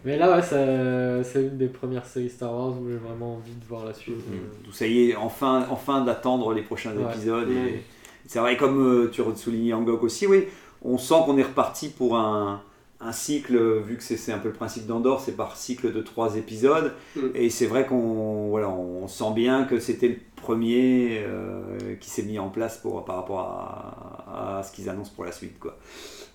Mais 0.04 0.16
là, 0.16 0.34
ouais, 0.34 0.42
ça- 0.42 1.22
c'est 1.22 1.42
une 1.42 1.58
des 1.58 1.68
premières 1.68 2.06
séries 2.06 2.30
Star 2.30 2.52
Wars 2.52 2.70
où 2.80 2.88
j'ai 2.88 2.96
vraiment 2.96 3.34
envie 3.34 3.54
de 3.54 3.64
voir 3.68 3.84
la 3.84 3.92
suite. 3.94 4.16
Mm. 4.16 4.32
Euh, 4.34 4.64
Donc 4.64 4.74
ça 4.74 4.86
y 4.86 5.10
est, 5.10 5.16
enfin, 5.16 5.66
enfin 5.70 6.00
d'attendre 6.04 6.52
les 6.54 6.62
prochains 6.62 6.92
Ouais. 6.96 7.04
épisodes. 7.12 7.48
et 7.50 7.54
Ouais. 7.54 7.82
C'est 8.26 8.38
vrai, 8.40 8.56
comme 8.56 8.80
euh, 8.80 9.10
tu 9.12 9.22
soulignes 9.36 9.74
Angok 9.74 10.02
aussi, 10.02 10.26
oui, 10.26 10.44
on 10.82 10.98
sent 10.98 11.14
qu'on 11.24 11.36
est 11.38 11.42
reparti 11.42 11.88
pour 11.90 12.16
un, 12.16 12.62
un 13.02 13.12
cycle, 13.12 13.56
vu 13.80 13.96
que 13.96 14.02
c'est 14.02 14.32
un 14.32 14.38
peu 14.38 14.48
le 14.48 14.54
principe 14.54 14.86
d'Andorre, 14.86 15.20
c'est 15.24 15.36
par 15.36 15.56
cycle 15.56 15.92
de 15.92 16.00
trois 16.02 16.36
épisodes. 16.36 16.92
Mm. 17.16 17.20
Et 17.34 17.50
c'est 17.50 17.66
vrai 17.66 17.86
qu'on 17.86 18.48
voilà, 18.50 18.68
on 18.68 19.08
sent 19.08 19.32
bien 19.34 19.64
que 19.64 19.78
c'était 19.80 20.08
le 20.08 20.16
premier 20.36 21.22
euh, 21.26 21.62
qui 22.00 22.10
s'est 22.10 22.22
mis 22.22 22.38
en 22.38 22.48
place 22.48 22.76
pour, 22.78 23.04
par 23.04 23.16
rapport 23.16 23.40
à, 23.40 24.58
à 24.58 24.62
ce 24.62 24.72
qu'ils 24.72 24.88
annoncent 24.90 25.12
pour 25.14 25.24
la 25.24 25.32
suite. 25.32 25.58
Quoi. 25.58 25.78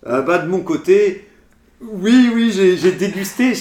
Euh, 0.08 0.22
bah, 0.22 0.40
de 0.40 0.48
mon 0.48 0.62
côté, 0.62 1.28
oui, 1.82 2.30
oui, 2.34 2.52
j'ai 2.52 2.92
dégusté. 2.94 3.54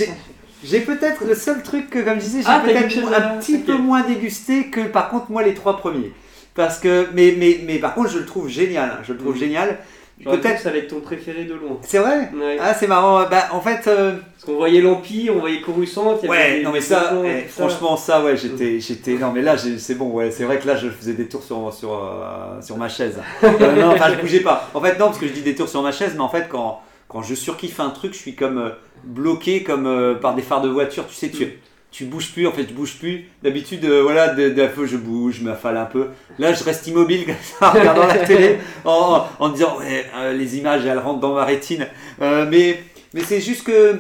j'ai- 0.62 0.80
peut-être 0.80 1.24
le 1.26 1.34
seul 1.34 1.62
truc 1.62 1.90
que, 1.90 1.98
comme 1.98 2.14
je 2.14 2.24
disais, 2.24 2.40
j'ai 2.42 2.48
Ah, 2.48 2.62
peut-être 2.64 2.98
un 3.14 3.38
petit 3.38 3.58
peu 3.58 3.76
moins 3.76 4.02
dégusté 4.02 4.70
que 4.70 4.80
par 4.86 5.10
contre 5.10 5.30
moi 5.30 5.42
les 5.42 5.52
trois 5.54 5.76
premiers. 5.76 6.12
Parce 6.54 6.78
que, 6.78 7.08
mais, 7.14 7.34
mais, 7.36 7.60
mais 7.66 7.78
par 7.78 7.94
contre 7.94 8.10
je 8.10 8.18
le 8.18 8.24
trouve 8.26 8.48
génial, 8.48 8.88
hein, 8.90 8.98
je 9.02 9.12
le 9.12 9.18
trouve 9.18 9.34
Mm. 9.34 9.38
génial. 9.38 9.78
Peut-être. 10.22 10.60
ça 10.60 10.68
allait 10.68 10.80
être 10.80 10.88
ton 10.90 11.00
préféré 11.00 11.44
de 11.44 11.54
loin. 11.54 11.78
C'est 11.82 11.98
vrai 11.98 12.30
Ouais. 12.34 12.56
Ah 12.60 12.72
c'est 12.74 12.86
marrant, 12.86 13.26
bah 13.28 13.48
en 13.52 13.60
fait... 13.60 13.86
euh, 13.88 14.12
Parce 14.34 14.44
qu'on 14.44 14.54
voyait 14.56 14.80
l'Empire, 14.80 15.34
on 15.36 15.40
voyait 15.40 15.60
Coruscant. 15.60 16.14
y 16.14 16.18
avait 16.18 16.28
Ouais, 16.28 16.58
des- 16.58 16.62
non 16.64 16.70
mais 16.72 16.80
ça, 16.80 17.12
eh, 17.24 17.42
franchement 17.48 17.96
ça, 17.96 18.22
ouais, 18.22 18.36
j'étais, 18.36 18.78
j'étais, 18.80 19.14
non 19.14 19.32
mais 19.32 19.42
là 19.42 19.56
c'est 19.58 19.94
bon, 19.96 20.10
ouais, 20.10 20.30
c'est 20.30 20.44
vrai 20.44 20.58
que 20.58 20.66
là 20.66 20.76
je 20.76 20.88
faisais 20.88 21.14
des 21.14 21.26
tours 21.28 21.42
sur 21.42 21.72
sur 21.74 21.92
euh, 21.94 22.60
sur 22.62 22.76
ma 22.76 22.88
chaise. 22.88 23.18
Euh, 23.42 23.74
non, 23.76 23.92
enfin 23.92 24.10
je 24.14 24.20
bougeais 24.20 24.40
pas. 24.40 24.70
En 24.74 24.80
fait 24.80 24.98
non, 24.98 25.06
parce 25.06 25.18
que 25.18 25.26
je 25.26 25.32
dis 25.32 25.42
des 25.42 25.54
tours 25.54 25.68
sur 25.68 25.82
ma 25.82 25.92
chaise, 25.92 26.12
mais 26.14 26.22
en 26.22 26.28
fait 26.28 26.46
quand 26.48 26.80
quand 27.08 27.22
je 27.22 27.34
surkiffe 27.34 27.80
un 27.80 27.90
truc, 27.90 28.12
je 28.14 28.18
suis 28.18 28.34
comme 28.34 28.72
bloqué 29.04 29.62
comme 29.62 30.18
par 30.22 30.34
des 30.34 30.42
phares 30.42 30.62
de 30.62 30.68
voiture. 30.68 31.06
Tu 31.08 31.14
sais, 31.14 31.28
tu 31.30 31.58
tu 31.96 32.06
bouges 32.06 32.32
plus, 32.32 32.44
en 32.48 32.52
fait 32.52 32.66
je 32.68 32.74
bouge 32.74 32.98
plus. 32.98 33.26
D'habitude, 33.44 33.84
euh, 33.84 34.02
voilà, 34.02 34.34
de, 34.34 34.48
de- 34.48 34.66
peu 34.66 34.84
je 34.84 34.96
bouge, 34.96 35.36
je 35.38 35.44
m'affale 35.44 35.76
un 35.76 35.84
peu. 35.84 36.08
Là 36.40 36.52
je 36.52 36.64
reste 36.64 36.86
immobile 36.88 37.24
comme 37.24 37.34
ça, 37.40 37.68
en 37.68 37.72
regardant 37.72 38.06
la 38.06 38.18
télé, 38.18 38.58
en, 38.84 39.24
en 39.38 39.48
disant 39.50 39.78
ouais, 39.78 40.04
euh, 40.16 40.32
les 40.32 40.58
images 40.58 40.84
elles 40.84 40.98
rentrent 40.98 41.20
dans 41.20 41.34
ma 41.34 41.44
rétine. 41.44 41.86
Euh, 42.20 42.46
mais 42.50 42.82
mais 43.14 43.22
c'est 43.22 43.40
juste 43.40 43.62
que 43.64 43.96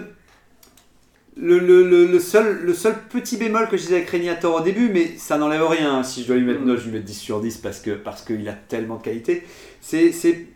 le, 1.36 1.58
le- 1.58 1.88
le- 1.88 2.06
le 2.06 2.18
seul, 2.20 2.62
le 2.64 2.74
seul 2.74 2.94
petit 3.10 3.36
bémol 3.36 3.68
que 3.68 3.76
je 3.76 3.82
disais 3.82 3.96
avec 3.96 4.10
Régnator 4.10 4.56
au 4.56 4.60
début, 4.60 4.88
mais 4.92 5.12
ça 5.16 5.36
n'enlève 5.38 5.64
rien, 5.66 5.98
hein. 5.98 6.02
si 6.02 6.22
je 6.22 6.26
dois 6.28 6.36
lui 6.36 6.44
mettre 6.44 6.62
note, 6.62 6.78
je 6.80 6.84
lui 6.86 6.92
mets 6.92 7.00
10 7.00 7.14
sur 7.14 7.40
10 7.40 7.58
parce 7.58 7.80
que 7.80 7.90
parce 7.92 8.22
qu'il 8.22 8.48
a 8.48 8.52
tellement 8.52 8.96
de 8.96 9.02
qualité, 9.02 9.44
c'est 9.80 10.10
c'est- 10.12 10.46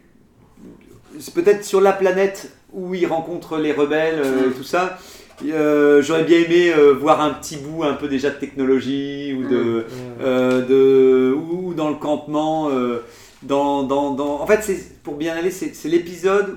c'est 1.21 1.35
peut-être 1.35 1.65
sur 1.65 1.81
la 1.81 1.93
planète 1.93 2.53
où 2.73 2.95
il 2.95 3.07
rencontre 3.07 3.59
les 3.59 3.73
rebelles, 3.73 4.21
euh, 4.25 4.51
tout 4.51 4.63
ça, 4.63 4.99
euh, 5.47 6.03
j'aurais 6.03 6.25
bien 6.25 6.39
aimé 6.39 6.73
euh, 6.77 6.93
voir 6.93 7.21
un 7.21 7.31
petit 7.31 7.57
bout 7.57 7.85
un 7.85 7.95
peu 7.95 8.09
déjà 8.09 8.31
de 8.31 8.37
technologie 8.37 9.35
ou 9.39 9.49
de, 9.49 9.87
euh, 10.21 10.63
de 10.67 11.33
ou 11.35 11.75
dans 11.75 11.89
le 11.89 11.95
campement 11.97 12.71
dans, 13.43 13.85
dans, 13.85 14.15
dans- 14.15 14.41
en 14.41 14.47
fait 14.47 14.63
c'est 14.63 15.03
pour 15.03 15.15
bien 15.17 15.35
aller 15.37 15.51
c'est 15.53 15.75
c'est 15.75 15.89
l'épisode 15.89 16.57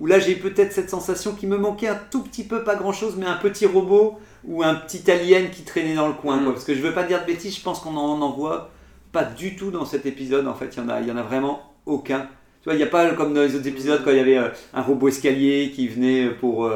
où 0.00 0.06
là 0.06 0.18
j'ai 0.18 0.34
peut-être 0.34 0.72
cette 0.72 0.88
sensation 0.88 1.32
qui 1.32 1.46
me 1.46 1.58
manquait 1.58 1.88
un 1.88 1.98
tout 2.10 2.22
petit 2.22 2.42
peu 2.44 2.64
pas 2.64 2.74
grand 2.74 2.92
chose 2.92 3.16
mais 3.18 3.26
un 3.26 3.36
petit 3.36 3.66
robot 3.66 4.18
ou 4.44 4.62
un 4.62 4.74
petit 4.74 5.08
alien 5.10 5.50
qui 5.50 5.62
traînait 5.62 5.94
dans 5.94 6.08
le 6.08 6.14
coin 6.14 6.38
quoi. 6.42 6.52
parce 6.54 6.64
que 6.64 6.74
je 6.74 6.80
veux 6.80 6.92
pas 6.94 7.02
dire 7.04 7.20
de 7.20 7.26
bêtises 7.26 7.54
je 7.56 7.62
pense 7.62 7.80
qu'on 7.80 7.96
en, 7.96 8.20
en 8.22 8.30
voit 8.32 8.70
pas 9.12 9.24
du 9.24 9.56
tout 9.56 9.70
dans 9.70 9.84
cet 9.84 10.06
épisode 10.06 10.48
en 10.48 10.54
fait. 10.54 10.74
Il 10.74 10.82
y 10.82 10.86
en 10.86 10.88
a 10.88 11.00
il 11.02 11.06
y 11.06 11.12
en 11.12 11.18
a 11.18 11.22
vraiment 11.22 11.74
aucun. 11.84 12.20
Tu 12.62 12.64
vois 12.64 12.72
il 12.74 12.78
n'y 12.78 12.82
a 12.82 12.86
pas 12.86 13.10
comme 13.10 13.34
dans 13.34 13.42
les 13.42 13.54
autres 13.54 13.68
épisodes 13.68 14.00
quand 14.02 14.10
il 14.10 14.16
y 14.16 14.20
avait 14.20 14.38
un 14.72 14.80
robot 14.80 15.08
escalier 15.08 15.70
qui 15.74 15.86
venait 15.86 16.30
pour 16.30 16.66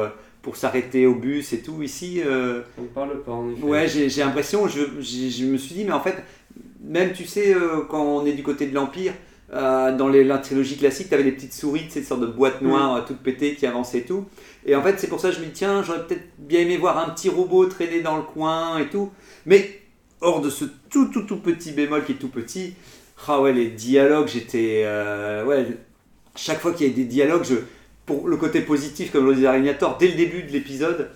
pour 0.47 0.55
s'arrêter 0.55 1.05
au 1.05 1.13
bus 1.13 1.51
et 1.51 1.59
tout 1.59 1.83
ici 1.83 2.21
euh, 2.25 2.61
On 2.77 2.83
ne 2.83 2.87
parle 2.87 3.21
pas 3.21 3.33
en 3.33 3.51
effet. 3.51 3.63
Ouais, 3.63 3.85
j'ai 3.89 4.23
l'impression, 4.23 4.65
je, 4.69 4.79
me 5.43 5.57
suis 5.57 5.75
dit, 5.75 5.83
mais 5.83 5.91
en 5.91 5.99
fait, 5.99 6.15
même 6.81 7.11
tu 7.11 7.25
sais, 7.25 7.53
euh, 7.53 7.81
quand 7.89 8.01
on 8.01 8.25
est 8.25 8.31
du 8.31 8.43
côté 8.43 8.65
de 8.65 8.73
l'Empire, 8.73 9.11
euh, 9.51 9.93
dans 9.93 10.07
les, 10.07 10.23
la 10.23 10.37
trilogie 10.37 10.77
classique, 10.77 11.09
tu 11.09 11.15
avais 11.15 11.25
des 11.25 11.33
petites 11.33 11.51
souris, 11.51 11.83
tu 11.87 11.89
sais, 11.89 12.01
sortes 12.01 12.21
de 12.21 12.27
boîtes 12.27 12.61
noires 12.61 12.95
euh, 12.95 13.01
toutes 13.05 13.17
pétées 13.17 13.55
qui 13.55 13.67
avançaient 13.67 13.97
et 13.97 14.05
tout. 14.05 14.23
Et 14.65 14.73
en 14.73 14.81
fait, 14.81 14.97
c'est 15.01 15.07
pour 15.07 15.19
ça 15.19 15.31
que 15.31 15.35
je 15.35 15.41
me 15.41 15.47
dis, 15.47 15.51
tiens, 15.51 15.83
j'aurais 15.83 16.07
peut-être 16.07 16.23
bien 16.37 16.61
aimé 16.61 16.77
voir 16.77 16.97
un 16.97 17.09
petit 17.09 17.27
robot 17.27 17.65
traîner 17.65 17.99
dans 17.99 18.15
le 18.15 18.23
coin 18.23 18.77
et 18.77 18.87
tout. 18.87 19.11
Mais 19.45 19.81
hors 20.21 20.39
de 20.39 20.49
ce 20.49 20.63
tout, 20.89 21.07
tout, 21.07 21.23
tout 21.23 21.41
petit 21.41 21.73
bémol 21.73 22.05
qui 22.05 22.13
est 22.13 22.15
tout 22.15 22.29
petit, 22.29 22.73
ah 23.27 23.41
ouais, 23.41 23.51
les 23.51 23.67
dialogues, 23.67 24.29
j'étais. 24.29 24.83
euh, 24.85 25.43
ouais, 25.43 25.67
chaque 26.37 26.61
fois 26.61 26.71
qu'il 26.71 26.87
y 26.87 26.89
a 26.89 26.93
des 26.93 27.03
dialogues, 27.03 27.43
je, 27.43 27.55
pour 28.07 28.27
le 28.27 28.37
côté 28.37 28.61
positif, 28.61 29.11
comme 29.11 29.27
le 29.27 29.35
disait 29.35 29.45
Arignator, 29.47 29.97
dès 29.99 30.07
le 30.07 30.13
début 30.15 30.41
de 30.41 30.51
l'épisode, 30.51 31.09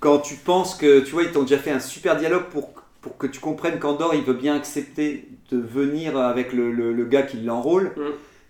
quand 0.00 0.18
tu 0.18 0.34
penses 0.34 0.74
que, 0.74 0.98
tu 1.00 1.12
vois, 1.12 1.22
ils 1.22 1.30
t'ont 1.30 1.42
déjà 1.42 1.58
fait 1.58 1.70
un 1.70 1.78
super 1.78 2.16
dialogue 2.16 2.46
pour, 2.50 2.70
pour 3.00 3.16
que 3.18 3.28
tu 3.28 3.38
comprennes 3.38 3.78
qu'Andorre, 3.78 4.14
il 4.16 4.22
veut 4.24 4.32
bien 4.34 4.56
accepter 4.56 5.28
de 5.52 5.58
venir 5.58 6.16
avec 6.16 6.52
le, 6.52 6.72
le- 6.72 6.92
le 6.92 7.04
gars 7.04 7.22
qui 7.22 7.36
l'enrôle, 7.36 7.92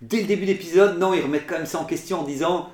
dès 0.00 0.20
le 0.22 0.26
début 0.26 0.42
de 0.46 0.52
l'épisode, 0.52 0.98
non, 0.98 1.12
ils 1.12 1.20
remettent 1.20 1.46
quand 1.46 1.56
même 1.56 1.66
ça 1.66 1.78
en 1.78 1.84
question 1.84 2.20
en 2.20 2.24
disant, 2.24 2.70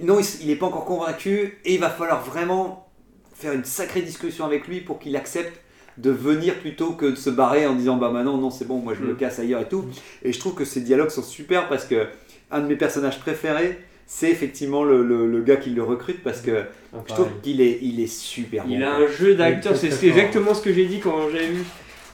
non, 0.00 0.18
il 0.40 0.46
n'est 0.46 0.56
pas 0.56 0.66
encore 0.66 0.84
convaincu, 0.86 1.58
et 1.64 1.74
il 1.74 1.80
va 1.80 1.90
falloir 1.90 2.24
vraiment 2.24 2.88
faire 3.34 3.52
une 3.52 3.64
sacrée 3.64 4.00
discussion 4.02 4.44
avec 4.46 4.66
lui 4.68 4.80
pour 4.80 4.98
qu'il 4.98 5.14
accepte 5.16 5.60
de 5.98 6.10
venir 6.10 6.54
plutôt 6.60 6.92
que 6.92 7.06
de 7.06 7.14
se 7.16 7.30
barrer 7.30 7.66
en 7.66 7.74
disant 7.74 7.96
bah 7.96 8.10
maintenant 8.10 8.36
non 8.36 8.50
c'est 8.50 8.66
bon 8.66 8.78
moi 8.80 8.92
je 8.94 9.02
me 9.02 9.14
Mm. 9.14 9.16
casse 9.16 9.38
ailleurs 9.38 9.62
et 9.62 9.68
tout. 9.68 9.84
Et 10.22 10.32
je 10.32 10.38
trouve 10.38 10.54
que 10.54 10.66
ces 10.66 10.82
dialogues 10.82 11.08
sont 11.08 11.22
super 11.22 11.68
parce 11.70 11.86
que 11.86 12.06
un 12.50 12.60
de 12.60 12.66
mes 12.66 12.76
personnages 12.76 13.18
préférés 13.18 13.78
c'est 14.06 14.30
effectivement 14.30 14.84
le, 14.84 15.02
le- 15.02 15.26
le 15.26 15.40
gars 15.42 15.56
qui 15.56 15.70
le 15.70 15.82
recrute 15.82 16.22
parce 16.22 16.40
que 16.40 16.62
je 17.08 17.12
trouve 17.14 17.28
qu'il 17.42 17.60
est, 17.60 17.78
il 17.82 18.00
est 18.00 18.06
super 18.06 18.64
Il 18.68 18.78
bon, 18.78 18.86
a 18.86 18.96
quoi. 18.96 19.04
un 19.06 19.12
jeu 19.12 19.34
d'acteur, 19.34 19.72
Il 19.82 19.86
est 19.86 19.90
c'est 19.90 20.06
exactement 20.08 20.54
ce 20.54 20.62
que 20.62 20.72
j'ai 20.72 20.86
dit 20.86 21.00
quand 21.00 21.28
j'avais 21.30 21.48
vu. 21.48 21.62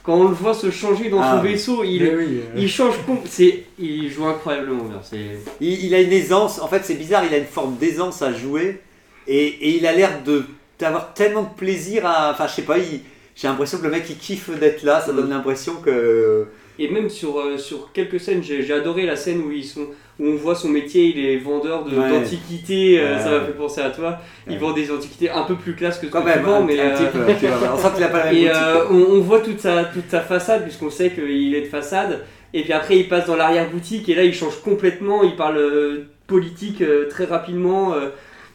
Quand 0.03 0.15
on 0.15 0.27
le 0.27 0.33
voit 0.33 0.53
se 0.53 0.69
changer 0.69 1.09
dans 1.09 1.21
Ah 1.21 1.37
son 1.37 1.45
oui. 1.45 1.53
vaisseau, 1.53 1.83
il, 1.85 2.03
oui, 2.03 2.09
euh. 2.09 2.57
il 2.57 2.67
change 2.69 2.95
c'est 3.25 3.63
Il 3.79 4.09
joue 4.11 4.25
incroyablement 4.25 4.83
bien. 4.83 4.99
c'est- 5.01 5.37
Il, 5.61 5.85
il 5.85 5.93
a 5.95 6.01
une 6.01 6.11
aisance, 6.11 6.59
en 6.59 6.67
fait 6.67 6.81
c'est 6.83 6.95
bizarre, 6.95 7.23
il 7.25 7.33
a 7.33 7.37
une 7.37 7.45
forme 7.45 7.77
d'aisance 7.77 8.21
à 8.21 8.33
jouer 8.33 8.81
et, 9.27 9.45
et 9.47 9.77
il 9.77 9.85
a 9.85 9.93
l'air 9.93 10.21
de 10.23 10.43
d'avoir 10.79 11.13
tellement 11.13 11.43
de 11.43 11.55
plaisir 11.55 12.05
à. 12.05 12.31
Enfin 12.31 12.47
je 12.47 12.53
sais 12.55 12.63
pas, 12.63 12.79
il- 12.79 12.99
j'ai 13.35 13.47
l'impression 13.47 13.77
que 13.77 13.83
le 13.83 13.91
mec 13.91 14.03
il 14.09 14.17
kiffe 14.17 14.49
d'être 14.59 14.83
là, 14.83 14.99
ça 14.99 15.13
donne 15.13 15.29
l'impression 15.29 15.75
que. 15.75 16.47
Et 16.79 16.89
même 16.89 17.09
sur, 17.09 17.39
euh, 17.39 17.57
sur 17.57 17.91
quelques 17.93 18.19
scènes, 18.19 18.43
j'ai 18.43 18.61
j'ai 18.63 18.73
adoré 18.73 19.05
la 19.05 19.15
scène 19.15 19.41
où, 19.41 19.51
ils 19.51 19.63
sont, 19.63 19.85
où 20.19 20.27
on 20.27 20.35
voit 20.35 20.55
son 20.55 20.69
métier, 20.69 21.05
il 21.15 21.25
est 21.25 21.37
vendeur 21.37 21.85
Ouais. 21.85 22.09
d'antiquités, 22.09 22.99
euh, 22.99 23.17
ça 23.19 23.31
m'a 23.31 23.39
fait 23.41 23.53
penser 23.53 23.81
à 23.81 23.89
toi. 23.89 24.19
Il 24.47 24.53
Ouais. 24.53 24.59
vend 24.59 24.71
des 24.73 24.91
antiquités 24.91 25.29
un 25.29 25.43
peu 25.43 25.55
plus 25.55 25.73
classe 25.73 25.97
que 25.97 26.05
ce 26.07 26.11
Quand 26.11 26.21
que 26.21 26.25
même, 26.27 26.39
tu 26.39 26.45
vends, 26.45 26.57
un- 26.57 26.65
mais 26.65 26.75
tu 26.75 27.47
vois, 27.47 27.73
on 27.73 27.77
sent 27.77 27.87
qu'il 27.95 28.03
a 28.03 28.07
pas 28.09 28.19
la 28.19 28.25
même 28.25 28.35
Et 28.37 28.45
boutique, 28.47 28.53
quoi. 28.73 28.87
on, 28.91 28.95
on 29.15 29.19
voit 29.21 29.39
toute 29.39 29.59
sa, 29.59 29.85
toute 29.85 30.09
sa 30.09 30.21
façade, 30.21 30.63
puisqu'on 30.63 30.89
sait 30.91 31.09
qu'il 31.11 31.55
est 31.55 31.61
de 31.61 31.65
façade. 31.67 32.21
Et 32.53 32.61
puis 32.61 32.73
après, 32.73 32.97
il 32.97 33.07
passe 33.09 33.25
dans 33.25 33.35
l'arrière-boutique, 33.35 34.07
et 34.09 34.13
là, 34.15 34.23
il 34.23 34.33
change 34.33 34.61
complètement, 34.61 35.23
il 35.23 35.35
parle 35.35 35.57
euh, 35.57 36.05
politique 36.27 36.81
euh, 36.81 37.07
très 37.09 37.25
rapidement. 37.25 37.93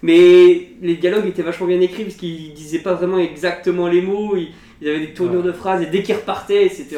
mais 0.02 0.68
les 0.80 0.94
dialogues 0.94 1.26
étaient 1.26 1.42
vachement 1.42 1.66
bien 1.66 1.80
écrits, 1.80 2.04
parce 2.04 2.14
qu'il 2.16 2.52
disait 2.54 2.78
pas 2.78 2.94
vraiment 2.94 3.18
exactement 3.18 3.88
les 3.88 4.00
mots, 4.00 4.36
il, 4.36 4.48
il 4.80 4.88
avait 4.88 5.00
des 5.00 5.12
tournures 5.12 5.42
de 5.42 5.50
phrases, 5.50 5.82
et 5.82 5.86
dès 5.86 6.02
qu'il 6.04 6.14
repartait, 6.14 6.68
c'était... 6.68 6.94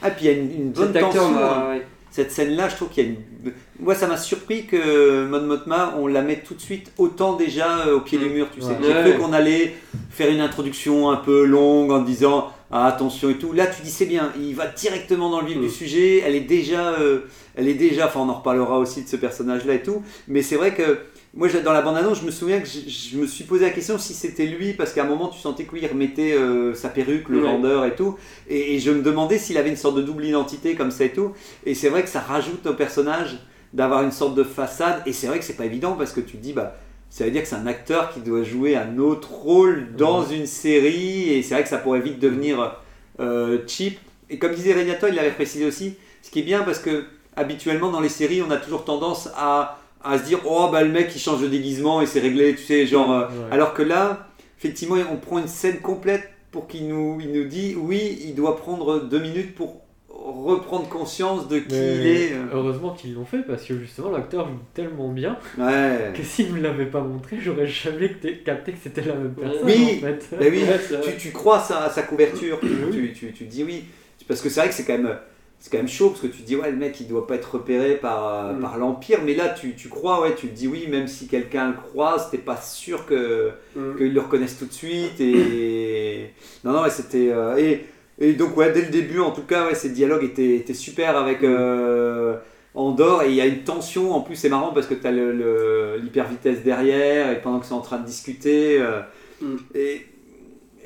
Ah, 0.00 0.10
puis 0.10 0.24
il 0.24 0.26
y 0.26 0.28
a 0.30 0.32
une, 0.32 0.50
une 0.50 0.70
bonne 0.70 0.88
acteur 0.96 1.10
tension. 1.10 1.34
ouais. 1.34 1.82
Cette 2.14 2.30
scène-là, 2.30 2.68
je 2.68 2.76
trouve 2.76 2.90
qu'il 2.90 3.04
y 3.04 3.06
a 3.08 3.10
une. 3.10 3.52
Moi, 3.80 3.96
ça 3.96 4.06
m'a 4.06 4.16
surpris 4.16 4.66
que 4.66 5.26
Mon 5.26 5.40
Mothma, 5.40 5.94
on 5.98 6.06
la 6.06 6.22
mette 6.22 6.44
tout 6.44 6.54
de 6.54 6.60
suite 6.60 6.92
autant 6.96 7.34
déjà 7.34 7.80
euh, 7.88 7.96
au 7.96 8.00
pied 8.02 8.18
du 8.18 8.26
mur. 8.26 8.46
Tu 8.54 8.60
sais, 8.60 8.68
Ouais. 8.68 8.76
j'ai 8.82 9.10
cru 9.10 9.18
qu'on 9.18 9.32
allait 9.32 9.74
faire 10.10 10.30
une 10.30 10.40
introduction 10.40 11.10
un 11.10 11.16
peu 11.16 11.44
longue 11.44 11.90
en 11.90 12.02
disant 12.02 12.52
ah, 12.70 12.86
attention 12.86 13.30
et 13.30 13.34
tout. 13.34 13.52
Là, 13.52 13.66
tu 13.66 13.82
dis 13.82 13.90
c'est 13.90 14.06
bien. 14.06 14.30
Il 14.38 14.54
va 14.54 14.68
directement 14.68 15.28
dans 15.28 15.40
le 15.40 15.48
vif 15.48 15.56
Mm. 15.58 15.62
du 15.62 15.68
sujet. 15.70 16.22
Elle 16.24 16.36
est 16.36 16.40
déjà, 16.40 16.90
euh, 17.00 17.22
elle 17.56 17.66
est 17.66 17.74
déjà. 17.74 18.06
Enfin, 18.06 18.20
on 18.20 18.28
en 18.28 18.34
reparlera 18.34 18.78
aussi 18.78 19.02
de 19.02 19.08
ce 19.08 19.16
personnage-là 19.16 19.74
et 19.74 19.82
tout. 19.82 20.00
Mais 20.28 20.42
c'est 20.42 20.54
vrai 20.56 20.72
que 20.72 20.98
moi, 21.34 21.48
dans 21.48 21.72
la 21.72 21.82
bande-annonce, 21.82 22.20
je 22.20 22.26
me 22.26 22.30
souviens 22.30 22.60
que 22.60 22.66
je, 22.68 22.88
je 22.88 23.16
me 23.18 23.26
suis 23.26 23.44
posé 23.44 23.64
la 23.64 23.70
question 23.72 23.98
si 23.98 24.14
c'était 24.14 24.46
lui 24.46 24.72
parce 24.72 24.92
qu'à 24.92 25.02
un 25.02 25.06
moment, 25.08 25.28
tu 25.28 25.40
sentais 25.40 25.64
qu'il 25.64 25.84
remettait 25.86 26.32
euh, 26.32 26.74
sa 26.74 26.88
perruque, 26.88 27.28
le 27.28 27.38
Ouais. 27.38 27.44
vendeur 27.44 27.84
et 27.84 27.94
tout. 27.96 28.16
Et, 28.48 28.74
et 28.76 28.78
je 28.80 28.90
me 28.92 29.02
demandais 29.02 29.38
s'il 29.38 29.58
avait 29.58 29.70
une 29.70 29.76
sorte 29.76 29.96
de 29.96 30.02
double 30.02 30.24
identité 30.24 30.74
comme 30.76 30.90
ça 30.92 31.04
et 31.04 31.12
tout. 31.12 31.32
Et 31.66 31.74
c'est 31.74 31.88
vrai 31.88 32.02
que 32.02 32.08
ça 32.08 32.20
rajoute 32.20 32.64
au 32.66 32.74
personnage 32.74 33.36
d'avoir 33.72 34.04
une 34.04 34.12
sorte 34.12 34.34
de 34.36 34.44
façade. 34.44 35.02
Et 35.06 35.12
c'est 35.12 35.26
vrai 35.26 35.38
que 35.40 35.44
c'est 35.44 35.56
pas 35.56 35.64
évident 35.66 35.92
parce 35.96 36.12
que 36.12 36.20
tu 36.20 36.36
te 36.36 36.42
dis, 36.42 36.52
bah, 36.52 36.76
ça 37.10 37.24
veut 37.24 37.30
dire 37.32 37.42
que 37.42 37.48
c'est 37.48 37.56
un 37.56 37.66
acteur 37.66 38.12
qui 38.14 38.20
doit 38.20 38.44
jouer 38.44 38.76
un 38.76 38.98
autre 38.98 39.32
rôle 39.32 39.88
dans 39.96 40.24
une 40.24 40.46
série. 40.46 41.30
Et 41.30 41.42
c'est 41.42 41.54
vrai 41.54 41.64
que 41.64 41.68
ça 41.68 41.78
pourrait 41.78 42.00
vite 42.00 42.20
devenir 42.20 42.76
euh, 43.18 43.58
cheap. 43.66 43.98
Et 44.30 44.38
comme 44.38 44.54
disait 44.54 44.72
Regnato, 44.74 45.08
il 45.08 45.14
l'avait 45.16 45.32
précisé 45.32 45.64
aussi, 45.66 45.96
ce 46.22 46.30
qui 46.30 46.38
est 46.40 46.44
bien 46.44 46.62
parce 46.62 46.78
que 46.78 47.04
habituellement 47.36 47.90
dans 47.90 48.00
les 48.00 48.08
séries, 48.08 48.40
on 48.42 48.50
a 48.52 48.56
toujours 48.56 48.84
tendance 48.84 49.28
à, 49.36 49.80
à 50.04 50.18
se 50.18 50.24
dire, 50.24 50.40
oh 50.46 50.68
bah 50.70 50.82
le 50.82 50.90
mec 50.90 51.10
il 51.14 51.18
change 51.20 51.40
de 51.42 51.48
déguisement 51.48 52.00
et 52.02 52.06
c'est 52.06 52.20
réglé, 52.20 52.54
tu 52.54 52.62
sais, 52.62 52.86
genre. 52.86 53.10
euh, 53.12 53.22
Ouais. 53.26 53.52
alors 53.52 53.74
que 53.74 53.82
là, 53.82 54.28
effectivement, 54.58 54.96
on 55.12 55.16
prend 55.16 55.38
une 55.38 55.48
scène 55.48 55.78
complète 55.80 56.28
pour 56.50 56.66
qu'il 56.68 56.86
nous, 56.88 57.18
il 57.20 57.32
nous 57.32 57.44
dit 57.44 57.74
oui, 57.78 58.18
il 58.24 58.34
doit 58.34 58.56
prendre 58.56 59.00
deux 59.00 59.18
minutes 59.20 59.54
pour 59.54 59.80
reprendre 60.08 60.88
conscience 60.88 61.48
de 61.48 61.58
qui 61.58 61.74
Mais 61.74 61.94
il 61.96 62.06
est. 62.06 62.32
euh. 62.32 62.44
Heureusement 62.54 62.90
qu'ils 62.94 63.14
l'ont 63.14 63.24
fait 63.26 63.42
parce 63.46 63.62
que 63.64 63.78
justement 63.78 64.10
l'acteur 64.10 64.46
joue 64.48 64.58
tellement 64.72 65.08
bien 65.08 65.36
Ouais. 65.58 66.12
que 66.14 66.22
s'il 66.22 66.48
ne 66.52 66.58
me 66.58 66.62
l'avait 66.62 66.86
pas 66.86 67.00
montré, 67.00 67.36
j'aurais 67.42 67.66
jamais 67.66 68.10
capté 68.44 68.72
que 68.72 68.78
c'était 68.82 69.02
la 69.02 69.14
même 69.14 69.34
personne 69.34 69.58
Oui, 69.64 69.98
en 69.98 70.06
fait. 70.06 70.28
bah 70.32 70.46
oui, 70.50 70.62
tu, 71.04 71.16
tu 71.18 71.30
crois 71.32 71.60
ça 71.60 71.82
à 71.84 71.90
sa 71.90 72.02
couverture, 72.02 72.58
tu, 72.60 73.12
tu, 73.12 73.32
tu 73.32 73.44
dis 73.44 73.64
oui. 73.64 73.84
Parce 74.26 74.40
que 74.40 74.48
c'est 74.48 74.60
vrai 74.60 74.68
que 74.70 74.74
c'est 74.74 74.84
quand 74.84 74.96
même. 74.96 75.18
C'est 75.64 75.70
quand 75.70 75.78
même 75.78 75.88
chaud 75.88 76.10
parce 76.10 76.20
que 76.20 76.26
tu 76.26 76.42
te 76.42 76.46
dis 76.46 76.56
ouais 76.56 76.70
le 76.70 76.76
mec 76.76 77.00
il 77.00 77.08
doit 77.08 77.26
pas 77.26 77.36
être 77.36 77.54
repéré 77.54 77.94
par, 77.94 78.52
Mm. 78.52 78.60
par 78.60 78.76
l'Empire 78.76 79.20
mais 79.24 79.32
là 79.34 79.48
tu, 79.48 79.74
tu 79.74 79.88
crois 79.88 80.20
ouais 80.20 80.34
tu 80.34 80.48
te 80.48 80.54
dis 80.54 80.68
oui 80.68 80.86
même 80.90 81.08
si 81.08 81.26
quelqu'un 81.26 81.68
le 81.68 81.72
croise 81.74 82.30
t'es 82.30 82.36
pas 82.36 82.58
sûr 82.58 83.06
que 83.06 83.48
Mm. 83.74 83.96
qu'ils 83.96 84.12
le 84.12 84.20
reconnaissent 84.20 84.58
tout 84.58 84.66
de 84.66 84.72
suite 84.74 85.18
et 85.20 86.30
non 86.64 86.72
non 86.72 86.82
ouais, 86.82 86.90
c'était 86.90 87.30
euh, 87.32 87.56
et, 87.56 87.86
et 88.20 88.34
donc 88.34 88.54
ouais 88.58 88.72
dès 88.72 88.82
le 88.82 88.88
début 88.90 89.20
en 89.20 89.30
tout 89.30 89.44
cas 89.44 89.66
ouais 89.68 89.74
ces 89.74 89.88
dialogues 89.88 90.24
étaient, 90.24 90.54
étaient 90.56 90.74
super 90.74 91.16
avec 91.16 91.42
euh, 91.42 92.36
Andorre 92.74 93.22
et 93.22 93.30
il 93.30 93.34
y 93.34 93.40
a 93.40 93.46
une 93.46 93.62
tension 93.64 94.12
en 94.12 94.20
plus 94.20 94.36
c'est 94.36 94.50
marrant 94.50 94.74
parce 94.74 94.86
que 94.86 94.92
tu 94.92 95.06
as 95.06 95.12
l'hyper 95.12 95.32
le, 95.32 95.96
l'hyper 95.96 96.28
vitesse 96.28 96.62
derrière 96.62 97.30
et 97.32 97.40
pendant 97.40 97.58
que 97.60 97.64
c'est 97.64 97.72
en 97.72 97.80
train 97.80 97.98
de 97.98 98.04
discuter 98.06 98.76
euh, 98.82 99.00
Mm. 99.40 99.56
et, 99.74 100.06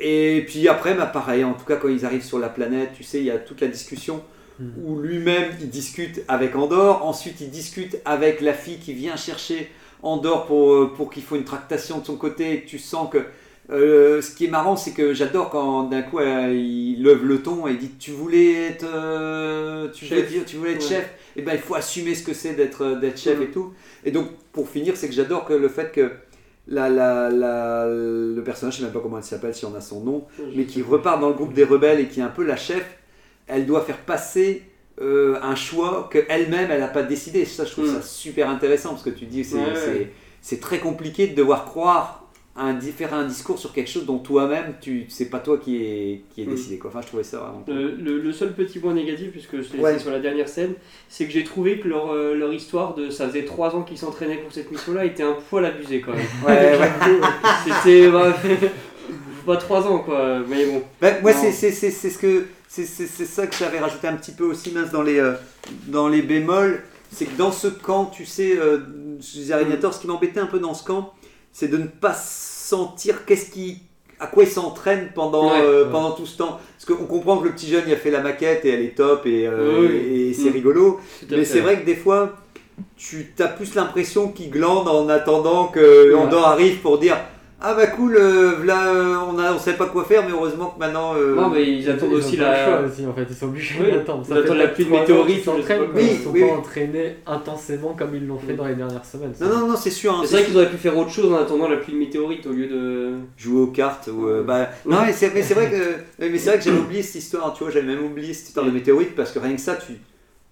et 0.00 0.44
puis 0.46 0.68
après 0.68 0.94
bah, 0.94 1.06
pareil 1.06 1.42
en 1.42 1.54
tout 1.54 1.64
cas 1.66 1.74
quand 1.76 1.88
ils 1.88 2.06
arrivent 2.06 2.24
sur 2.24 2.38
la 2.38 2.48
planète 2.48 2.90
tu 2.96 3.02
sais 3.02 3.18
il 3.18 3.24
y 3.24 3.30
a 3.32 3.38
toute 3.38 3.60
la 3.60 3.66
discussion 3.66 4.22
Mm. 4.60 4.64
où 4.84 4.98
lui-même 5.00 5.50
il 5.60 5.68
discute 5.70 6.22
avec 6.26 6.56
Andorre 6.56 7.04
ensuite 7.06 7.40
il 7.40 7.50
discute 7.50 7.98
avec 8.04 8.40
la 8.40 8.52
fille 8.52 8.78
qui 8.78 8.92
vient 8.92 9.14
chercher 9.16 9.70
Andorre 10.02 10.46
pour, 10.46 10.72
euh, 10.72 10.92
pour 10.96 11.10
qu'il 11.10 11.22
faut 11.22 11.36
une 11.36 11.44
tractation 11.44 11.98
de 11.98 12.04
son 12.06 12.16
côté 12.16 12.54
et 12.54 12.64
tu 12.64 12.78
sens 12.78 13.08
que 13.10 13.18
euh, 13.70 14.22
ce 14.22 14.30
qui 14.34 14.46
est 14.46 14.50
marrant, 14.50 14.76
c'est 14.76 14.92
que 14.92 15.12
j'adore 15.12 15.50
quand 15.50 15.82
d'un 15.84 16.00
coup 16.00 16.20
euh, 16.20 16.50
il 16.54 17.02
lève 17.02 17.22
le 17.24 17.42
ton 17.42 17.68
et 17.68 17.72
il 17.72 17.78
dit 17.78 17.90
Tu 17.98 18.12
voulais 18.12 18.52
être, 18.68 18.86
euh, 18.86 19.88
tu 19.92 20.06
voulais 20.06 20.20
Chef. 20.22 20.30
dire, 20.32 20.44
tu 20.46 20.56
voulais 20.56 20.72
être 20.72 20.82
Ouais. 20.82 20.96
chef? 20.96 21.10
Et 21.36 21.42
ben 21.42 21.52
il 21.52 21.60
faut 21.60 21.74
assumer 21.74 22.14
ce 22.14 22.22
que 22.24 22.32
c'est 22.32 22.54
d'être 22.54 22.98
d'être 22.98 23.18
chef 23.20 23.40
et 23.42 23.50
tout. 23.50 23.74
Et 24.04 24.10
donc 24.10 24.28
pour 24.52 24.68
finir, 24.70 24.96
c'est 24.96 25.06
que 25.08 25.14
j'adore 25.14 25.44
que 25.44 25.52
le 25.52 25.68
fait 25.68 25.92
que 25.92 26.10
la, 26.66 26.88
la, 26.88 27.28
la- 27.30 27.86
le 27.88 28.40
personnage, 28.44 28.74
je 28.74 28.78
sais 28.78 28.84
même 28.84 28.92
pas 28.92 29.00
comment 29.00 29.18
elle 29.18 29.24
s'appelle, 29.24 29.54
si 29.54 29.64
on 29.66 29.74
a 29.74 29.80
son 29.82 30.00
nom, 30.00 30.24
mais 30.56 30.64
qui 30.64 30.80
repart 30.82 31.20
dans 31.20 31.28
le 31.28 31.34
groupe 31.34 31.52
des 31.52 31.64
rebelles 31.64 32.00
et 32.00 32.06
qui 32.08 32.20
est 32.20 32.22
un 32.22 32.28
peu 32.28 32.44
la 32.44 32.56
chef, 32.56 32.84
elle 33.48 33.66
doit 33.66 33.80
faire 33.82 33.98
passer 33.98 34.62
euh, 35.00 35.36
un 35.42 35.54
choix 35.54 36.08
qu'elle-même 36.12 36.70
elle 36.70 36.80
n'a 36.80 36.88
pas 36.88 37.02
décidé. 37.02 37.44
Ça, 37.44 37.64
je 37.64 37.70
trouve 37.72 37.88
Mm. 37.90 37.94
ça 37.96 38.02
super 38.02 38.48
intéressant 38.50 38.90
parce 38.90 39.02
que 39.02 39.10
tu 39.10 39.26
dis 39.26 39.44
c'est 39.44 39.56
Ouais, 39.56 40.58
très 40.60 40.78
compliqué 40.78 41.28
de 41.28 41.34
devoir 41.34 41.64
croire 41.64 42.24
un, 42.60 42.80
faire 42.80 43.14
un 43.14 43.24
discours 43.24 43.56
sur 43.60 43.72
quelque 43.72 43.88
chose 43.88 44.04
dont 44.06 44.18
toi-même 44.18 44.74
tu 44.80 45.06
c'est 45.08 45.30
pas 45.30 45.38
toi 45.38 45.58
qui 45.58 45.76
est 45.76 46.22
qui 46.34 46.42
est 46.42 46.46
Mm. 46.46 46.50
décidé 46.50 46.78
quoi. 46.78 46.90
Enfin, 46.90 47.00
je 47.02 47.06
trouvais 47.06 47.22
ça 47.22 47.38
vraiment. 47.38 47.64
Le, 47.68 48.32
seul 48.32 48.52
petit 48.52 48.80
point 48.80 48.92
négatif, 48.94 49.30
puisque 49.30 49.60
je 49.62 49.72
l'ai 49.76 49.80
Ouais. 49.80 49.98
sur 50.00 50.10
la 50.10 50.18
dernière 50.18 50.48
scène, 50.48 50.72
c'est 51.08 51.26
que 51.26 51.30
j'ai 51.32 51.44
trouvé 51.44 51.78
que 51.78 51.86
leur, 51.86 52.10
euh, 52.12 52.34
leur 52.34 52.52
histoire 52.52 52.94
de 52.94 53.10
ça 53.10 53.28
faisait 53.28 53.44
3 53.44 53.76
ans 53.76 53.82
qu'ils 53.82 53.98
s'entraînaient 53.98 54.38
pour 54.38 54.52
cette 54.52 54.70
mission-là 54.72 55.04
était 55.04 55.22
un 55.22 55.36
poil 55.48 55.64
abusé 55.66 56.00
quand 56.00 56.12
même. 56.12 56.26
Ouais, 56.46 56.76
ouais. 56.78 56.90
C'était 57.64 58.10
bah, 58.10 58.34
pas 59.46 59.56
3 59.56 59.86
ans 59.86 60.00
quoi, 60.00 60.40
mais 60.48 60.66
bon. 60.66 60.82
Ben, 61.00 61.22
moi, 61.22 61.32
c'est 61.32 61.52
ce 61.52 62.18
que 62.18 62.46
c'est 62.68 62.84
ça 63.26 63.46
que 63.46 63.56
j'avais 63.56 63.78
rajouté 63.78 64.06
un 64.08 64.14
petit 64.16 64.32
peu 64.32 64.44
aussi 64.44 64.70
mince 64.72 64.90
dans 64.90 65.02
les 65.02 65.18
euh, 65.18 65.34
dans 65.86 66.08
les 66.08 66.22
bémols, 66.22 66.82
c'est 67.10 67.24
que 67.24 67.36
dans 67.36 67.50
ce 67.52 67.66
camp, 67.68 68.06
tu 68.06 68.26
sais, 68.26 68.56
euh, 68.58 68.78
Arignator, 69.50 69.92
ce 69.94 70.00
qui 70.00 70.06
m'embêtait 70.06 70.40
un 70.40 70.46
peu 70.46 70.58
dans 70.58 70.74
ce 70.74 70.84
camp, 70.84 71.14
c'est 71.52 71.68
de 71.68 71.76
ne 71.78 71.86
pas 71.86 72.14
sentir 72.14 73.24
qu'est-ce 73.24 73.50
qui 73.50 73.78
à 74.20 74.26
quoi 74.26 74.42
il 74.44 74.48
s'entraîne 74.50 75.10
pendant 75.14 75.50
Ouais, 75.52 75.60
euh, 75.62 75.84
ouais. 75.84 75.90
pendant 75.92 76.10
tout 76.10 76.26
ce 76.26 76.36
temps. 76.36 76.58
Parce 76.76 76.84
qu'on 76.98 77.06
comprend 77.06 77.38
que 77.38 77.44
le 77.44 77.52
petit 77.52 77.68
jeune 77.68 77.84
il 77.86 77.92
a 77.92 77.96
fait 77.96 78.10
la 78.10 78.20
maquette 78.20 78.64
et 78.64 78.70
elle 78.70 78.82
est 78.82 78.96
top 78.96 79.26
et, 79.26 79.46
euh, 79.46 79.78
Oui, 79.80 79.86
oui. 79.88 80.20
et 80.30 80.34
c'est 80.34 80.50
Mm. 80.50 80.52
rigolo. 80.52 81.00
Mais 81.30 81.44
c'est 81.44 81.60
vrai 81.60 81.80
que 81.80 81.86
des 81.86 81.94
fois, 81.96 82.36
tu 82.96 83.32
as 83.38 83.46
plus 83.48 83.74
l'impression 83.76 84.28
qu'il 84.32 84.50
glande 84.50 84.88
en 84.88 85.08
attendant 85.08 85.68
que 85.68 86.12
Ouais. 86.12 86.34
Arrive 86.44 86.78
pour 86.80 86.98
dire 86.98 87.16
Ah 87.60 87.74
bah 87.74 87.88
cool, 87.88 88.14
euh, 88.16 88.64
là 88.64 88.94
euh, 88.94 89.16
on 89.28 89.36
a, 89.36 89.52
on 89.52 89.58
sait 89.58 89.72
pas 89.72 89.86
quoi 89.86 90.04
faire, 90.04 90.24
mais 90.24 90.30
heureusement 90.30 90.66
que 90.70 90.78
maintenant. 90.78 91.14
euh, 91.16 91.34
Non, 91.34 91.48
mais 91.50 91.66
ils 91.78 91.90
attendent 91.90 92.10
Ils 92.12 92.14
ont 92.14 92.18
aussi 92.18 92.36
la. 92.36 92.64
choix 92.64 92.80
aussi, 92.86 93.04
en 93.04 93.12
fait, 93.12 93.26
ils 93.28 93.34
sont 93.34 93.46
obligés 93.46 93.74
Oui, 93.82 93.90
d'attendre. 93.90 94.22
ils 94.24 94.28
Ça 94.28 94.34
fait 94.36 94.44
attendent 94.44 94.58
la 94.58 94.68
pluie 94.68 94.84
de 94.84 94.90
météorites. 94.90 95.42
Ils 95.44 95.50
Oui, 95.96 96.14
sont 96.22 96.30
oui, 96.30 96.40
pas 96.40 96.46
oui. 96.46 96.52
entraînés 96.52 97.16
intensément 97.26 97.94
comme 97.98 98.14
ils 98.14 98.24
l'ont 98.24 98.38
fait 98.38 98.54
dans 98.54 98.64
les 98.64 98.76
dernières 98.76 99.04
semaines. 99.04 99.32
Non, 99.40 99.48
non, 99.48 99.66
non, 99.70 99.76
c'est 99.76 99.90
sûr. 99.90 100.12
hein, 100.14 100.22
C'est 100.24 100.36
vrai 100.36 100.44
qu'ils 100.44 100.56
auraient 100.56 100.70
pu 100.70 100.76
faire 100.76 100.96
autre 100.96 101.10
chose 101.10 101.32
en 101.32 101.36
attendant 101.36 101.68
la 101.68 101.78
pluie 101.78 101.94
de 101.94 101.98
météorites 101.98 102.46
au 102.46 102.52
lieu 102.52 102.66
de. 102.68 103.14
jouer 103.36 103.60
aux 103.62 103.66
cartes 103.66 104.08
ou 104.12 104.28
euh, 104.28 104.44
bah, 104.44 104.68
non 104.86 104.98
mais 105.04 105.12
c'est 105.12 105.34
mais 105.34 105.42
c'est 105.42 105.54
vrai 105.54 105.68
que 105.68 106.24
mais 106.30 106.38
c'est 106.38 106.50
vrai 106.50 106.58
que 106.58 106.64
j'avais 106.64 106.78
oublié 106.78 107.02
cette 107.02 107.16
histoire 107.22 107.52
tu 107.54 107.64
vois 107.64 107.72
j'avais 107.72 107.86
même 107.86 108.04
oublié 108.04 108.32
cette 108.34 108.48
histoire 108.48 108.66
de 108.66 108.70
météorite 108.70 109.16
parce 109.16 109.32
que 109.32 109.38
rien 109.40 109.54
que 109.54 109.60
ça 109.60 109.74
tu 109.76 109.94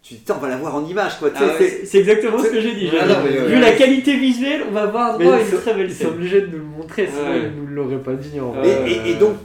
tu 0.09 0.15
dis, 0.15 0.23
on 0.31 0.35
va 0.39 0.49
la 0.49 0.57
voir 0.57 0.75
en 0.77 0.85
image 0.87 1.19
quoi 1.19 1.31
Ah 1.35 1.45
ouais, 1.47 1.83
c'est- 1.85 1.99
exactement 1.99 2.39
ce 2.43 2.49
que 2.49 2.61
j'ai 2.61 2.75
dit. 2.75 2.91
Ah 3.01 3.07
dit, 3.07 3.13
non, 3.13 3.19
mais, 3.25 3.31
Vu 3.49 3.55
ouais. 3.55 3.61
la 3.61 3.73
qualité 3.73 4.17
visuelle, 4.17 4.63
on 4.69 4.73
va 4.73 4.83
avoir 4.83 5.19
Mais 5.19 5.25
droit 5.25 5.37
à 5.37 5.41
ils 5.41 5.53
une 5.55 5.61
très 5.61 5.75
belle 5.75 5.87
Ils 5.91 5.93
sont 5.95 5.99
scène. 6.05 6.09
obligés 6.13 6.41
de 6.43 6.47
nous 6.47 6.59
le 6.59 6.65
montrer, 6.65 7.07
sinon 7.09 7.31
Ouais. 7.31 7.43
ils 7.53 7.61
nous 7.61 7.67
l'auraient 7.67 8.03
pas 8.03 8.15
dit 8.15 8.39
en 8.41 8.55
Et, 8.63 8.73
vrai. 8.75 8.91
et- 8.93 9.11
et 9.11 9.15
donc, 9.15 9.37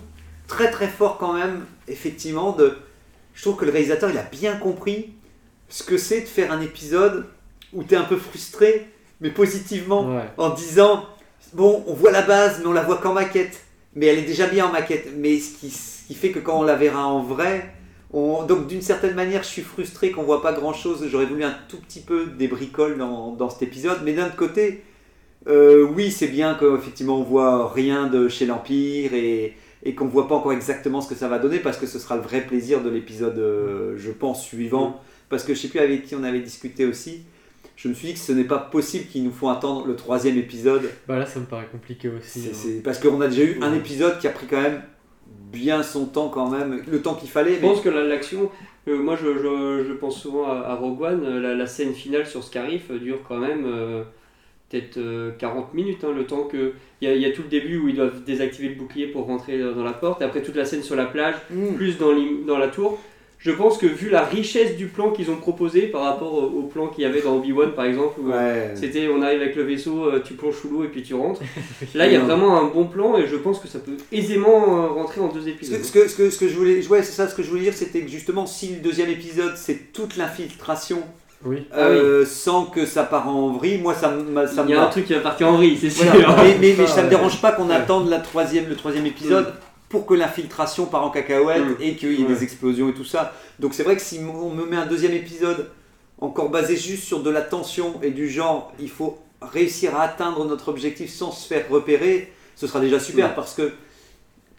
très 0.48 0.70
très 0.70 0.88
fort 0.88 1.18
quand 1.18 1.34
même, 1.34 1.66
effectivement, 1.88 2.52
de... 2.52 2.74
je 3.34 3.42
trouve 3.42 3.56
que 3.56 3.66
le 3.66 3.72
réalisateur, 3.72 4.10
il 4.12 4.18
a 4.18 4.24
bien 4.32 4.54
compris 4.56 5.10
ce 5.70 5.84
que 5.84 5.98
c'est 5.98 6.22
de 6.22 6.28
faire 6.28 6.52
un 6.52 6.62
épisode 6.62 7.26
où 7.74 7.84
tu 7.84 7.94
es 7.94 7.98
un 7.98 8.04
peu 8.04 8.18
frustré, 8.18 8.88
mais 9.22 9.30
positivement, 9.30 10.06
Ouais. 10.16 10.24
en 10.38 10.50
disant, 10.50 11.06
bon, 11.54 11.84
on 11.88 11.94
voit 11.94 12.12
la 12.12 12.22
base, 12.22 12.60
mais 12.62 12.68
on 12.68 12.74
la 12.74 12.84
voit 12.84 12.98
qu'en 12.98 13.14
maquette. 13.14 13.62
Mais 13.96 14.06
elle 14.06 14.20
est 14.20 14.24
déjà 14.28 14.48
bien 14.48 14.68
en 14.68 14.72
maquette. 14.72 15.08
Mais 15.18 15.38
ce 15.40 15.58
qui, 15.58 15.70
ce 15.70 16.08
qui 16.08 16.14
fait 16.16 16.30
que 16.32 16.40
quand 16.40 16.60
on 16.60 16.64
la 16.64 16.76
verra 16.76 17.08
en 17.08 17.22
vrai, 17.24 17.74
on... 18.14 18.44
donc 18.46 18.68
d'une 18.68 18.82
certaine 18.82 19.16
manière, 19.16 19.44
je 19.44 19.48
suis 19.50 19.62
frustré 19.62 20.12
qu'on 20.12 20.24
voit 20.24 20.42
pas 20.42 20.54
grand-chose. 20.54 21.06
J'aurais 21.10 21.26
voulu 21.26 21.44
un 21.44 21.56
tout 21.70 21.78
petit 21.78 22.02
peu 22.02 22.26
des 22.28 22.48
bricoles 22.48 22.98
dans, 22.98 23.34
dans 23.34 23.50
cet 23.50 23.62
épisode. 23.64 24.00
Mais 24.04 24.14
d'un 24.14 24.28
autre 24.28 24.36
côté, 24.36 24.84
euh, 25.48 25.84
oui, 25.96 26.12
c'est 26.12 26.28
bien 26.28 26.56
qu'effectivement 26.60 27.18
on 27.20 27.24
voit 27.24 27.72
rien 27.72 28.08
de 28.08 28.28
chez 28.28 28.46
l'Empire 28.46 29.14
et, 29.14 29.56
et 29.84 29.96
qu'on 29.96 30.06
voit 30.08 30.28
pas 30.28 30.36
encore 30.36 30.54
exactement 30.54 31.02
ce 31.02 31.10
que 31.10 31.16
ça 31.16 31.28
va 31.28 31.40
donner 31.40 31.60
parce 31.60 31.78
que 31.78 31.88
ce 31.88 31.98
sera 32.00 32.16
le 32.16 32.22
vrai 32.22 32.42
plaisir 32.42 32.82
de 32.84 32.90
l'épisode, 32.90 33.38
euh, 33.40 33.96
je 33.98 34.12
pense, 34.12 34.44
suivant. 34.44 35.00
Parce 35.30 35.44
que 35.44 35.54
je 35.54 35.60
sais 35.62 35.68
plus 35.70 35.80
avec 35.80 36.04
qui 36.06 36.14
on 36.16 36.24
avait 36.24 36.42
discuté 36.42 36.86
aussi. 36.86 37.22
Je 37.78 37.88
me 37.88 37.94
suis 37.96 38.10
dit 38.10 38.14
que 38.14 38.20
ce 38.20 38.32
n'est 38.34 38.44
pas 38.44 38.60
possible 38.60 39.06
qu'ils 39.06 39.24
nous 39.24 39.32
font 39.32 39.50
attendre 39.50 39.88
le 39.88 39.96
troisième 39.96 40.38
épisode. 40.38 40.84
Bah 41.08 41.18
là, 41.18 41.26
ça 41.26 41.40
me 41.40 41.46
paraît 41.46 41.68
compliqué 41.72 42.10
aussi. 42.10 42.42
C'est- 42.42 42.50
hein. 42.50 42.54
c'est- 42.54 42.84
Parce 42.84 43.00
qu'on 43.00 43.20
a 43.22 43.28
déjà 43.28 43.44
eu 43.44 43.58
un 43.62 43.74
épisode 43.74 44.20
qui 44.20 44.28
a 44.28 44.32
pris 44.32 44.46
quand 44.46 44.62
même 44.62 44.84
bien 45.52 45.84
son 45.84 46.06
temps 46.06 46.30
quand 46.30 46.50
même, 46.50 46.82
le 46.90 47.02
temps 47.02 47.16
qu'il 47.16 47.30
fallait. 47.30 47.56
Je 47.56 47.62
mais- 47.62 47.68
pense 47.68 47.82
que 47.82 47.90
la- 47.90 48.04
l'action, 48.04 48.50
euh, 48.88 48.98
moi 48.98 49.16
je, 49.16 49.38
je- 49.38 49.84
je 49.88 49.94
pense 49.94 50.20
souvent 50.22 50.46
à, 50.48 50.60
à 50.68 50.76
Rogue 50.76 51.02
One, 51.02 51.24
euh, 51.26 51.40
la, 51.42 51.54
la 51.56 51.66
scène 51.68 51.94
finale 51.94 52.26
sur 52.26 52.44
Scarif 52.44 52.90
euh, 52.92 52.98
dure 53.00 53.20
quand 53.28 53.38
même 53.38 53.66
euh, 53.66 54.04
peut-être 54.70 54.98
euh, 54.98 55.32
40 55.38 55.74
minutes, 55.74 56.04
hein, 56.04 56.14
le 56.16 56.26
temps 56.26 56.44
que. 56.44 56.74
Il 57.02 57.10
y, 57.10 57.12
a- 57.12 57.16
il 57.16 57.22
y 57.22 57.26
a 57.26 57.32
tout 57.32 57.42
le 57.42 57.50
début 57.50 57.78
où 57.78 57.90
ils 57.90 57.96
doivent 57.96 58.24
désactiver 58.24 58.70
le 58.70 58.76
bouclier 58.76 59.08
pour 59.08 59.26
rentrer 59.26 59.60
dans 59.60 59.84
la 59.84 59.94
porte, 59.94 60.22
et 60.22 60.26
après 60.26 60.42
toute 60.44 60.56
la 60.56 60.66
scène 60.66 60.84
sur 60.84 60.96
la 60.96 61.06
plage, 61.06 61.36
Mm. 61.50 61.74
plus 61.76 61.98
dans, 61.98 62.12
dans 62.48 62.58
la 62.58 62.68
tour. 62.68 63.00
Je 63.44 63.50
pense 63.50 63.80
que 63.80 63.88
vu 63.88 64.10
la 64.12 64.24
richesse 64.24 64.76
du 64.78 64.86
plan 64.86 65.10
qu'ils 65.10 65.32
ont 65.32 65.36
proposé 65.36 65.88
par 65.88 66.04
rapport 66.04 66.32
au, 66.32 66.44
au 66.60 66.62
plan 66.62 66.88
qu'il 66.88 67.04
y 67.04 67.08
avait 67.08 67.22
dans 67.22 67.38
Obi-Wan 67.38 67.72
par 67.74 67.86
exemple, 67.86 68.20
où 68.22 68.32
euh, 68.32 68.70
Ouais. 68.70 68.76
c'était 68.76 69.08
on 69.08 69.22
arrive 69.24 69.42
avec 69.42 69.56
le 69.56 69.64
vaisseau, 69.64 70.06
euh, 70.06 70.22
tu 70.24 70.36
plonges 70.36 70.58
sous 70.62 70.70
l'eau 70.70 70.84
et 70.84 70.90
puis 70.90 71.02
tu 71.02 71.16
rentres. 71.16 71.42
Là 71.96 72.06
il 72.06 72.14
y 72.14 72.16
a 72.16 72.20
vraiment 72.20 72.60
un 72.62 72.66
bon 72.66 72.86
plan 72.86 73.18
et 73.18 73.26
je 73.26 73.36
pense 73.36 73.58
que 73.60 73.68
ça 73.68 73.80
peut 73.80 73.98
aisément 74.12 74.84
euh, 74.84 74.88
rentrer 74.90 75.22
en 75.22 75.28
deux 75.30 75.42
Ce 75.42 75.50
épisodes. 75.50 75.80
que, 75.80 75.86
ce 75.86 75.92
que, 75.92 76.08
ce 76.08 76.16
que, 76.16 76.30
ce 76.30 76.38
que 76.40 76.48
je 76.48 76.56
voulais, 76.56 76.88
ouais, 76.88 77.02
c'est 77.02 77.14
ça, 77.14 77.28
ce 77.28 77.34
que 77.34 77.42
je 77.42 77.50
voulais 77.50 77.64
dire, 77.64 77.74
c'était 77.74 78.02
que 78.02 78.10
justement, 78.12 78.46
si 78.46 78.76
le 78.76 78.80
deuxième 78.82 79.10
épisode, 79.10 79.54
c'est 79.56 79.92
toute 79.92 80.18
l'infiltration, 80.18 81.02
Oui. 81.44 81.66
euh, 81.76 82.24
sans 82.28 82.66
que 82.66 82.86
ça 82.86 83.02
part 83.04 83.28
en 83.28 83.54
vrille, 83.54 83.80
moi, 83.80 83.96
ça 83.96 84.12
me, 84.12 84.46
ça 84.46 84.64
Il 84.68 84.70
y 84.70 84.76
a 84.76 84.84
un 84.86 84.90
truc 84.90 85.06
qui 85.08 85.14
va 85.16 85.20
partir 85.22 85.48
en 85.48 85.54
vrille, 85.58 85.78
c'est 85.82 85.90
sûr. 85.90 86.06
Voilà. 86.14 86.36
mais, 86.44 86.58
mais, 86.62 86.76
mais 86.78 86.86
Ça, 86.86 86.94
ça 86.98 87.02
me 87.02 87.06
ouais. 87.06 87.10
dérange 87.16 87.42
pas 87.42 87.54
qu'on 87.54 87.72
attende 87.72 88.08
la 88.08 88.20
troisième, 88.20 88.70
le 88.70 88.76
troisième 88.76 89.08
épisode 89.08 89.52
pour 89.92 90.06
que 90.06 90.14
l'infiltration 90.16 90.86
part 90.86 91.04
en 91.04 91.10
cacahuète 91.12 91.62
Mm. 91.64 91.76
et 91.82 91.96
qu'il 91.96 92.14
y 92.14 92.22
ait 92.22 92.26
Ouais. 92.26 92.34
des 92.34 92.44
explosions 92.44 92.90
et 92.90 92.94
tout 92.94 93.04
ça. 93.06 93.34
Donc 93.60 93.74
c'est 93.74 93.84
vrai 93.84 93.96
que 93.96 94.02
si 94.02 94.20
on 94.20 94.50
me 94.50 94.66
met 94.66 94.78
un 94.78 94.86
deuxième 94.88 95.12
épisode 95.14 95.70
encore 96.20 96.50
basé 96.50 96.76
juste 96.78 97.04
sur 97.04 97.22
de 97.22 97.30
la 97.30 97.42
tension 97.42 98.00
et 98.02 98.12
du 98.12 98.30
genre, 98.30 98.72
il 98.80 98.90
faut 98.90 99.20
réussir 99.42 99.96
à 99.96 100.04
atteindre 100.04 100.46
notre 100.46 100.70
objectif 100.70 101.12
sans 101.12 101.32
se 101.32 101.48
faire 101.48 101.66
repérer, 101.70 102.32
ce 102.56 102.68
sera 102.68 102.80
déjà 102.80 103.00
super 103.00 103.34
parce 103.36 103.54
que 103.54 103.74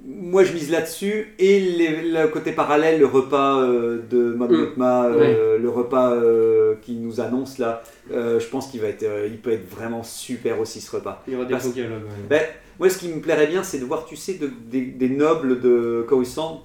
moi 0.05 0.43
je 0.45 0.53
mise 0.53 0.71
là-dessus 0.71 1.35
et 1.39 1.61
les- 1.61 2.11
le 2.11 2.27
côté 2.29 2.53
parallèle, 2.53 2.99
le 2.99 3.07
repas 3.07 3.61
euh, 3.63 4.01
de 4.11 4.35
Mon 4.35 4.49
Mm. 4.49 5.13
Euh, 5.13 5.59
le 5.59 5.69
repas 5.69 6.13
euh, 6.13 6.75
qui 6.83 6.95
nous 6.95 7.21
annonce 7.21 7.59
là, 7.59 7.83
euh, 8.13 8.41
je 8.41 8.47
pense 8.49 8.69
qu'il 8.69 8.81
va 8.81 8.89
être, 8.89 9.05
il 9.29 9.39
peut 9.39 9.53
être 9.53 9.69
vraiment 9.71 10.03
super 10.03 10.61
aussi 10.61 10.81
ce 10.81 10.91
repas. 10.97 11.23
Il 11.29 11.35
y 11.35 11.37
aura 11.37 11.45
des 11.45 11.55
dialogues. 11.73 12.03
ouais. 12.03 12.27
Ben, 12.29 12.43
moi, 12.81 12.89
ce 12.91 12.99
qui 12.99 13.09
me 13.09 13.21
plairait 13.21 13.47
bien, 13.47 13.63
c'est 13.63 13.79
de 13.79 13.85
voir, 13.85 14.05
tu 14.07 14.17
sais, 14.17 14.35
de- 14.35 14.51
des, 14.71 14.81
des 14.81 15.09
nobles 15.09 15.61
de 15.61 16.05
Coruscant 16.09 16.63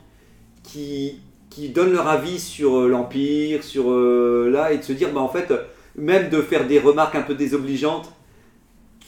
qui, 0.63 1.19
qui 1.49 1.69
donnent 1.69 1.93
leur 1.93 2.07
avis 2.07 2.39
sur 2.39 2.87
l'Empire, 2.87 3.63
sur 3.63 3.91
là, 3.91 4.71
et 4.73 4.77
de 4.79 4.83
se 4.83 4.93
dire, 4.93 5.09
bah, 5.13 5.19
en 5.21 5.29
fait, 5.29 5.51
même 5.95 6.29
de 6.29 6.41
faire 6.41 6.65
des 6.67 6.79
remarques 6.79 7.15
un 7.15 7.21
peu 7.21 7.35
désobligeantes, 7.35 8.11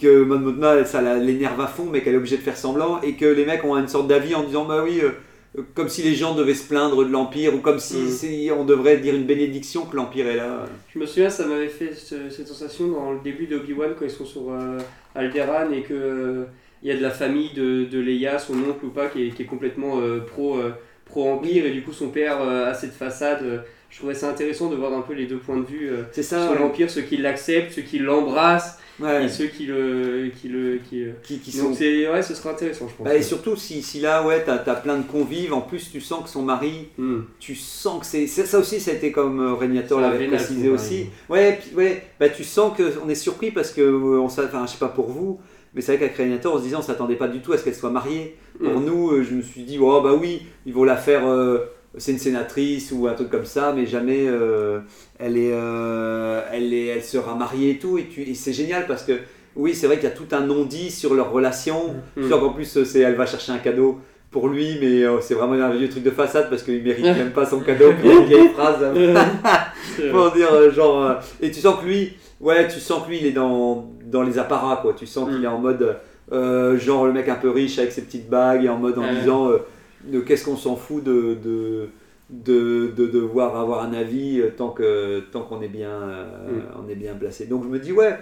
que 0.02 0.24
Mon 0.24 0.40
Mothma, 0.40 0.84
ça 0.86 1.02
l'énerve 1.18 1.60
à 1.62 1.68
fond, 1.68 1.88
mais 1.92 2.02
qu'elle 2.02 2.14
est 2.14 2.18
obligée 2.18 2.38
de 2.38 2.42
faire 2.42 2.58
semblant, 2.58 3.02
et 3.02 3.14
que 3.16 3.26
les 3.26 3.46
mecs 3.46 3.64
ont 3.66 3.78
une 3.78 3.88
sorte 3.88 4.08
d'avis 4.08 4.36
en 4.36 4.44
disant, 4.44 4.66
bah 4.66 4.82
oui, 4.84 5.00
euh, 5.04 5.62
comme 5.74 5.90
si 5.90 6.02
les 6.04 6.14
gens 6.16 6.36
devaient 6.36 6.54
se 6.54 6.68
plaindre 6.68 7.04
de 7.06 7.12
l'Empire, 7.12 7.54
ou 7.56 7.60
comme 7.60 7.80
si, 7.80 7.98
Mm. 7.98 8.08
si 8.10 8.50
on 8.56 8.66
devrait 8.66 8.98
dire 8.98 9.16
une 9.16 9.26
bénédiction 9.26 9.86
que 9.86 9.96
l'Empire 9.96 10.28
est 10.28 10.36
là. 10.38 10.66
Je 10.94 11.00
me 11.00 11.06
souviens, 11.06 11.30
ça 11.30 11.46
m'avait 11.48 11.68
fait 11.68 11.94
ce- 11.94 12.30
cette 12.30 12.48
sensation 12.48 12.88
dans 12.88 13.12
le 13.14 13.20
début 13.24 13.48
d'Obi-Wan 13.48 13.92
quand 13.98 14.06
ils 14.06 14.12
sont 14.12 14.26
sur 14.26 14.52
euh, 14.52 14.78
Alderaan 15.16 15.72
et 15.74 15.82
que 15.82 15.94
euh, 15.94 16.44
il 16.84 16.90
y 16.90 16.92
a 16.92 16.96
de 16.98 17.02
la 17.02 17.10
famille 17.10 17.52
de, 17.56 17.86
de 17.86 18.00
Leia, 18.00 18.40
son 18.40 18.54
oncle 18.54 18.86
ou 18.86 18.90
pas, 18.90 19.08
qui 19.08 19.28
est, 19.28 19.30
qui 19.32 19.42
est 19.42 19.46
complètement 19.48 20.00
euh, 20.00 20.20
pro, 20.20 20.58
euh, 20.58 20.70
pro-empire 21.06 21.66
et 21.66 21.72
du 21.72 21.82
coup 21.82 21.92
son 21.94 22.10
père 22.10 22.40
a 22.42 22.74
cette 22.74 22.94
façade. 22.94 23.64
je 23.90 23.98
trouvais 23.98 24.14
ça 24.14 24.30
intéressant 24.30 24.70
de 24.70 24.76
voir 24.76 24.94
un 24.94 25.02
peu 25.02 25.14
les 25.14 25.26
deux 25.26 25.38
points 25.40 25.58
de 25.58 25.66
vue 25.66 25.90
euh, 25.90 26.04
ça, 26.14 26.44
sur 26.44 26.52
ouais. 26.52 26.60
l'empire, 26.60 26.90
ceux 26.92 27.02
qui 27.02 27.18
l'acceptent, 27.18 27.72
ceux 27.74 27.82
qui 27.82 27.98
l'embrassent 28.00 28.78
Ouais. 29.02 29.26
et 29.26 29.30
ceux 29.30 29.48
qui 29.48 29.66
le, 29.66 30.30
qui 30.42 30.48
le, 30.50 30.78
qui, 30.90 31.04
euh, 31.04 31.12
Qui, 31.24 31.40
qui 31.40 31.58
Donc 31.58 31.76
sont... 31.76 31.82
ouais, 31.82 32.22
ce 32.22 32.36
sera 32.36 32.52
intéressant, 32.52 32.88
je 32.90 32.96
pense. 32.96 33.06
Bah, 33.06 33.16
et 33.16 33.22
surtout, 33.22 33.56
si, 33.56 33.82
si 33.82 34.00
là, 34.00 34.26
ouais, 34.26 34.44
t'as 34.46 34.56
as 34.56 34.76
plein 34.76 34.98
de 34.98 35.04
convives, 35.04 35.54
en 35.54 35.62
plus, 35.62 35.90
tu 35.92 36.02
sens 36.02 36.24
que 36.24 36.30
son 36.30 36.42
mari, 36.42 36.88
Hmm. 36.98 37.22
tu 37.40 37.56
sens 37.56 38.00
que 38.02 38.06
c'est. 38.06 38.28
Ça 38.28 38.60
aussi, 38.60 38.80
ça 38.80 38.92
a 38.92 38.94
été 38.96 39.12
comme 39.12 39.40
euh, 39.40 39.54
Régnator 39.54 40.00
l'avait 40.02 40.28
précisé 40.28 40.70
aussi. 40.70 41.08
Ouais, 41.30 41.60
puis, 41.62 41.76
ouais, 41.76 42.04
bah, 42.20 42.30
tu 42.30 42.44
sens 42.44 42.74
qu'on 42.78 43.08
est 43.10 43.16
surpris 43.16 43.52
parce 43.52 43.72
que, 43.72 43.82
euh, 43.82 44.20
on, 44.20 44.26
enfin, 44.26 44.66
je 44.66 44.72
sais 44.72 44.78
pas 44.80 44.88
pour 44.90 45.08
vous, 45.10 45.40
mais 45.74 45.82
c'est 45.82 45.94
vrai 45.94 46.00
qu'avec 46.00 46.18
Régnator, 46.18 46.54
on 46.56 46.58
se 46.58 46.64
disait, 46.64 46.76
on 46.76 46.82
s'attendait 46.82 47.16
pas 47.16 47.28
du 47.28 47.40
tout 47.42 47.54
à 47.54 47.58
ce 47.58 47.64
qu'elle 47.64 47.76
soit 47.76 47.90
mariée. 47.92 48.36
Pour 48.62 48.80
Mm. 48.82 48.86
nous, 48.86 49.24
je 49.24 49.34
me 49.36 49.42
suis 49.42 49.64
dit, 49.64 49.78
oh 49.80 50.02
bah 50.02 50.14
oui, 50.20 50.42
ils 50.66 50.74
vont 50.74 50.84
la 50.84 50.98
faire. 50.98 51.26
euh, 51.28 51.60
c'est 51.98 52.12
une 52.12 52.20
sénatrice 52.20 52.92
ou 52.92 53.08
un 53.08 53.14
truc 53.14 53.30
comme 53.30 53.46
ça, 53.46 53.74
mais 53.76 53.86
jamais 53.86 54.26
euh, 54.28 54.80
elle, 55.18 55.38
est, 55.38 55.52
euh, 55.54 56.42
elle, 56.54 56.74
est, 56.74 56.86
elle 56.88 57.04
sera 57.04 57.36
mariée 57.36 57.72
et 57.72 57.78
tout. 57.80 57.98
Et, 57.98 58.06
tu- 58.06 58.22
et 58.22 58.36
c'est 58.36 58.54
génial 58.54 58.86
parce 58.88 59.04
que, 59.04 59.14
oui, 59.56 59.74
c'est 59.74 59.88
vrai 59.88 59.96
qu'il 59.98 60.06
y 60.08 60.12
a 60.12 60.16
tout 60.16 60.28
un 60.32 60.42
non-dit 60.42 60.92
sur 60.92 61.14
leur 61.16 61.32
relation. 61.32 61.96
Mm. 62.16 62.28
Sûr 62.28 62.40
qu'en 62.40 62.50
plus, 62.54 62.84
c'est, 62.84 63.00
elle 63.00 63.16
va 63.16 63.26
chercher 63.26 63.52
un 63.52 63.58
cadeau 63.58 63.98
pour 64.30 64.48
lui, 64.48 64.78
mais 64.80 65.04
euh, 65.04 65.20
c'est 65.22 65.34
vraiment 65.34 65.54
un 65.54 65.72
vieux 65.72 65.90
truc 65.90 66.04
de 66.04 66.12
façade 66.12 66.50
parce 66.50 66.62
qu'il 66.62 66.84
mérite 66.84 67.04
même 67.18 67.32
pas 67.32 67.46
son 67.48 67.60
cadeau. 67.62 67.92
Puis 68.00 68.08
il 68.08 68.12
y 68.12 68.12
a 68.12 68.20
une 68.20 68.26
vieille 68.28 68.50
phrase 68.50 68.86
pour 70.12 70.32
dire 70.32 70.72
genre. 70.72 71.16
et 71.42 71.50
tu 71.50 71.60
sens 71.60 71.80
que 71.82 71.86
lui, 71.86 72.14
ouais, 72.40 72.68
tu 72.68 72.80
sens 72.80 73.04
que 73.04 73.10
lui, 73.10 73.18
il 73.20 73.26
est 73.26 73.32
dans, 73.32 73.90
dans 74.06 74.22
les 74.22 74.38
apparats, 74.38 74.78
quoi. 74.84 74.94
Tu 74.94 75.08
sens 75.08 75.28
qu'il 75.30 75.44
est 75.44 75.48
en 75.48 75.58
mode, 75.58 75.98
genre 76.32 77.08
le 77.08 77.14
mec 77.14 77.28
un 77.28 77.36
peu 77.36 77.50
riche 77.50 77.80
avec 77.80 77.92
ses 77.92 78.04
petites 78.04 78.30
bagues 78.30 78.66
et 78.66 78.70
en 78.70 78.78
mode 78.78 79.00
en 79.00 79.12
disant, 79.12 79.50
de 80.06 80.20
qu'est-ce 80.22 80.46
qu'on 80.46 80.58
s'en 80.58 80.76
fout 80.76 81.04
de. 81.04 81.38
de 81.44 81.90
de, 82.32 82.92
de 82.96 83.08
devoir 83.08 83.58
avoir 83.60 83.82
un 83.84 83.92
avis 83.92 84.40
euh, 84.40 84.52
tant 84.56 84.70
que 84.70 85.20
tant 85.32 85.42
qu'on 85.42 85.64
est 85.64 85.68
bien 85.68 85.90
euh, 85.90 86.26
on 86.80 86.88
est 86.88 86.94
bien 86.94 87.16
placé 87.16 87.48
donc 87.48 87.64
je 87.64 87.70
me 87.70 87.80
dis 87.80 87.92
ouais 87.92 88.20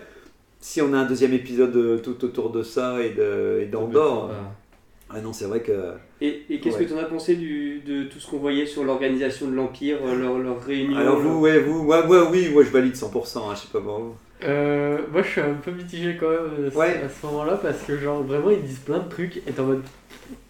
si 0.62 0.82
on 0.82 0.94
a 0.94 0.98
un 1.00 1.06
deuxième 1.06 1.34
épisode 1.34 1.76
euh, 1.76 1.98
tout 1.98 2.24
autour 2.24 2.50
de 2.52 2.64
ça 2.64 3.00
et 3.04 3.10
d'Andorre 3.70 4.30
ah 5.10 5.20
non 5.20 5.34
c'est 5.34 5.44
vrai 5.44 5.60
que 5.62 5.74
Et, 6.22 6.42
et 6.50 6.62
qu'est-ce 6.62 6.78
Ouais. 6.78 6.86
que 6.86 6.90
tu 6.90 6.96
en 6.96 7.00
as 7.00 7.04
pensé 7.04 7.36
du, 7.36 7.80
de 7.86 8.04
tout 8.06 8.18
ce 8.20 8.30
qu'on 8.32 8.38
voyait 8.38 8.66
sur 8.66 8.86
l'organisation 8.86 9.50
de 9.50 9.56
l'Empire, 9.56 9.98
leur, 10.18 10.38
leur 10.40 10.62
réunion 10.64 10.96
alors 10.98 11.20
vous 11.20 11.40
ouais 11.42 11.60
vous 11.60 11.84
moi, 11.84 12.06
moi 12.06 12.30
oui 12.32 12.48
moi 12.54 12.64
je 12.64 12.70
valide 12.70 12.94
100% 12.96 13.10
hein, 13.40 13.42
je 13.56 13.60
sais 13.60 13.68
pas 13.74 13.80
vous 13.80 14.16
Euh, 14.46 15.00
moi 15.12 15.22
je 15.22 15.28
suis 15.28 15.42
un 15.42 15.54
peu 15.56 15.72
mitigé 15.72 16.16
quand 16.18 16.30
même 16.30 16.72
Ouais. 16.74 17.02
à 17.04 17.10
ce 17.10 17.26
moment-là 17.26 17.58
parce 17.62 17.82
que 17.84 17.98
genre 17.98 18.24
vraiment 18.24 18.52
ils 18.52 18.62
disent 18.62 18.80
plein 18.80 19.00
de 19.00 19.10
trucs 19.10 19.36
et 19.38 19.42
t'es 19.42 19.60
en 19.60 19.66
mode 19.66 19.84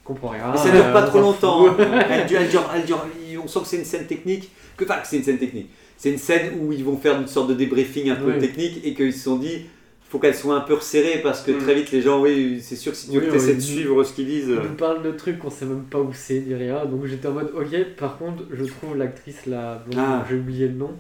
comprends 0.07 0.29
rien. 0.29 0.51
Mais 0.51 0.57
ça 0.57 0.69
dure 0.71 0.91
pas 0.93 1.03
euh, 1.03 1.07
trop 1.07 1.19
longtemps. 1.21 1.67
hein. 1.67 1.75
Elle 2.09 2.25
dure- 2.27 2.39
elle 2.41 2.49
dure- 2.49 2.69
elle 2.75 2.85
dure- 2.85 3.05
on 3.43 3.47
sent 3.47 3.59
que 3.59 3.65
c'est 3.67 3.77
une 3.77 3.85
scène 3.85 4.05
technique. 4.07 4.49
Que, 4.75 4.83
enfin, 4.85 4.95
que 5.01 5.07
c'est 5.07 5.17
une 5.17 5.23
scène 5.23 5.37
technique. 5.37 5.69
C'est 5.97 6.09
une 6.11 6.17
scène 6.17 6.51
où 6.59 6.71
ils 6.71 6.83
vont 6.83 6.97
faire 6.97 7.19
une 7.19 7.27
sorte 7.27 7.49
de 7.49 7.53
débriefing 7.55 8.09
un 8.09 8.15
peu 8.15 8.31
Oui. 8.33 8.39
technique 8.39 8.81
et 8.83 8.93
qu'ils 8.93 9.13
se 9.13 9.23
sont 9.23 9.37
dit 9.37 9.65
faut 10.09 10.19
qu'elle 10.19 10.35
soit 10.35 10.55
un 10.55 10.61
peu 10.61 10.75
resserrée 10.75 11.19
parce 11.21 11.41
que 11.41 11.51
Mm. 11.51 11.57
très 11.57 11.75
vite 11.75 11.91
les 11.91 12.01
gens, 12.01 12.21
oui, 12.21 12.59
c'est 12.61 12.77
sûr 12.77 12.93
que 12.93 12.97
si 12.97 13.09
tu 13.11 13.17
Oui, 13.19 13.25
essaies 13.33 13.55
de 13.55 13.59
suivre 13.59 14.03
ce 14.05 14.13
qu'ils 14.13 14.27
disent. 14.27 14.47
Ils 14.47 14.55
nous 14.69 14.75
parlent 14.77 15.03
de 15.03 15.11
trucs 15.11 15.37
qu'on 15.39 15.49
sait 15.49 15.65
même 15.65 15.83
pas 15.83 15.99
où 15.99 16.11
c'est 16.13 16.39
ni 16.39 16.53
rien 16.55 16.85
donc 16.85 17.05
j'étais 17.07 17.27
en 17.27 17.33
mode 17.33 17.51
ok 17.53 17.95
par 17.99 18.17
contre 18.17 18.43
je 18.53 18.63
trouve 18.63 18.95
l'actrice 18.95 19.45
la 19.47 19.83
blonde 19.85 19.99
Ah. 20.07 20.25
j'ai 20.29 20.35
oublié 20.37 20.67
le 20.69 20.75
nom 20.75 20.91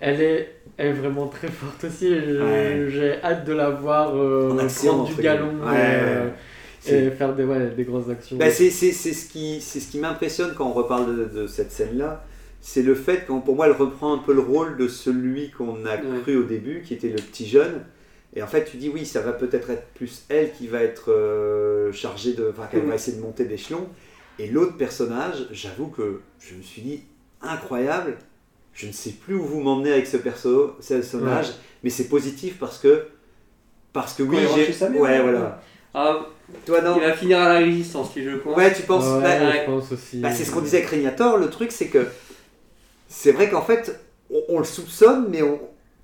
elle 0.00 0.20
est 0.20 0.54
elle 0.76 0.88
est 0.88 0.92
vraiment 0.92 1.26
très 1.26 1.48
forte 1.48 1.84
aussi 1.84 2.08
Ouais. 2.10 2.86
j'ai 2.88 3.20
hâte 3.22 3.44
de 3.46 3.52
la 3.52 3.70
voir 3.70 4.12
euh, 4.14 4.52
En 4.52 4.58
action, 4.58 4.92
prendre 4.94 5.08
du 5.16 5.20
galon 5.22 5.50
euh, 5.66 6.28
et 6.92 7.10
faire 7.10 7.34
des, 7.34 7.44
ouais, 7.44 7.70
des 7.70 7.84
grosses 7.84 8.08
actions. 8.10 8.36
Bah, 8.36 8.50
c'est 8.50 8.70
c'est- 8.70 8.92
c'est 8.92 9.12
ce 9.12 9.28
qui, 9.28 9.60
c'est 9.60 9.80
ce 9.80 9.90
qui 9.90 9.98
m'impressionne 9.98 10.54
quand 10.54 10.66
on 10.66 10.72
reparle 10.72 11.16
de, 11.16 11.40
de 11.42 11.46
cette 11.46 11.72
scène-là. 11.72 12.24
C'est 12.60 12.82
le 12.82 12.94
fait 12.94 13.26
que 13.26 13.32
pour 13.40 13.56
moi, 13.56 13.66
elle 13.66 13.72
reprend 13.72 14.14
un 14.14 14.18
peu 14.18 14.32
le 14.32 14.40
rôle 14.40 14.76
de 14.78 14.88
celui 14.88 15.50
qu'on 15.50 15.84
a 15.84 15.96
Ouais. 15.96 16.20
cru 16.22 16.36
au 16.36 16.44
début, 16.44 16.82
qui 16.82 16.94
était 16.94 17.08
le 17.10 17.16
petit 17.16 17.46
jeune. 17.46 17.82
Et 18.36 18.42
en 18.42 18.46
fait, 18.46 18.64
tu 18.64 18.78
dis 18.78 18.88
oui, 18.88 19.04
ça 19.06 19.20
va 19.20 19.32
peut-être 19.32 19.70
être 19.70 19.86
plus 19.94 20.24
elle 20.28 20.52
qui 20.52 20.66
va 20.66 20.82
être 20.82 21.10
euh, 21.12 21.92
chargée 21.92 22.32
de. 22.32 22.48
Enfin, 22.50 22.66
qu'elle 22.70 22.86
va 22.86 22.94
essayer 22.94 23.16
de 23.16 23.22
monter 23.22 23.44
d'échelon. 23.44 23.86
Et 24.38 24.48
l'autre 24.48 24.76
personnage, 24.76 25.46
j'avoue 25.52 25.86
que 25.88 26.20
je 26.40 26.54
me 26.56 26.62
suis 26.62 26.82
dit 26.82 27.02
incroyable. 27.42 28.16
Je 28.72 28.86
ne 28.88 28.92
sais 28.92 29.10
plus 29.12 29.34
où 29.36 29.44
vous 29.44 29.60
m'emmenez 29.60 29.92
avec 29.92 30.06
ce 30.08 30.16
perso, 30.16 30.74
ce 30.80 30.94
personnage, 30.94 31.46
mais 31.84 31.90
c'est 31.90 32.08
positif 32.08 32.58
parce 32.58 32.78
que. 32.78 33.04
Parce 33.92 34.14
que 34.14 34.24
oui, 34.24 34.38
j'ai. 34.56 34.72
Ouais, 34.88 34.98
ouais. 35.00 35.22
voilà. 35.22 35.62
Ah, 35.92 36.26
Toi, 36.66 36.80
non 36.82 36.96
il 36.96 37.02
va 37.02 37.12
finir 37.14 37.38
à 37.40 37.48
la 37.48 37.58
résistance, 37.58 38.14
lui, 38.14 38.24
je 38.24 38.36
pense. 38.36 38.56
Ouais, 38.56 38.72
tu 38.72 38.82
penses 38.82 39.04
Ouais, 39.04 39.22
bah, 39.22 39.52
je 39.52 39.64
pense 39.66 39.92
aussi. 39.92 40.18
bah, 40.18 40.30
c'est 40.32 40.44
ce 40.44 40.50
qu'on 40.50 40.60
disait 40.60 40.78
avec 40.78 40.90
Régnator. 40.90 41.36
Le 41.36 41.50
truc, 41.50 41.72
c'est 41.72 41.88
que 41.88 42.06
c'est 43.08 43.32
vrai 43.32 43.50
qu'en 43.50 43.62
fait, 43.62 44.00
on, 44.30 44.40
on 44.48 44.58
le 44.58 44.64
soupçonne, 44.64 45.26
mais 45.30 45.42
on, 45.42 45.60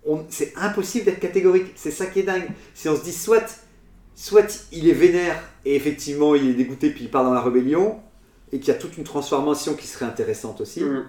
on- 0.07 0.25
c'est 0.29 0.53
impossible 0.57 1.07
d'être 1.07 1.21
catégorique. 1.21 1.73
C'est 1.77 1.91
ça 1.91 2.07
qui 2.07 2.21
est 2.21 2.25
dingue. 2.25 2.49
Si 2.75 2.89
on 2.89 2.97
se 2.97 3.03
dit 3.03 3.13
soit, 3.13 3.61
soit 4.15 4.67
il 4.73 4.89
est 4.89 4.93
vénère 4.95 5.43
et 5.65 5.75
effectivement 5.77 6.35
il 6.35 6.49
est 6.51 6.55
dégoûté 6.55 6.91
puis 6.91 7.05
il 7.05 7.11
part 7.11 7.25
dans 7.25 7.33
la 7.35 7.41
rébellion 7.41 8.01
et 8.53 8.59
qu'il 8.59 8.69
y 8.69 8.77
a 8.77 8.79
toute 8.79 8.97
une 8.99 9.05
transformation 9.05 9.75
qui 9.75 9.87
serait 9.87 10.07
intéressante 10.07 10.61
aussi. 10.61 10.83
Mm. 10.83 11.07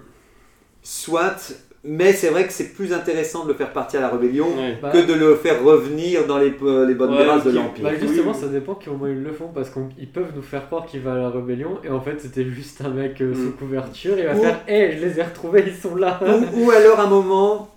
Soit, 0.82 1.52
mais 1.84 2.12
c'est 2.12 2.28
vrai 2.30 2.46
que 2.46 2.52
c'est 2.52 2.72
plus 2.74 2.92
intéressant 2.92 3.44
de 3.44 3.48
le 3.48 3.54
faire 3.54 3.72
partir 3.72 3.98
à 4.00 4.02
la 4.04 4.08
rébellion 4.10 4.46
Ouais. 4.56 4.78
Bah, 4.80 4.90
que 4.92 4.98
de 5.04 5.12
le 5.14 5.34
faire 5.34 5.62
revenir 5.64 6.26
dans 6.26 6.38
les, 6.38 6.50
les 6.50 6.94
bonnes 6.94 7.14
Ouais, 7.14 7.24
grâces 7.24 7.44
de 7.44 7.50
l'Empire. 7.50 7.82
Bah 7.84 7.90
justement, 8.00 8.32
ça 8.32 8.46
dépend 8.46 8.78
comment 8.84 9.06
ils 9.08 9.20
le 9.22 9.32
font 9.32 9.48
parce 9.48 9.70
qu'ils 9.70 10.08
peuvent 10.08 10.32
nous 10.36 10.42
faire 10.42 10.66
croire 10.66 10.86
qu'il 10.86 11.00
va 11.00 11.14
à 11.14 11.18
la 11.18 11.30
rébellion 11.30 11.78
et 11.84 11.88
en 11.88 12.00
fait 12.00 12.20
c'était 12.20 12.44
juste 12.44 12.80
un 12.84 12.90
mec 12.90 13.20
euh, 13.20 13.34
sous 13.34 13.40
Mm. 13.50 13.52
couverture. 13.54 14.14
Il 14.18 14.24
va 14.26 14.34
Ou- 14.36 14.40
faire 14.42 14.60
Hé, 14.68 14.96
je 14.98 15.04
les 15.06 15.18
ai 15.18 15.22
retrouvés, 15.24 15.64
ils 15.66 15.74
sont 15.74 15.96
là. 15.96 16.20
ou, 16.54 16.66
ou 16.66 16.70
alors 16.70 17.00
à 17.00 17.04
un 17.04 17.08
moment, 17.08 17.68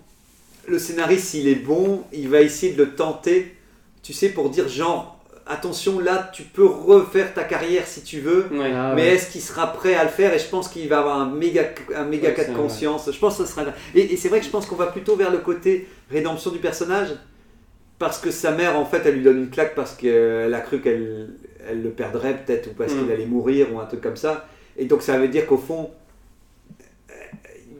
le 0.68 0.78
scénariste, 0.78 1.24
s'il 1.28 1.48
est 1.48 1.54
bon, 1.56 2.02
il 2.12 2.28
va 2.28 2.40
essayer 2.42 2.72
de 2.74 2.84
le 2.84 2.90
tenter, 2.90 3.54
tu 4.02 4.12
sais, 4.12 4.28
pour 4.28 4.50
dire 4.50 4.68
genre, 4.68 5.15
attention, 5.46 6.00
là, 6.00 6.28
tu 6.32 6.42
peux 6.42 6.64
refaire 6.66 7.32
ta 7.34 7.44
carrière 7.44 7.86
si 7.86 8.02
tu 8.02 8.20
veux, 8.20 8.46
Ouais. 8.50 8.72
Ah, 8.74 8.92
mais 8.96 9.02
ouais. 9.02 9.08
est-ce 9.14 9.30
qu'il 9.30 9.40
sera 9.40 9.72
prêt 9.72 9.94
à 9.94 10.02
le 10.04 10.10
faire? 10.10 10.34
Et 10.34 10.38
je 10.38 10.46
pense 10.48 10.68
qu'il 10.68 10.88
va 10.88 10.98
avoir 10.98 11.20
un 11.20 11.30
méga, 11.30 11.62
un 11.94 12.04
méga 12.04 12.28
Ouais, 12.28 12.34
cas 12.34 12.44
de 12.44 12.52
vrai. 12.52 12.60
conscience. 12.62 13.08
Je 13.12 13.18
pense 13.18 13.38
que 13.38 13.44
ce 13.44 13.50
sera... 13.52 13.64
Et, 13.94 14.12
et 14.12 14.16
c'est 14.16 14.28
vrai 14.28 14.40
que 14.40 14.46
je 14.46 14.50
pense 14.50 14.66
qu'on 14.66 14.76
va 14.76 14.86
plutôt 14.86 15.14
vers 15.16 15.30
le 15.30 15.38
côté 15.38 15.88
rédemption 16.10 16.50
du 16.50 16.58
personnage, 16.58 17.08
parce 17.98 18.18
que 18.18 18.30
sa 18.30 18.50
mère, 18.52 18.78
en 18.78 18.84
fait, 18.84 19.02
elle 19.06 19.14
lui 19.14 19.22
donne 19.22 19.38
une 19.38 19.50
claque 19.50 19.74
parce 19.74 19.94
qu'elle 19.94 20.52
a 20.52 20.60
cru 20.60 20.80
qu'elle 20.80 21.30
elle 21.68 21.82
le 21.82 21.90
perdrait 21.90 22.36
peut-être, 22.44 22.68
ou 22.68 22.74
parce 22.74 22.92
Mm. 22.94 22.98
qu'il 23.02 23.12
allait 23.12 23.26
mourir, 23.26 23.66
ou 23.72 23.80
un 23.80 23.86
truc 23.86 24.00
comme 24.00 24.16
ça. 24.16 24.46
Et 24.76 24.84
donc 24.84 25.02
ça 25.02 25.18
veut 25.18 25.28
dire 25.28 25.46
qu'au 25.46 25.56
fond, 25.56 25.90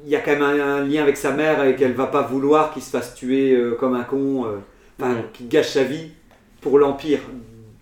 il 0.04 0.10
y 0.10 0.16
a 0.16 0.20
quand 0.20 0.30
même 0.32 0.42
un, 0.42 0.76
un 0.76 0.84
lien 0.84 1.02
avec 1.02 1.16
sa 1.16 1.32
mère 1.32 1.64
et 1.64 1.74
qu'elle 1.76 1.92
va 1.92 2.06
pas 2.06 2.22
vouloir 2.22 2.72
qu'il 2.72 2.82
se 2.82 2.90
fasse 2.90 3.14
tuer 3.14 3.52
euh, 3.52 3.74
comme 3.74 3.94
un 3.94 4.04
con, 4.04 4.44
euh, 4.46 4.58
enfin, 5.00 5.14
Ouais. 5.14 5.24
qu'il 5.32 5.48
gâche 5.48 5.70
sa 5.70 5.82
vie 5.82 6.10
pour 6.60 6.78
l'Empire. 6.78 7.20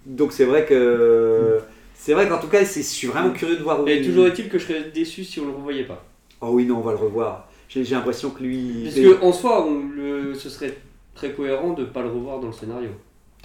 Donc 0.07 0.33
c'est 0.33 0.45
vrai 0.45 0.65
que. 0.65 1.61
C'est 1.97 2.13
vrai 2.13 2.29
qu'en 2.29 2.39
tout 2.39 2.49
cas, 2.49 2.65
c'est- 2.67 2.83
je 2.83 2.87
suis 2.87 3.07
vraiment 3.07 3.31
curieux 3.31 3.57
de 3.57 3.63
voir 3.63 3.83
où 3.83 3.89
Et 3.89 3.97
il- 3.97 4.07
toujours 4.07 4.27
est-il 4.27 4.49
que 4.51 4.59
je 4.59 4.67
serais 4.67 4.91
déçu 4.95 5.25
si 5.25 5.41
on 5.41 5.47
le 5.47 5.53
revoyait 5.53 5.85
pas. 5.85 6.05
Oh 6.43 6.49
oui, 6.51 6.67
non, 6.67 6.77
on 6.79 6.81
va 6.83 6.93
le 6.93 6.99
revoir. 6.99 7.49
J'ai 7.69 7.83
l'impression 7.83 8.29
que 8.31 8.43
lui. 8.43 8.83
Parce 8.85 8.95
que 8.97 9.25
en 9.25 9.33
soi, 9.33 9.67
on 9.67 9.85
le, 9.97 10.35
ce 10.35 10.49
serait 10.51 10.77
très 11.15 11.31
cohérent 11.31 11.73
de 11.73 11.85
pas 11.85 12.03
le 12.03 12.09
revoir 12.09 12.41
dans 12.41 12.49
le 12.49 12.53
scénario. 12.53 12.91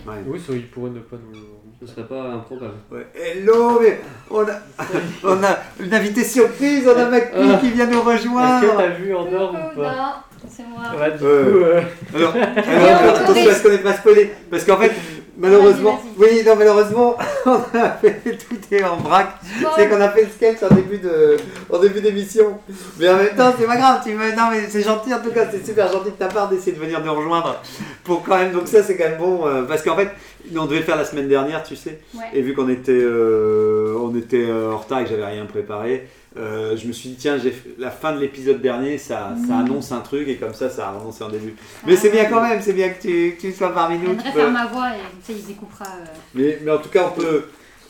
Ouais. 0.05 0.15
Oui, 0.27 0.39
ça, 0.45 0.53
il 0.53 0.67
pourrait 0.67 0.91
ne 0.91 0.99
pas 0.99 1.15
nous. 1.17 1.39
Ce 1.79 1.87
serait 1.87 2.05
pas 2.07 2.21
improbable. 2.33 2.73
Ouais. 2.91 3.07
Hello, 3.15 3.79
mais 3.81 3.99
on 4.29 4.41
a, 4.41 4.59
on 5.23 5.43
a 5.43 5.57
une 5.79 5.93
invitée 5.93 6.23
surprise, 6.23 6.85
on 6.87 6.97
a 6.97 7.05
Macpi 7.09 7.37
Ah. 7.37 7.57
qui 7.61 7.69
vient 7.71 7.85
nous 7.85 7.93
Est-ce 7.99 8.03
que 8.23 8.27
rejoindre. 8.29 8.77
t'as 8.77 8.89
vu 8.89 9.15
en 9.15 9.33
or 9.33 9.51
ou 9.51 9.79
pas 9.79 9.95
Non, 9.95 10.47
c'est 10.49 10.63
moi. 10.67 10.83
Ouais, 10.99 11.17
du 11.17 11.23
Ouais. 11.23 11.51
coup, 11.51 11.57
euh, 11.57 11.81
Alors, 12.15 12.33
alors, 12.35 13.01
on 13.03 13.07
attention 13.09 13.23
autorise. 13.31 13.47
à 13.47 13.53
ce 13.55 13.63
qu'on 13.63 13.69
n'est 13.69 13.77
pas 13.79 13.93
spoilé. 13.93 14.31
Parce 14.51 14.63
qu'en 14.65 14.77
fait, 14.77 14.91
malheureusement, 15.39 15.99
oui, 16.17 16.43
non, 16.45 16.55
malheureusement, 16.55 17.17
on 17.45 17.77
a 17.77 17.89
fait 17.91 18.21
tout 18.37 18.75
est 18.75 18.83
en 18.83 18.97
vrac. 18.97 19.39
C'est 19.75 19.89
qu'on 19.89 19.99
a 20.01 20.09
fait 20.09 20.23
le 20.23 20.29
sketch 20.29 20.63
en 20.63 20.75
début 20.75 20.97
de, 20.97 21.37
en 21.71 21.79
début 21.79 22.01
d'émission. 22.01 22.59
Mais 22.99 23.09
en 23.09 23.17
même 23.17 23.35
temps, 23.35 23.53
c'est 23.57 23.65
pas 23.65 23.77
grave. 23.77 24.01
Tu 24.03 24.13
veux, 24.13 24.31
non, 24.35 24.49
mais 24.51 24.67
c'est 24.69 24.81
gentil 24.83 25.13
en 25.13 25.21
tout 25.21 25.31
cas. 25.31 25.47
C'est 25.51 25.65
super 25.65 25.91
gentil 25.91 26.11
de 26.11 26.15
ta 26.15 26.27
part 26.27 26.49
d'essayer 26.49 26.73
de 26.73 26.79
venir 26.79 27.03
nous 27.03 27.13
rejoindre. 27.13 27.61
Pour 28.03 28.23
quand 28.23 28.37
même, 28.37 28.51
donc 28.51 28.67
ça, 28.67 28.83
c'est 28.83 28.95
quand 28.97 29.09
même 29.09 29.17
bon. 29.17 29.47
euh, 29.47 29.63
parce 29.63 29.81
qu'en 29.81 29.95
fait, 29.95 30.09
on 30.55 30.65
devait 30.65 30.79
le 30.79 30.83
faire 30.85 30.97
la 30.97 31.05
semaine 31.05 31.27
dernière, 31.27 31.63
tu 31.63 31.75
sais. 31.75 31.99
Ouais. 32.13 32.21
Et 32.33 32.41
vu 32.41 32.53
qu'on 32.53 32.69
était, 32.69 32.91
euh, 32.91 33.95
on 33.99 34.15
était 34.15 34.45
euh, 34.47 34.71
en 34.73 34.77
retard 34.77 34.99
et 34.99 35.03
que 35.03 35.09
j'avais 35.09 35.25
rien 35.25 35.45
préparé, 35.45 36.07
euh, 36.37 36.77
je 36.77 36.87
me 36.87 36.91
suis 36.93 37.09
dit, 37.09 37.15
tiens, 37.15 37.37
la 37.77 37.91
fin 37.91 38.13
de 38.15 38.19
l'épisode 38.19 38.61
dernier, 38.61 38.97
ça, 38.97 39.33
ça 39.47 39.53
Mhm. 39.55 39.65
annonce 39.65 39.91
un 39.91 40.01
truc 40.01 40.27
et 40.27 40.35
comme 40.35 40.53
ça, 40.53 40.69
ça 40.69 40.87
a 40.87 40.91
annoncé 40.91 41.23
en 41.23 41.29
début. 41.29 41.55
Mais 41.87 41.95
c'est 41.95 42.09
bien 42.11 42.25
quand 42.25 42.41
même, 42.41 42.61
c'est 42.61 42.73
bien 42.73 42.89
que 42.89 43.01
tu, 43.01 43.35
que 43.35 43.41
tu 43.41 43.51
sois 43.51 43.73
parmi 43.73 43.97
nous. 43.97 44.13
tu 44.15 44.21
J'aimerais 44.21 44.31
peux- 44.33 44.39
faire 44.39 44.51
ma 44.51 44.65
voix 44.67 44.89
et 44.89 44.99
tu 45.25 45.33
sais, 45.33 45.39
il 45.39 45.45
découpera. 45.47 45.85
euh, 45.85 46.05
mais, 46.35 46.59
mais 46.63 46.71
en 46.71 46.77
tout 46.77 46.89
cas, 46.89 47.11
on 47.15 47.19
peut, 47.19 47.43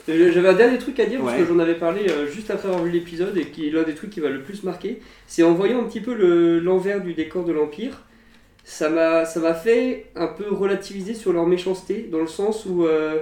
Euh, 0.08 0.32
J'avais 0.32 0.50
un 0.50 0.54
dernier 0.54 0.80
truc 0.80 1.00
à 1.02 1.06
dire 1.06 1.22
parce 1.22 1.38
que 1.38 1.46
j'en 1.46 1.60
avais 1.60 1.76
parlé 1.76 2.08
juste 2.34 2.50
après 2.50 2.68
avoir 2.68 2.84
vu 2.84 2.90
l'épisode 2.90 3.38
et 3.38 3.46
qui 3.46 3.68
est 3.68 3.72
l'un 3.72 3.84
des 3.84 3.94
trucs 3.94 4.10
qui 4.10 4.20
va 4.22 4.30
le 4.30 4.42
plus 4.42 4.64
marquer. 4.64 5.02
C'est 5.28 5.44
en 5.44 5.54
voyant 5.54 5.82
un 5.82 5.84
petit 5.84 6.00
peu 6.02 6.16
le- 6.16 6.60
l'envers 6.60 7.02
du 7.02 7.14
décor 7.14 7.44
de 7.46 7.52
l'Empire, 7.52 8.02
ça 8.64 8.90
m'a 8.90 9.26
ça 9.26 9.40
m'a 9.40 9.54
fait 9.54 10.08
un 10.16 10.26
peu 10.26 10.46
relativiser 10.52 11.14
sur 11.14 11.32
leur 11.32 11.46
méchanceté 11.46 12.08
dans 12.12 12.22
le 12.22 12.28
sens 12.28 12.66
où 12.66 12.86
euh, 12.88 13.20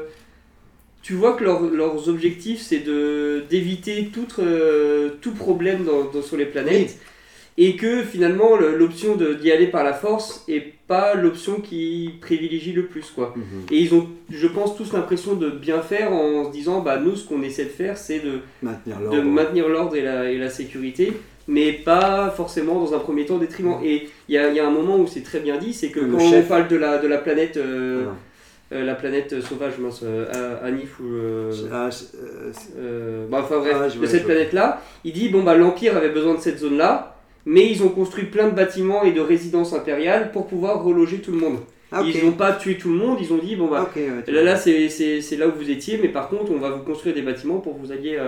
tu 1.08 1.14
vois 1.14 1.34
que 1.38 1.44
leur- 1.48 1.70
leurs 1.82 2.10
objectifs 2.10 2.62
c'est 2.70 2.84
de 2.92 3.44
d'éviter 3.50 3.96
tout, 4.14 4.28
euh, 4.40 5.10
tout 5.24 5.32
problème 5.46 5.80
dans, 5.90 6.02
dans- 6.14 6.22
sur 6.30 6.36
les 6.44 6.46
planètes 6.56 6.94
et 7.58 7.72
que 7.82 8.04
finalement 8.14 8.52
le- 8.62 8.76
l'option 8.82 9.12
d'y 9.42 9.50
aller 9.56 9.68
par 9.68 9.84
la 9.86 9.94
force 9.94 10.44
est 10.56 10.66
pas 10.94 11.16
l'option 11.16 11.56
qui 11.68 12.12
privilégie 12.28 12.74
le 12.74 12.86
plus 12.94 13.08
quoi. 13.16 13.28
Mhm. 13.38 13.44
Et 13.72 13.78
ils 13.84 13.92
ont, 13.98 14.06
je 14.30 14.48
pense, 14.56 14.76
tous 14.80 14.90
l'impression 14.98 15.34
de 15.44 15.50
bien 15.50 15.82
faire 15.82 16.10
en 16.14 16.46
se 16.48 16.52
disant, 16.60 16.78
bah 16.82 16.98
nous, 17.04 17.16
ce 17.16 17.26
qu'on 17.28 17.42
essaie 17.50 17.66
de 17.72 17.76
faire, 17.84 17.98
c'est 17.98 18.20
de, 18.20 18.34
Maintenir 18.62 19.68
l'ordre. 19.70 19.96
et 19.96 20.02
la, 20.10 20.30
et 20.34 20.38
la 20.38 20.50
sécurité, 20.50 21.06
mais 21.48 21.70
pas 21.74 22.34
forcément 22.40 22.76
dans 22.84 22.94
un 22.98 23.00
premier 23.00 23.26
temps 23.26 23.38
détriment. 23.38 23.78
Et 23.84 24.08
il 24.30 24.36
y 24.36 24.38
a, 24.38 24.50
y 24.52 24.60
a 24.60 24.68
un 24.68 24.76
moment 24.80 24.98
où 24.98 25.08
c'est 25.08 25.24
très 25.32 25.40
bien 25.40 25.58
dit, 25.58 25.74
c'est 25.74 25.90
que 25.96 26.00
Le 26.02 26.12
quand 26.14 26.20
chef. 26.32 26.46
on 26.46 26.48
parle 26.48 26.68
de 26.68 26.76
la, 26.78 26.98
de 27.00 27.08
la 27.08 27.18
planète, 27.18 27.58
euh. 27.58 28.04
Euh, 28.74 28.84
la 28.84 28.96
planète 28.96 29.42
sauvage, 29.42 29.78
mince, 29.80 30.02
euh, 30.04 30.66
Anif 30.66 31.00
ou 31.00 31.06
euh, 31.06 31.52
Ah, 31.72 31.90
euh, 32.16 32.52
euh, 32.78 33.28
bah, 33.30 33.40
enfin 33.44 33.60
bref, 33.60 33.76
Ah, 33.80 34.00
de 34.00 34.06
cette 34.06 34.26
planète-là, 34.26 34.82
il 35.06 35.14
dit 35.14 35.30
bon 35.30 35.44
bah 35.44 35.56
l'Empire 35.56 35.96
avait 35.96 36.10
besoin 36.10 36.36
de 36.36 36.40
cette 36.40 36.60
zone-là, 36.60 37.16
mais 37.46 37.70
ils 37.70 37.84
ont 37.84 37.90
construit 37.90 38.26
plein 38.26 38.48
de 38.50 38.56
bâtiments 38.56 39.04
et 39.04 39.12
de 39.14 39.22
résidences 39.22 39.74
impériales 39.74 40.32
pour 40.32 40.48
pouvoir 40.48 40.84
reloger 40.84 41.20
tout 41.20 41.32
le 41.32 41.38
monde. 41.38 41.60
Ah. 41.92 42.02
Ils 42.06 42.26
n'ont 42.26 42.34
pas 42.34 42.52
tué 42.52 42.78
tout 42.78 42.90
le 42.90 42.96
monde, 42.96 43.18
ils 43.22 43.32
ont 43.32 43.38
dit 43.38 43.56
bon 43.56 43.68
bah 43.68 43.90
ouais, 43.96 44.10
Là, 44.28 44.44
là 44.44 44.56
c'est, 44.58 44.90
c'est, 44.90 45.22
c'est 45.22 45.38
là 45.38 45.48
où 45.48 45.52
vous 45.58 45.70
étiez, 45.70 45.98
mais 46.02 46.10
par 46.10 46.28
contre, 46.28 46.52
on 46.52 46.58
va 46.58 46.70
vous 46.70 46.84
construire 46.84 47.16
des 47.16 47.22
bâtiments 47.22 47.60
pour 47.60 47.76
que 47.76 47.80
vous 47.86 47.94
alliez. 47.94 48.20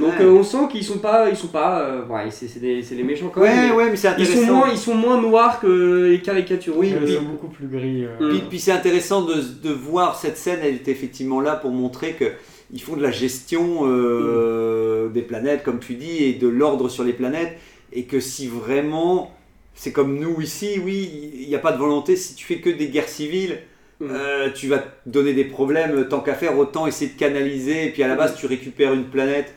Donc, 0.00 0.18
Ouais. 0.18 0.24
euh, 0.24 0.30
on 0.32 0.42
sent 0.42 0.68
qu'ils 0.72 0.82
sont 0.84 0.98
pas. 0.98 1.28
Ils 1.30 1.36
sont 1.36 1.48
pas 1.48 1.80
euh, 1.80 2.06
ouais, 2.06 2.30
c'est, 2.30 2.48
c'est, 2.48 2.58
des, 2.60 2.82
c'est 2.82 2.94
les 2.94 3.02
méchants 3.04 3.30
quand 3.32 3.40
même. 3.42 3.52
Ouais, 3.58 3.68
mais 3.68 3.74
ouais, 3.74 3.90
mais 3.90 3.96
c'est 3.96 4.08
ils, 4.18 4.26
sont 4.26 4.42
moins, 4.46 4.68
ils 4.70 4.78
sont 4.78 4.94
moins 4.94 5.20
noirs 5.20 5.60
que 5.60 6.08
les 6.10 6.20
caricaturaux. 6.20 6.80
Oui, 6.80 6.92
Ils 7.02 7.14
sont 7.14 7.22
beaucoup 7.22 7.48
plus 7.48 7.66
gris. 7.68 8.04
euh. 8.04 8.16
Mm. 8.20 8.30
Puis, 8.30 8.42
puis 8.50 8.58
c'est 8.58 8.72
intéressant 8.72 9.22
de, 9.22 9.34
de 9.34 9.70
voir 9.72 10.16
cette 10.16 10.36
scène, 10.38 10.60
elle 10.62 10.74
était 10.74 10.90
effectivement 10.90 11.40
là 11.40 11.54
pour 11.56 11.70
montrer 11.70 12.12
que 12.14 12.26
ils 12.72 12.80
font 12.80 12.96
de 12.96 13.02
la 13.02 13.10
gestion 13.10 13.80
euh, 13.84 15.08
des 15.08 15.22
planètes, 15.22 15.62
comme 15.64 15.78
tu 15.80 15.94
dis, 15.94 16.24
et 16.24 16.34
de 16.34 16.48
l'ordre 16.48 16.88
sur 16.88 17.04
les 17.04 17.12
planètes, 17.12 17.56
et 17.92 18.04
que 18.04 18.20
si 18.20 18.46
vraiment, 18.46 19.32
c'est 19.74 19.92
comme 19.92 20.18
nous 20.18 20.40
ici, 20.40 20.78
oui, 20.84 21.32
il 21.42 21.48
n'y 21.48 21.54
a 21.54 21.58
pas 21.58 21.72
de 21.72 21.78
volonté, 21.78 22.14
si 22.16 22.34
tu 22.34 22.44
fais 22.44 22.58
que 22.60 22.70
des 22.70 22.88
guerres 22.88 23.08
civiles, 23.08 23.58
Mm. 24.02 24.06
euh, 24.12 24.48
tu 24.54 24.66
vas 24.68 24.78
te 24.78 24.88
donner 25.04 25.34
des 25.34 25.44
problèmes, 25.44 26.06
tant 26.08 26.20
qu'à 26.20 26.32
faire, 26.32 26.56
autant 26.58 26.86
essayer 26.86 27.10
de 27.10 27.18
canaliser, 27.18 27.84
et 27.86 27.90
puis 27.90 28.02
à 28.02 28.08
la 28.08 28.14
base, 28.14 28.34
tu 28.34 28.46
récupères 28.46 28.94
une 28.94 29.04
planète, 29.04 29.52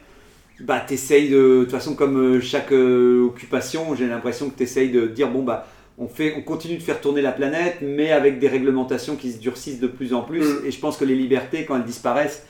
bah 0.59 0.79
t'essayes 0.79 1.29
de, 1.29 1.37
de 1.37 1.61
toute 1.63 1.71
façon, 1.71 1.95
comme 1.95 2.17
euh, 2.17 2.41
chaque 2.41 2.71
euh, 2.71 3.25
occupation, 3.25 3.95
j'ai 3.95 4.07
l'impression 4.07 4.49
que 4.49 4.55
t'essayes 4.55 4.91
de 4.91 5.07
dire, 5.07 5.29
bon 5.29 5.43
bah, 5.43 5.67
on, 5.97 6.07
fait, 6.07 6.35
on 6.37 6.41
continue 6.41 6.77
de 6.77 6.83
faire 6.83 7.01
tourner 7.01 7.21
la 7.21 7.31
planète, 7.31 7.77
mais 7.81 8.11
avec 8.11 8.39
des 8.39 8.47
réglementations 8.47 9.15
qui 9.15 9.31
se 9.31 9.39
durcissent 9.39 9.79
de 9.79 9.87
plus 9.87 10.13
en 10.13 10.21
plus. 10.21 10.41
Mm. 10.41 10.65
Et 10.65 10.71
je 10.71 10.79
pense 10.79 10.97
que 10.97 11.05
les 11.05 11.15
libertés, 11.15 11.65
quand 11.65 11.75
elles 11.75 11.83
disparaissent, 11.83 12.45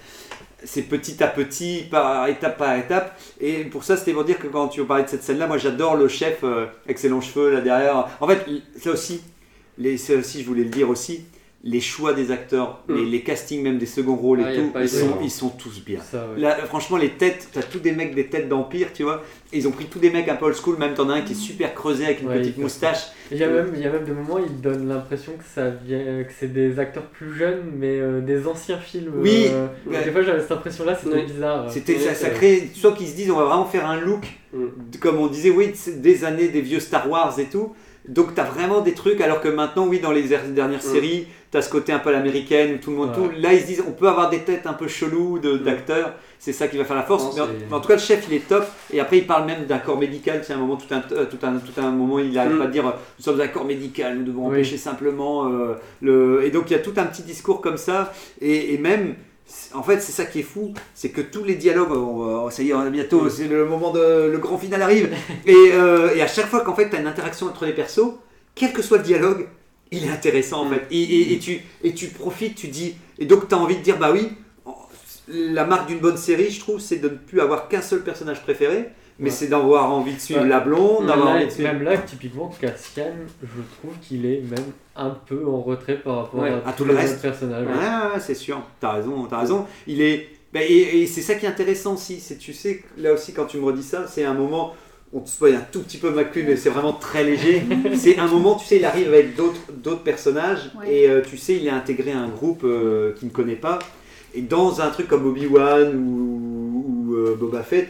c'est 0.65 0.83
petit 0.83 1.21
à 1.23 1.27
petit, 1.27 1.85
par 1.89 2.27
étape 2.27 2.57
par 2.57 2.77
étape. 2.77 3.19
Et 3.39 3.65
pour 3.65 3.83
ça, 3.83 3.97
c'était 3.97 4.13
pour 4.13 4.23
dire 4.23 4.39
que 4.39 4.47
quand 4.47 4.69
tu 4.69 4.83
parlais 4.83 5.03
de 5.03 5.09
cette 5.09 5.23
scène-là, 5.23 5.47
moi 5.47 5.57
j'adore 5.57 5.95
le 5.95 6.07
chef 6.07 6.39
euh, 6.43 6.65
avec 6.85 6.99
ses 6.99 7.09
longs 7.09 7.21
cheveux 7.21 7.51
là 7.51 7.61
derrière. 7.61 8.07
En 8.19 8.27
fait, 8.27 8.45
ça 8.77 8.91
aussi, 8.91 9.21
les, 9.77 9.97
ça 9.97 10.13
aussi, 10.15 10.41
je 10.41 10.47
voulais 10.47 10.63
le 10.63 10.69
dire 10.69 10.89
aussi, 10.89 11.25
les 11.65 11.79
choix 11.79 12.13
des 12.13 12.29
acteurs, 12.31 12.83
Mm. 12.89 12.95
les, 12.95 13.05
les 13.05 13.21
castings 13.21 13.63
même 13.63 13.77
des 13.77 13.85
seconds 13.85 14.17
rôles 14.17 14.41
Ah, 14.45 14.53
et 14.53 14.57
tout, 14.57 14.71
ils 14.81 14.89
sont, 14.89 15.05
vraiment. 15.07 15.21
ils 15.23 15.31
sont 15.31 15.47
tous 15.49 15.81
bien. 15.85 16.01
Ça, 16.01 16.27
ouais. 16.35 16.41
Là, 16.41 16.55
franchement, 16.65 16.97
les 16.97 17.11
têtes, 17.11 17.47
t'as 17.53 17.61
tous 17.61 17.79
des 17.79 17.93
mecs 17.93 18.13
des 18.13 18.27
têtes 18.27 18.49
d'Empire, 18.49 18.87
tu 18.93 19.03
vois. 19.03 19.23
Et 19.53 19.59
ils 19.59 19.67
ont 19.67 19.71
pris 19.71 19.85
tous 19.85 19.99
des 19.99 20.09
mecs 20.09 20.27
un 20.27 20.35
peu 20.35 20.43
old 20.45 20.55
school, 20.57 20.75
même 20.77 20.93
t'en 20.93 21.09
as 21.09 21.13
un 21.13 21.21
qui 21.21 21.31
est 21.31 21.35
super 21.35 21.73
creusé 21.73 22.03
avec 22.03 22.21
une 22.21 22.27
Ouais, 22.27 22.39
petite 22.39 22.57
moustache. 22.57 23.03
Il 23.31 23.37
y, 23.37 23.43
a 23.45 23.47
même, 23.49 23.71
il 23.75 23.81
y 23.81 23.85
a 23.85 23.89
même 23.91 24.03
des 24.03 24.11
moments 24.11 24.35
où 24.35 24.45
ils 24.45 24.59
donnent 24.59 24.89
l'impression 24.89 25.31
que, 25.37 25.43
ça 25.55 25.69
vient, 25.69 25.99
que 26.23 26.31
c'est 26.37 26.51
des 26.51 26.79
acteurs 26.79 27.03
plus 27.05 27.33
jeunes, 27.33 27.61
mais 27.77 27.97
euh, 27.97 28.19
des 28.19 28.45
anciens 28.45 28.77
films. 28.77 29.13
Oui, 29.15 29.45
euh, 29.49 29.67
ouais. 29.87 30.03
Des 30.03 30.11
fois 30.11 30.21
j'avais 30.21 30.41
cette 30.41 30.51
impression-là, 30.51 30.97
c'était 31.01 31.15
Ouais. 31.15 31.23
bizarre. 31.25 31.71
C'était, 31.71 31.97
ça, 31.97 32.13
ça 32.13 32.29
crée, 32.29 32.69
soit 32.73 32.91
qu'ils 32.91 33.07
se 33.07 33.15
disent 33.15 33.31
on 33.31 33.37
va 33.37 33.45
vraiment 33.45 33.65
faire 33.65 33.85
un 33.89 34.01
look, 34.01 34.25
Mm. 34.51 34.65
comme 34.99 35.17
on 35.17 35.27
disait, 35.27 35.49
oui, 35.49 35.71
des 35.95 36.25
années 36.25 36.49
des 36.49 36.61
vieux 36.61 36.79
Star 36.81 37.09
Wars 37.09 37.39
et 37.39 37.45
tout. 37.45 37.73
Donc 38.07 38.35
t'as 38.35 38.43
vraiment 38.43 38.81
des 38.81 38.91
trucs, 38.93 39.21
alors 39.21 39.39
que 39.39 39.47
maintenant, 39.47 39.87
oui, 39.87 39.99
dans 39.99 40.11
les 40.11 40.33
er- 40.33 40.49
dernières 40.53 40.79
Mm. 40.83 40.93
séries, 40.93 41.27
t'as 41.53 41.61
ce 41.61 41.69
côté 41.69 41.93
un 41.93 41.99
peu 41.99 42.09
à 42.09 42.11
l'américaine 42.13 42.73
où 42.73 42.77
tout 42.79 42.89
le 42.89 42.97
monde, 42.97 43.09
Ouais. 43.09 43.15
tout. 43.15 43.31
Là, 43.39 43.53
ils 43.53 43.61
se 43.61 43.65
disent 43.67 43.83
on 43.87 43.91
peut 43.91 44.07
avoir 44.09 44.29
des 44.29 44.39
têtes 44.39 44.67
un 44.67 44.73
peu 44.73 44.87
cheloues 44.89 45.39
de- 45.39 45.55
d'acteurs, 45.57 46.13
c'est 46.39 46.51
ça 46.51 46.67
qui 46.67 46.77
va 46.77 46.83
faire 46.83 46.95
la 46.97 47.03
force. 47.03 47.23
Non, 47.23 47.29
mais, 47.35 47.41
en, 47.41 47.45
c'est- 47.45 47.65
mais 47.69 47.73
en 47.75 47.79
tout 47.79 47.87
cas, 47.87 47.93
le 47.93 47.99
chef, 48.01 48.25
il 48.29 48.35
est 48.35 48.47
top. 48.49 48.65
Et 48.91 48.99
après, 48.99 49.19
il 49.19 49.27
parle 49.27 49.45
même 49.45 49.65
d'un 49.65 49.77
corps 49.77 49.97
médical. 49.99 50.41
C'est 50.43 50.51
un 50.53 50.57
moment, 50.57 50.75
tout 50.75 50.93
un, 50.93 51.01
euh, 51.13 51.25
tout 51.25 51.37
un, 51.43 51.53
tout 51.59 51.79
un 51.79 51.91
moment, 51.91 52.19
il 52.19 52.33
n'arrête 52.33 52.53
Mm. 52.53 52.57
pas 52.59 52.65
de 52.65 52.71
dire 52.71 52.87
euh, 52.87 52.91
nous 53.19 53.23
sommes 53.23 53.39
un 53.39 53.47
corps 53.47 53.65
médical, 53.65 54.17
nous 54.17 54.23
devons 54.25 54.47
Oui. 54.47 54.55
empêcher 54.55 54.77
simplement 54.77 55.47
euh, 55.47 55.75
le. 56.01 56.43
Et 56.43 56.49
donc, 56.51 56.65
il 56.69 56.73
y 56.73 56.75
a 56.75 56.79
tout 56.79 56.93
un 56.97 57.05
petit 57.05 57.21
discours 57.23 57.61
comme 57.61 57.77
ça. 57.77 58.11
Et, 58.41 58.73
et 58.73 58.77
même. 58.77 59.15
En 59.75 59.83
fait, 59.83 59.99
c'est 59.99 60.13
ça 60.13 60.25
qui 60.25 60.39
est 60.39 60.43
fou, 60.43 60.73
c'est 60.95 61.09
que 61.09 61.19
tous 61.21 61.43
les 61.43 61.55
dialogues, 61.55 61.91
on 61.91 62.49
ça 62.49 62.63
y 62.63 62.69
est, 62.69 62.73
on 62.73 62.79
a 62.79 62.89
bientôt, 62.89 63.29
c'est 63.29 63.47
le 63.47 63.65
moment 63.65 63.91
de, 63.91 64.29
le 64.31 64.37
grand 64.39 64.57
final 64.57 64.81
arrive, 64.81 65.09
et, 65.45 65.53
euh, 65.73 66.15
et 66.15 66.21
à 66.21 66.27
chaque 66.27 66.47
fois 66.47 66.61
qu'en 66.61 66.73
fait 66.73 66.89
tu 66.89 66.95
as 66.95 66.99
une 67.01 67.07
interaction 67.07 67.47
entre 67.47 67.65
les 67.65 67.73
persos, 67.73 68.13
quel 68.55 68.71
que 68.71 68.81
soit 68.81 68.97
le 68.99 69.03
dialogue, 69.03 69.47
il 69.93 70.05
est 70.05 70.09
intéressant 70.11 70.61
en 70.61 70.65
Mm. 70.65 70.73
fait, 70.73 70.87
et, 70.91 71.01
et- 71.01 71.33
et 71.33 71.39
tu, 71.39 71.61
et 71.83 71.93
tu 71.93 72.07
profites, 72.07 72.55
tu 72.55 72.67
dis, 72.67 72.95
et 73.19 73.25
donc 73.25 73.47
tu 73.47 73.55
as 73.55 73.57
envie 73.57 73.77
de 73.77 73.81
dire, 73.81 73.97
bah 73.97 74.11
oui, 74.11 74.29
la 75.27 75.65
marque 75.65 75.87
d'une 75.87 75.99
bonne 75.99 76.17
série, 76.17 76.49
je 76.49 76.59
trouve, 76.59 76.79
c'est 76.79 76.97
de 76.97 77.09
ne 77.09 77.15
plus 77.15 77.39
avoir 77.39 77.67
qu'un 77.69 77.81
seul 77.81 78.01
personnage 78.03 78.41
préféré, 78.41 78.89
mais 79.19 79.25
Ouais. 79.25 79.29
c'est 79.35 79.47
d'avoir 79.47 79.91
envie 79.91 80.13
de 80.15 80.19
suivre 80.19 80.41
Ouais. 80.41 80.47
la 80.49 80.59
blonde, 80.59 81.05
d'avoir 81.07 81.27
Même 81.27 81.35
envie 81.35 81.39
là, 81.41 81.45
de 81.45 81.51
suivre... 81.51 81.71
même 81.73 81.83
là, 81.83 81.97
typiquement, 81.99 82.51
Cassian, 82.59 83.13
je 83.41 83.61
trouve 83.79 83.97
qu'il 84.01 84.25
est 84.25 84.41
même 84.41 84.65
un 84.95 85.11
peu 85.11 85.45
en 85.47 85.61
retrait 85.61 85.97
par 85.97 86.17
rapport 86.17 86.41
Ouais. 86.41 86.49
à, 86.49 86.67
À 86.69 86.73
tout 86.73 86.83
le 86.85 86.93
reste. 86.95 87.23
Ouais, 87.23 87.29
ouais, 87.29 88.19
c'est 88.19 88.35
sûr, 88.35 88.61
t'as 88.81 88.91
raison, 88.93 89.25
t'as 89.29 89.39
raison. 89.39 89.65
Il 89.87 90.01
est, 90.01 90.27
bah, 90.51 90.59
et, 90.61 91.01
et 91.01 91.07
c'est 91.07 91.21
ça 91.21 91.35
qui 91.35 91.45
est 91.45 91.49
intéressant 91.49 91.93
aussi, 91.93 92.19
c'est 92.19 92.37
tu 92.37 92.51
sais, 92.53 92.83
là 92.97 93.13
aussi 93.13 93.33
quand 93.33 93.45
tu 93.45 93.57
me 93.57 93.65
redis 93.65 93.83
ça, 93.83 94.05
c'est 94.07 94.25
un 94.25 94.33
moment, 94.33 94.73
on 95.13 95.19
te 95.19 95.29
spoil 95.29 95.55
un 95.55 95.65
tout 95.71 95.81
petit 95.81 95.97
peu 95.97 96.09
McQueen, 96.09 96.47
mais 96.47 96.55
c'est 96.55 96.69
vraiment 96.69 96.93
très 96.93 97.23
léger. 97.23 97.61
c'est 97.95 98.17
un 98.17 98.27
moment, 98.27 98.55
tu 98.55 98.65
sais, 98.65 98.77
il 98.77 98.85
arrive 98.85 99.07
avec 99.09 99.35
d'autres 99.35 99.61
d'autres 99.71 100.03
personnages 100.03 100.71
Ouais. 100.79 100.93
et 100.93 101.09
euh, 101.09 101.21
tu 101.21 101.37
sais, 101.37 101.55
il 101.55 101.67
est 101.67 101.71
intégré 101.71 102.11
à 102.11 102.19
un 102.19 102.29
groupe 102.29 102.63
euh, 102.63 103.13
qu'il 103.13 103.27
ne 103.27 103.33
connaît 103.33 103.55
pas. 103.55 103.79
Et 104.33 104.41
dans 104.41 104.81
un 104.81 104.89
truc 104.89 105.07
comme 105.07 105.25
Obi-Wan 105.27 105.95
ou, 105.95 106.85
ou, 107.11 107.15
euh, 107.15 107.35
Boba 107.39 107.61
Fett, 107.63 107.89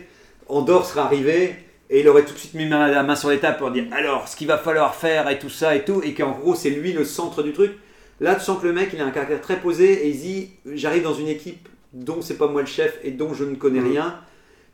Andorre 0.50 0.86
serait 0.86 1.00
arrivé 1.02 1.56
et 1.90 2.02
il 2.02 2.10
aurait 2.10 2.26
tout 2.26 2.34
de 2.34 2.38
suite 2.40 2.54
mis 2.56 2.68
la 2.68 3.04
main 3.04 3.16
sur 3.16 3.30
les 3.30 3.40
tables 3.40 3.58
pour 3.58 3.72
dire 3.72 3.86
alors 3.92 4.28
ce 4.28 4.36
qu'il 4.36 4.48
va 4.48 4.58
falloir 4.58 4.94
faire 4.96 5.30
et 5.30 5.40
tout 5.40 5.50
ça 5.50 5.76
et 5.76 5.86
tout, 5.86 6.02
et 6.04 6.14
qu'en 6.14 6.32
gros 6.32 6.56
c'est 6.56 6.70
lui 6.72 6.92
le 6.92 7.06
centre 7.06 7.44
du 7.44 7.54
truc. 7.54 7.72
Là, 8.20 8.36
tu 8.36 8.42
sens 8.42 8.62
que 8.62 8.68
le 8.68 8.74
mec 8.74 8.90
il 8.94 9.00
a 9.02 9.06
un 9.06 9.12
caractère 9.12 9.42
très 9.42 9.58
posé 9.60 10.06
et 10.06 10.10
il 10.10 10.20
dit 10.20 10.50
j'arrive 10.74 11.04
dans 11.04 11.14
une 11.14 11.28
équipe 11.30 11.68
dont 11.94 12.22
c'est 12.22 12.38
pas 12.38 12.48
moi 12.48 12.62
le 12.62 12.68
chef 12.68 13.00
et 13.04 13.12
dont 13.12 13.34
je 13.34 13.44
ne 13.46 13.56
connais 13.56 13.80
Mhm. 13.80 13.92
rien, 13.92 14.20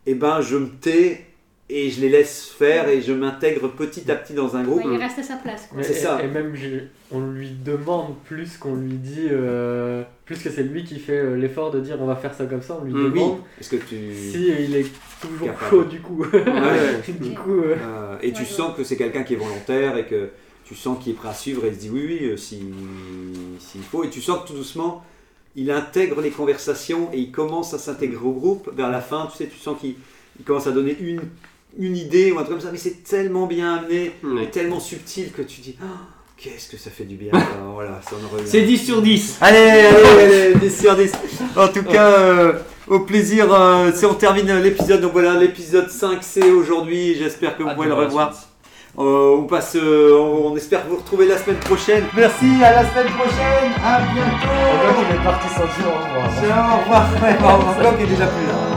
et 0.07 0.13
ben 0.15 0.41
je 0.41 0.57
me 0.57 0.69
tais 0.69 1.25
et 1.71 1.89
je 1.91 2.01
les 2.01 2.09
laisse 2.09 2.47
faire 2.49 2.89
et 2.89 3.01
je 3.01 3.13
m'intègre 3.13 3.67
petit 3.69 4.09
à 4.11 4.15
petit 4.15 4.33
dans 4.33 4.55
un 4.55 4.63
groupe. 4.63 4.83
Ouais, 4.83 4.95
il 4.95 4.97
reste 4.97 5.19
à 5.19 5.23
sa 5.23 5.35
place. 5.35 5.67
Quoi. 5.71 5.83
C'est 5.83 5.91
et, 5.91 5.95
ça. 5.95 6.19
Et 6.23 6.27
même, 6.27 6.53
on 7.11 7.19
lui 7.21 7.49
demande 7.63 8.15
plus 8.25 8.57
qu'on 8.57 8.75
lui 8.75 8.93
dit, 8.95 9.27
euh, 9.29 10.01
plus 10.25 10.41
que 10.41 10.49
c'est 10.49 10.63
lui 10.63 10.83
qui 10.83 10.97
fait 10.99 11.13
euh, 11.17 11.35
l'effort 11.37 11.69
de 11.71 11.79
dire 11.79 11.97
on 11.99 12.05
va 12.07 12.15
faire 12.15 12.33
ça 12.33 12.45
comme 12.45 12.61
ça, 12.63 12.79
on 12.81 12.85
lui 12.85 12.93
Mm, 12.93 13.03
Oui, 13.05 13.11
demande 13.11 13.37
parce 13.57 13.67
que 13.69 13.75
tu. 13.75 13.95
si 14.31 14.47
il 14.47 14.75
est 14.75 14.87
toujours 15.21 15.47
Capable. 15.47 15.69
chaud 15.69 15.83
du 15.83 15.99
coup. 15.99 16.23
Ouais, 16.23 16.43
ouais. 16.43 17.13
du 17.19 17.35
coup, 17.35 17.59
euh, 17.61 17.75
Euh, 17.79 18.15
et 18.23 18.31
tu 18.31 18.39
Ouais, 18.41 18.45
sens 18.47 18.75
que 18.75 18.83
c'est 18.83 18.97
quelqu'un 18.97 19.23
qui 19.23 19.33
est 19.35 19.37
volontaire 19.37 19.95
et 19.97 20.05
que 20.07 20.29
tu 20.65 20.73
sens 20.75 20.97
qu'il 21.03 21.11
est 21.13 21.15
prêt 21.15 21.29
à 21.29 21.33
suivre 21.33 21.65
et 21.65 21.69
il 21.69 21.75
se 21.75 21.79
dit 21.79 21.89
oui, 21.91 22.03
oui, 22.07 22.29
euh, 22.29 22.37
si- 22.37 22.63
s'il 23.59 23.81
faut. 23.83 24.03
Et 24.03 24.09
tu 24.09 24.21
sens 24.21 24.41
que 24.43 24.47
tout 24.47 24.53
doucement, 24.53 25.03
il 25.55 25.69
intègre 25.71 26.21
les 26.21 26.29
conversations 26.31 27.09
et 27.13 27.17
il 27.19 27.31
commence 27.31 27.73
à 27.73 27.79
s'intégrer 27.79 28.23
au 28.23 28.31
groupe. 28.33 28.71
Vers 28.75 28.89
la 28.89 29.01
fin, 29.01 29.27
tu 29.31 29.37
sais, 29.37 29.47
tu 29.47 29.57
sens 29.59 29.79
qu'il 29.79 29.95
il 30.39 30.45
commence 30.45 30.67
à 30.67 30.71
donner 30.71 30.95
une, 31.01 31.21
une 31.77 31.95
idée 31.95 32.31
ou 32.31 32.39
un 32.39 32.43
truc 32.43 32.57
comme 32.57 32.65
ça, 32.65 32.71
mais 32.71 32.77
c'est 32.77 33.03
tellement 33.03 33.45
bien 33.45 33.75
amené 33.75 34.11
et 34.41 34.47
tellement 34.47 34.79
subtil 34.79 35.31
que 35.31 35.41
tu 35.41 35.61
dis 35.61 35.75
Ah, 35.81 35.85
qu'est-ce 36.37 36.69
que 36.69 36.77
ça 36.77 36.89
fait 36.89 37.03
du 37.03 37.15
bien. 37.15 37.31
Alors, 37.33 37.73
voilà, 37.73 38.01
ça. 38.01 38.15
C'est 38.45 38.61
10 38.63 38.77
sur 38.77 39.01
10. 39.01 39.37
Allez, 39.41 39.57
allez, 39.57 40.23
allez, 40.23 40.55
10 40.55 40.81
sur 40.81 40.95
10. 40.95 41.11
En 41.55 41.67
tout 41.67 41.83
cas, 41.83 42.11
euh, 42.19 42.53
au 42.87 42.99
plaisir, 43.01 43.47
euh, 43.53 43.91
si 43.93 44.05
on 44.05 44.13
termine 44.13 44.51
l'épisode. 44.61 45.01
Donc 45.01 45.13
voilà, 45.13 45.35
l'épisode 45.35 45.89
5 45.89 46.19
c'est 46.21 46.49
aujourd'hui. 46.49 47.15
J'espère 47.15 47.57
que 47.57 47.63
vous 47.63 47.69
pouvez 47.75 47.87
le 47.87 47.93
revoir. 47.93 48.33
Euh, 48.97 49.37
on 49.37 49.43
passe, 49.43 49.75
euh, 49.75 50.17
on 50.17 50.51
on 50.51 50.57
espère 50.57 50.81
vous 50.89 50.97
retrouver 50.97 51.27
la 51.27 51.37
semaine 51.37 51.59
prochaine. 51.59 52.03
Merci, 52.15 52.47
à 52.63 52.81
la 52.81 52.89
semaine 52.89 53.13
prochaine. 53.13 53.71
À 53.85 54.01
bientôt. 54.01 55.05
qu'il 55.05 55.15
est 55.15 55.23
parti 55.23 55.47
sans 55.49 55.59
dire 55.59 55.93
au 55.93 56.03
revoir. 56.03 56.35
Ciao, 56.35 56.75
au 56.75 56.81
revoir. 56.81 57.09
Au 57.13 57.57
revoir. 57.57 57.79
Bloc 57.79 58.01
est 58.01 58.07
déjà 58.07 58.25
plus 58.25 58.47
là. 58.47 58.68